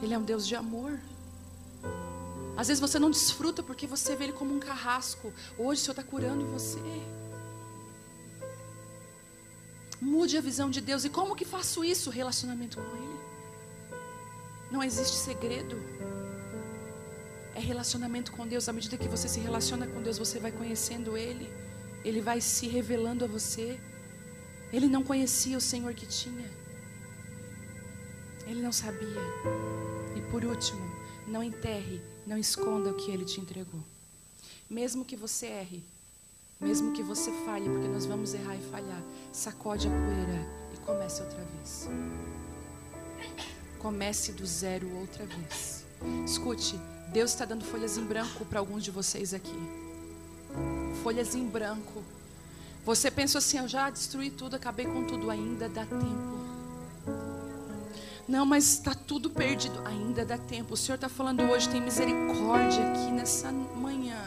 Ele 0.00 0.14
é 0.14 0.18
um 0.18 0.22
Deus 0.22 0.46
de 0.46 0.54
amor. 0.54 1.00
Às 2.56 2.68
vezes 2.68 2.80
você 2.80 2.98
não 2.98 3.10
desfruta 3.10 3.62
porque 3.62 3.86
você 3.86 4.14
vê 4.14 4.24
Ele 4.24 4.32
como 4.32 4.54
um 4.54 4.60
carrasco. 4.60 5.32
Hoje 5.56 5.80
o 5.80 5.84
Senhor 5.84 5.92
está 5.92 6.02
curando 6.02 6.44
você. 6.46 6.80
Mude 10.00 10.36
a 10.36 10.40
visão 10.40 10.68
de 10.68 10.80
Deus. 10.80 11.04
E 11.04 11.08
como 11.08 11.34
que 11.34 11.44
faço 11.44 11.84
isso? 11.84 12.10
Relacionamento 12.10 12.76
com 12.76 12.96
Ele. 12.96 13.20
Não 14.70 14.82
existe 14.82 15.16
segredo. 15.16 15.76
É 17.54 17.60
relacionamento 17.60 18.32
com 18.32 18.46
Deus. 18.46 18.68
À 18.68 18.72
medida 18.72 18.96
que 18.96 19.08
você 19.08 19.28
se 19.28 19.40
relaciona 19.40 19.86
com 19.86 20.02
Deus, 20.02 20.18
você 20.18 20.38
vai 20.38 20.52
conhecendo 20.52 21.16
Ele. 21.16 21.48
Ele 22.04 22.20
vai 22.20 22.40
se 22.40 22.66
revelando 22.66 23.24
a 23.24 23.28
você. 23.28 23.78
Ele 24.72 24.88
não 24.88 25.02
conhecia 25.02 25.56
o 25.56 25.60
Senhor 25.60 25.94
que 25.94 26.06
tinha. 26.06 26.50
Ele 28.46 28.60
não 28.60 28.72
sabia. 28.72 29.22
E 30.16 30.20
por 30.30 30.44
último, 30.44 30.80
não 31.26 31.42
enterre, 31.42 32.02
não 32.26 32.36
esconda 32.38 32.90
o 32.90 32.94
que 32.94 33.10
Ele 33.10 33.24
te 33.24 33.40
entregou. 33.40 33.80
Mesmo 34.68 35.04
que 35.04 35.16
você 35.16 35.46
erre, 35.46 35.82
mesmo 36.60 36.92
que 36.92 37.02
você 37.02 37.30
falhe, 37.44 37.68
porque 37.68 37.88
nós 37.88 38.06
vamos 38.06 38.34
errar 38.34 38.56
e 38.56 38.62
falhar, 38.70 39.02
sacode 39.32 39.88
a 39.88 39.90
poeira 39.90 40.48
e 40.72 40.76
comece 40.78 41.20
outra 41.20 41.44
vez. 41.44 41.88
Comece 43.78 44.32
do 44.32 44.46
zero 44.46 44.88
outra 44.96 45.26
vez. 45.26 45.84
Escute, 46.24 46.78
Deus 47.12 47.32
está 47.32 47.44
dando 47.44 47.64
folhas 47.64 47.98
em 47.98 48.04
branco 48.04 48.44
para 48.44 48.60
alguns 48.60 48.84
de 48.84 48.90
vocês 48.90 49.34
aqui. 49.34 49.58
Folhas 51.02 51.34
em 51.34 51.46
branco. 51.46 52.02
Você 52.84 53.10
pensou 53.10 53.38
assim, 53.38 53.58
eu 53.58 53.68
já 53.68 53.90
destruí 53.90 54.30
tudo, 54.30 54.56
acabei 54.56 54.86
com 54.86 55.04
tudo, 55.04 55.30
ainda 55.30 55.68
dá 55.68 55.84
tempo. 55.84 56.41
Não, 58.28 58.46
mas 58.46 58.64
está 58.74 58.94
tudo 58.94 59.30
perdido, 59.30 59.82
ainda 59.84 60.24
dá 60.24 60.38
tempo. 60.38 60.74
O 60.74 60.76
Senhor 60.76 60.94
está 60.94 61.08
falando 61.08 61.42
hoje, 61.42 61.68
tem 61.68 61.80
misericórdia 61.80 62.92
aqui 62.92 63.10
nessa 63.10 63.50
manhã. 63.50 64.18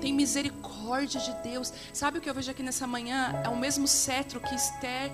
Tem 0.00 0.12
misericórdia 0.12 1.20
de 1.20 1.32
Deus. 1.42 1.72
Sabe 1.92 2.18
o 2.18 2.20
que 2.20 2.30
eu 2.30 2.34
vejo 2.34 2.50
aqui 2.50 2.62
nessa 2.62 2.86
manhã? 2.86 3.42
É 3.44 3.48
o 3.48 3.56
mesmo 3.56 3.86
cetro 3.86 4.40
que 4.40 4.54
Esther 4.54 5.12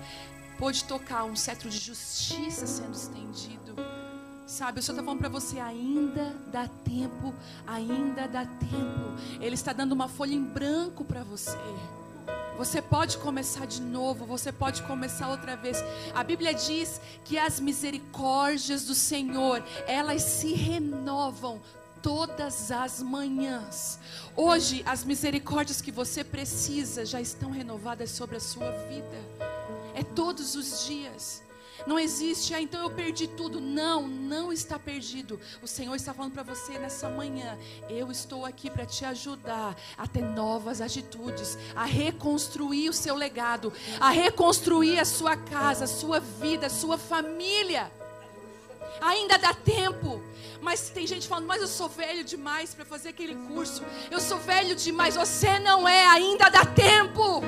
pôde 0.57 0.83
tocar, 0.85 1.23
um 1.23 1.35
cetro 1.35 1.69
de 1.69 1.77
justiça 1.77 2.65
sendo 2.65 2.93
estendido. 2.93 3.75
Sabe, 4.45 4.79
o 4.79 4.83
Senhor 4.83 4.93
está 4.95 5.03
falando 5.03 5.19
para 5.19 5.29
você, 5.29 5.59
ainda 5.59 6.33
dá 6.49 6.67
tempo, 6.67 7.33
ainda 7.65 8.27
dá 8.27 8.45
tempo. 8.45 9.41
Ele 9.41 9.55
está 9.55 9.73
dando 9.73 9.91
uma 9.91 10.07
folha 10.07 10.33
em 10.33 10.43
branco 10.43 11.03
para 11.03 11.21
você. 11.23 11.57
Você 12.57 12.81
pode 12.81 13.19
começar 13.19 13.67
de 13.67 13.79
novo, 13.79 14.25
você 14.25 14.51
pode 14.51 14.81
começar 14.83 15.29
outra 15.29 15.55
vez. 15.55 15.83
A 16.15 16.23
Bíblia 16.23 16.53
diz 16.53 16.99
que 17.23 17.37
as 17.37 17.59
misericórdias 17.59 18.85
do 18.85 18.95
Senhor, 18.95 19.63
elas 19.85 20.23
se 20.23 20.53
renovam 20.53 21.61
todas 22.01 22.71
as 22.71 23.01
manhãs. 23.01 23.99
Hoje, 24.35 24.83
as 24.85 25.03
misericórdias 25.03 25.81
que 25.81 25.91
você 25.91 26.23
precisa 26.23 27.05
já 27.05 27.21
estão 27.21 27.51
renovadas 27.51 28.09
sobre 28.09 28.37
a 28.37 28.39
sua 28.39 28.71
vida. 28.71 29.17
É 29.93 30.03
todos 30.03 30.55
os 30.55 30.85
dias. 30.87 31.46
Não 31.85 31.99
existe, 31.99 32.53
ah, 32.53 32.61
então 32.61 32.81
eu 32.81 32.89
perdi 32.89 33.27
tudo. 33.27 33.59
Não, 33.61 34.07
não 34.07 34.51
está 34.51 34.79
perdido. 34.79 35.39
O 35.61 35.67
Senhor 35.67 35.95
está 35.95 36.13
falando 36.13 36.33
para 36.33 36.43
você 36.43 36.79
nessa 36.79 37.09
manhã. 37.09 37.57
Eu 37.89 38.09
estou 38.11 38.45
aqui 38.45 38.69
para 38.69 38.85
te 38.85 39.05
ajudar 39.05 39.75
a 39.97 40.07
ter 40.07 40.23
novas 40.23 40.81
atitudes, 40.81 41.57
a 41.75 41.85
reconstruir 41.85 42.89
o 42.89 42.93
seu 42.93 43.15
legado, 43.15 43.71
a 43.99 44.09
reconstruir 44.09 44.99
a 44.99 45.05
sua 45.05 45.35
casa, 45.35 45.83
a 45.85 45.87
sua 45.87 46.19
vida, 46.19 46.67
a 46.67 46.69
sua 46.69 46.97
família. 46.97 47.91
Ainda 49.01 49.37
dá 49.37 49.53
tempo. 49.53 50.21
Mas 50.61 50.89
tem 50.89 51.05
gente 51.05 51.27
falando, 51.27 51.45
mas 51.45 51.61
eu 51.61 51.67
sou 51.67 51.87
velho 51.87 52.23
demais 52.23 52.73
para 52.73 52.83
fazer 52.83 53.09
aquele 53.09 53.35
curso. 53.35 53.83
Eu 54.09 54.19
sou 54.19 54.39
velho 54.39 54.75
demais. 54.75 55.15
Você 55.15 55.59
não 55.59 55.87
é, 55.87 56.07
ainda 56.07 56.49
dá 56.49 56.65
tempo. 56.65 57.43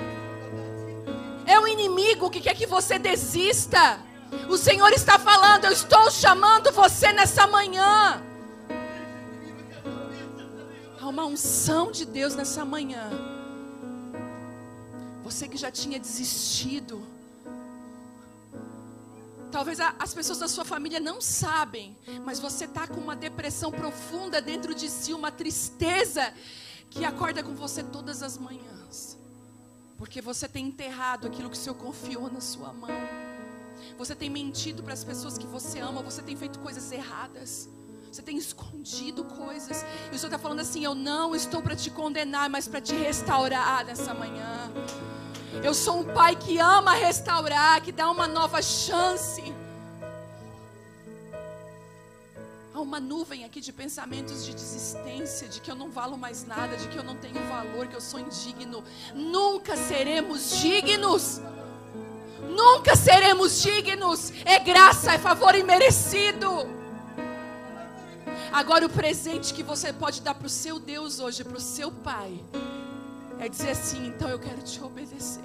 É 1.46 1.60
o 1.60 1.68
inimigo 1.68 2.30
que 2.30 2.40
quer 2.40 2.56
que 2.56 2.68
você 2.68 3.00
desista. 3.00 4.00
O 4.48 4.58
Senhor 4.58 4.92
está 4.94 5.18
falando, 5.18 5.66
eu 5.66 5.72
estou 5.72 6.10
chamando 6.12 6.72
você 6.72 7.12
nessa 7.12 7.48
manhã. 7.48 8.22
Há 11.00 11.08
uma 11.08 11.26
unção 11.26 11.92
de 11.92 12.06
Deus 12.06 12.36
nessa 12.36 12.66
manhã. 12.66 13.10
Você 15.24 15.48
que 15.48 15.58
já 15.58 15.72
tinha 15.72 16.00
desistido. 16.00 17.02
Talvez 19.52 19.80
as 19.80 20.14
pessoas 20.14 20.38
da 20.38 20.48
sua 20.48 20.64
família 20.64 21.00
não 21.00 21.20
sabem, 21.20 21.98
mas 22.24 22.40
você 22.40 22.66
está 22.66 22.88
com 22.88 23.00
uma 23.00 23.16
depressão 23.16 23.72
profunda 23.72 24.40
dentro 24.40 24.76
de 24.76 24.88
si, 24.90 25.12
uma 25.12 25.32
tristeza 25.32 26.34
que 26.90 27.04
acorda 27.04 27.42
com 27.42 27.56
você 27.56 27.82
todas 27.84 28.22
as 28.22 28.38
manhãs. 28.38 29.18
Porque 29.98 30.22
você 30.22 30.48
tem 30.48 30.68
enterrado 30.68 31.28
aquilo 31.28 31.50
que 31.50 31.58
o 31.58 31.60
Senhor 31.60 31.76
confiou 31.76 32.32
na 32.32 32.42
sua 32.42 32.72
mão. 32.72 32.90
Você 33.98 34.16
tem 34.16 34.30
mentido 34.30 34.84
para 34.84 34.94
as 34.94 35.04
pessoas 35.04 35.38
que 35.38 35.48
você 35.48 35.80
ama, 35.80 36.02
você 36.02 36.22
tem 36.22 36.36
feito 36.36 36.60
coisas 36.60 36.92
erradas. 36.92 37.70
Você 38.12 38.22
tem 38.22 38.38
escondido 38.38 39.24
coisas. 39.24 39.86
E 40.12 40.16
o 40.16 40.18
Senhor 40.18 40.28
está 40.28 40.40
falando 40.40 40.62
assim: 40.62 40.84
Eu 40.84 40.96
não 40.96 41.36
estou 41.36 41.62
para 41.62 41.76
te 41.76 41.92
condenar, 41.92 42.50
mas 42.50 42.68
para 42.68 42.82
te 42.82 42.96
restaurar 42.96 43.86
nessa 43.86 44.14
manhã. 44.14 44.72
Eu 45.64 45.74
sou 45.74 46.00
um 46.00 46.04
pai 46.04 46.36
que 46.36 46.58
ama 46.58 46.94
restaurar, 46.94 47.82
que 47.82 47.92
dá 47.92 48.10
uma 48.10 48.28
nova 48.28 48.62
chance. 48.62 49.44
Há 52.74 52.80
uma 52.80 53.00
nuvem 53.00 53.44
aqui 53.44 53.60
de 53.60 53.74
pensamentos 53.74 54.46
de 54.46 54.54
desistência, 54.54 55.48
de 55.48 55.60
que 55.60 55.70
eu 55.70 55.76
não 55.76 55.92
valo 55.92 56.18
mais 56.18 56.46
nada, 56.46 56.78
de 56.78 56.88
que 56.88 56.98
eu 56.98 57.04
não 57.04 57.16
tenho 57.16 57.44
valor, 57.48 57.88
que 57.88 57.96
eu 57.96 58.02
sou 58.02 58.20
indigno. 58.20 58.84
Nunca 59.14 59.76
seremos 59.76 60.58
dignos. 60.60 61.42
Nunca 62.50 62.96
seremos 62.96 63.62
dignos. 63.62 64.34
É 64.44 64.60
graça, 64.60 65.14
é 65.14 65.18
favor 65.18 65.56
imerecido. 65.56 66.50
Agora, 68.52 68.86
o 68.86 68.90
presente 68.90 69.54
que 69.54 69.62
você 69.62 69.94
pode 69.94 70.22
dar 70.22 70.34
para 70.34 70.48
o 70.48 70.50
seu 70.50 70.80
Deus 70.80 71.20
hoje, 71.20 71.44
para 71.44 71.58
o 71.58 71.62
seu 71.62 71.92
Pai, 71.92 72.44
é 73.40 73.48
dizer 73.48 73.72
assim: 73.72 74.08
então 74.08 74.30
eu 74.30 74.40
quero 74.40 74.62
te 74.62 74.82
obedecer. 74.82 75.44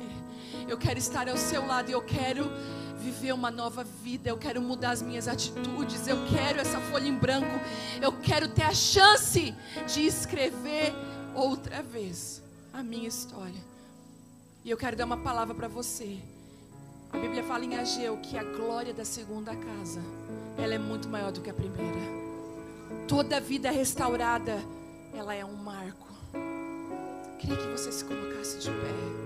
Eu 0.66 0.78
quero 0.78 0.98
estar 0.98 1.28
ao 1.28 1.36
seu 1.36 1.66
lado 1.66 1.90
e 1.90 1.92
eu 1.92 2.02
quero 2.02 2.50
viver 2.98 3.32
uma 3.32 3.50
nova 3.50 3.84
vida. 3.84 4.30
Eu 4.30 4.38
quero 4.38 4.62
mudar 4.62 4.90
as 4.92 5.02
minhas 5.02 5.28
atitudes. 5.28 6.06
Eu 6.08 6.16
quero 6.26 6.60
essa 6.60 6.80
folha 6.80 7.06
em 7.06 7.14
branco. 7.14 7.60
Eu 8.00 8.12
quero 8.12 8.48
ter 8.48 8.62
a 8.62 8.74
chance 8.74 9.54
de 9.92 10.06
escrever 10.06 10.94
outra 11.34 11.82
vez 11.82 12.42
a 12.72 12.82
minha 12.82 13.06
história. 13.06 13.62
E 14.64 14.70
eu 14.70 14.76
quero 14.78 14.96
dar 14.96 15.04
uma 15.04 15.18
palavra 15.18 15.54
para 15.54 15.68
você. 15.68 16.18
A 17.14 17.18
Bíblia 17.18 17.44
fala 17.44 17.64
em 17.64 17.76
Ageu 17.76 18.18
que 18.18 18.36
a 18.36 18.42
glória 18.42 18.92
da 18.92 19.04
segunda 19.04 19.54
casa, 19.54 20.02
ela 20.58 20.74
é 20.74 20.78
muito 20.78 21.08
maior 21.08 21.30
do 21.30 21.40
que 21.40 21.48
a 21.48 21.54
primeira. 21.54 22.00
Toda 23.06 23.40
vida 23.40 23.70
restaurada, 23.70 24.60
ela 25.14 25.34
é 25.34 25.44
um 25.44 25.54
marco. 25.54 26.08
Queria 27.38 27.56
que 27.56 27.68
você 27.68 27.92
se 27.92 28.04
colocasse 28.04 28.58
de 28.58 28.70
pé. 28.70 29.24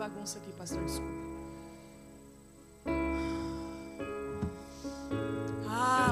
bagunça 0.00 0.38
aqui, 0.38 0.50
pastor, 0.52 0.82
desculpa. 0.82 1.29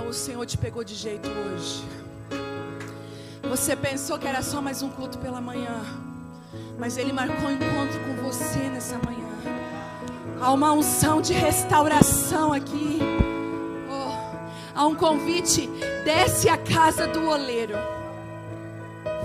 O 0.08 0.12
Senhor 0.12 0.46
te 0.46 0.56
pegou 0.56 0.82
de 0.82 0.94
jeito 0.94 1.28
hoje. 1.28 1.84
Você 3.48 3.76
pensou 3.76 4.18
que 4.18 4.26
era 4.26 4.42
só 4.42 4.62
mais 4.62 4.82
um 4.82 4.88
culto 4.90 5.18
pela 5.18 5.40
manhã, 5.40 5.84
mas 6.78 6.96
Ele 6.96 7.12
marcou 7.12 7.48
um 7.48 7.52
encontro 7.52 8.00
com 8.00 8.22
você 8.22 8.58
nessa 8.70 8.98
manhã. 8.98 9.28
Há 10.40 10.52
uma 10.52 10.72
unção 10.72 11.20
de 11.20 11.32
restauração 11.32 12.52
aqui. 12.52 12.98
Oh, 13.90 14.78
há 14.78 14.86
um 14.86 14.94
convite. 14.94 15.68
Desce 16.04 16.48
a 16.48 16.56
casa 16.56 17.06
do 17.06 17.28
oleiro. 17.28 17.74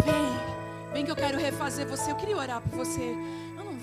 Vem, 0.04 0.94
vem 0.94 1.06
que 1.06 1.12
eu 1.12 1.16
quero 1.16 1.38
refazer 1.38 1.88
você. 1.88 2.12
Eu 2.12 2.16
queria 2.16 2.38
orar 2.38 2.62
por 2.62 2.78
você 2.78 3.16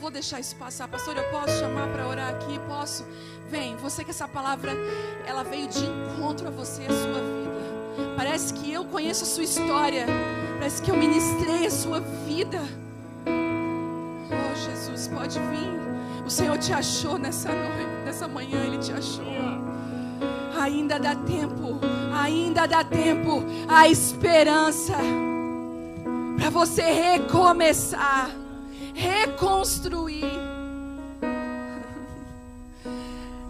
vou 0.00 0.10
deixar 0.10 0.40
isso 0.40 0.56
passar. 0.56 0.88
Pastor, 0.88 1.16
eu 1.16 1.24
posso 1.24 1.58
chamar 1.58 1.88
para 1.88 2.08
orar 2.08 2.30
aqui? 2.30 2.58
Posso? 2.66 3.04
Vem, 3.48 3.76
você 3.76 4.02
que 4.02 4.10
essa 4.10 4.26
palavra 4.26 4.72
ela 5.26 5.44
veio 5.44 5.68
de 5.68 5.84
encontro 5.84 6.48
a 6.48 6.50
você, 6.50 6.82
a 6.82 6.88
sua 6.88 7.20
vida. 7.20 8.16
Parece 8.16 8.54
que 8.54 8.72
eu 8.72 8.84
conheço 8.86 9.24
a 9.24 9.26
sua 9.26 9.44
história. 9.44 10.06
Parece 10.58 10.82
que 10.82 10.90
eu 10.90 10.96
ministrei 10.96 11.66
a 11.66 11.70
sua 11.70 12.00
vida. 12.00 12.60
Oh, 13.26 14.54
Jesus, 14.54 15.08
pode 15.08 15.38
vir. 15.38 16.24
O 16.24 16.30
Senhor 16.30 16.56
te 16.58 16.72
achou 16.72 17.18
nessa 17.18 17.50
noite, 17.52 18.04
nessa 18.04 18.26
manhã, 18.26 18.64
Ele 18.64 18.78
te 18.78 18.92
achou. 18.92 19.24
Ainda 20.58 20.98
dá 20.98 21.14
tempo, 21.14 21.78
ainda 22.12 22.66
dá 22.66 22.84
tempo, 22.84 23.42
a 23.68 23.88
esperança 23.88 24.94
para 26.38 26.50
você 26.50 26.82
recomeçar, 26.82 28.30
reconstruir. 29.00 30.38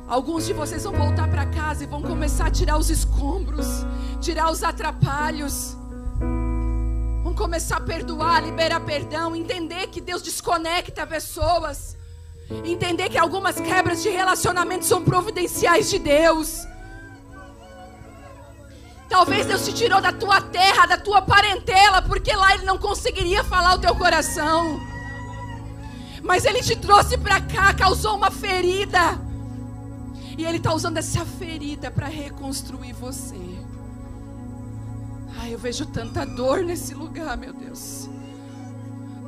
Alguns 0.08 0.46
de 0.46 0.52
vocês 0.52 0.84
vão 0.84 0.92
voltar 0.92 1.28
para 1.28 1.46
casa 1.46 1.84
e 1.84 1.86
vão 1.86 2.02
começar 2.02 2.46
a 2.46 2.50
tirar 2.50 2.76
os 2.78 2.90
escombros, 2.90 3.66
tirar 4.20 4.50
os 4.50 4.62
atrapalhos. 4.62 5.76
Vão 7.22 7.34
começar 7.34 7.76
a 7.76 7.80
perdoar, 7.80 8.42
liberar 8.42 8.80
perdão, 8.80 9.36
entender 9.36 9.88
que 9.88 10.00
Deus 10.00 10.22
desconecta 10.22 11.06
pessoas. 11.06 11.96
Entender 12.64 13.08
que 13.08 13.18
algumas 13.18 13.60
quebras 13.60 14.02
de 14.02 14.08
relacionamento 14.08 14.84
são 14.84 15.04
providenciais 15.04 15.88
de 15.88 16.00
Deus. 16.00 16.66
Talvez 19.08 19.46
Deus 19.46 19.64
te 19.64 19.72
tirou 19.72 20.00
da 20.00 20.12
tua 20.12 20.40
terra, 20.40 20.86
da 20.86 20.96
tua 20.96 21.22
parentela, 21.22 22.02
porque 22.02 22.34
lá 22.34 22.54
Ele 22.54 22.64
não 22.64 22.78
conseguiria 22.78 23.44
falar 23.44 23.74
o 23.74 23.78
teu 23.78 23.94
coração. 23.94 24.80
Mas 26.22 26.44
Ele 26.44 26.62
te 26.62 26.76
trouxe 26.76 27.16
para 27.18 27.40
cá, 27.40 27.72
causou 27.74 28.16
uma 28.16 28.30
ferida. 28.30 29.20
E 30.36 30.44
Ele 30.44 30.58
está 30.58 30.74
usando 30.74 30.96
essa 30.96 31.24
ferida 31.24 31.90
para 31.90 32.06
reconstruir 32.06 32.92
você. 32.92 33.36
Ai, 35.38 35.54
eu 35.54 35.58
vejo 35.58 35.86
tanta 35.86 36.24
dor 36.24 36.62
nesse 36.62 36.94
lugar, 36.94 37.36
meu 37.36 37.52
Deus. 37.52 38.08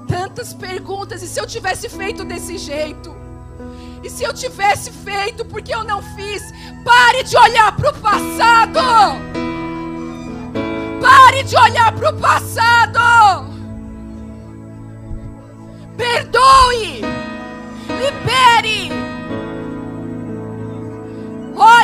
Tantas 0.07 0.53
perguntas. 0.53 1.23
E 1.23 1.27
se 1.27 1.41
eu 1.41 1.47
tivesse 1.47 1.89
feito 1.89 2.25
desse 2.25 2.59
jeito? 2.59 3.15
E 4.03 4.11
se 4.11 4.25
eu 4.25 4.33
tivesse 4.33 4.91
feito, 4.91 5.45
porque 5.45 5.73
eu 5.75 5.85
não 5.85 6.03
fiz? 6.03 6.43
Pare 6.85 7.23
de 7.23 7.37
olhar 7.37 7.75
para 7.77 7.91
o 7.91 7.95
passado. 7.95 8.81
Pare 11.01 11.43
de 11.45 11.57
olhar 11.57 11.93
para 11.93 12.11
o 12.11 12.19
passado. 12.19 13.53
Perdoe. 15.97 16.82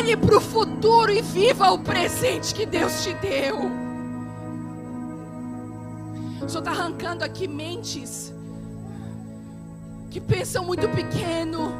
Olhe 0.08 0.16
para 0.16 0.38
o 0.38 0.40
futuro 0.40 1.12
e 1.12 1.20
viva 1.20 1.70
o 1.70 1.78
presente 1.78 2.54
que 2.54 2.64
Deus 2.64 3.04
te 3.04 3.12
deu. 3.12 3.58
O 6.40 6.48
Senhor 6.48 6.60
está 6.60 6.70
arrancando 6.70 7.22
aqui 7.22 7.46
mentes 7.46 8.32
que 10.10 10.18
pensam 10.18 10.64
muito 10.64 10.88
pequeno, 10.88 11.74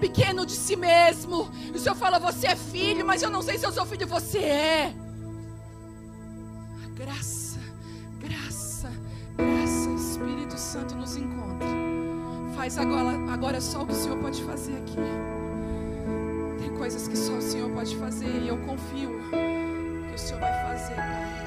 pequeno 0.00 0.44
de 0.44 0.54
si 0.54 0.74
mesmo. 0.74 1.48
O 1.72 1.78
Senhor 1.78 1.94
fala: 1.94 2.18
Você 2.18 2.48
é 2.48 2.56
filho, 2.56 3.06
mas 3.06 3.22
eu 3.22 3.30
não 3.30 3.42
sei 3.42 3.56
se 3.56 3.64
eu 3.64 3.70
sou 3.70 3.86
filho, 3.86 4.08
você 4.08 4.38
é. 4.38 4.94
A 6.84 6.88
graça, 6.96 7.60
graça, 8.18 8.90
graça, 9.36 9.90
Espírito 9.90 10.58
Santo 10.58 10.96
nos 10.96 11.16
encontra. 11.16 11.68
Faz 12.56 12.76
agora, 12.76 13.32
agora 13.32 13.60
só 13.60 13.82
o 13.82 13.86
que 13.86 13.92
o 13.92 13.96
Senhor 13.96 14.18
pode 14.18 14.42
fazer 14.42 14.76
aqui 14.78 14.96
coisas 16.78 17.08
que 17.08 17.16
só 17.16 17.32
o 17.32 17.42
Senhor 17.42 17.68
pode 17.70 17.96
fazer. 17.96 18.30
E 18.40 18.48
eu 18.48 18.56
confio 18.58 19.20
que 20.08 20.14
o 20.14 20.18
Senhor 20.18 20.40
vai 20.40 20.52
fazer, 20.62 20.94
Pai. 20.94 21.37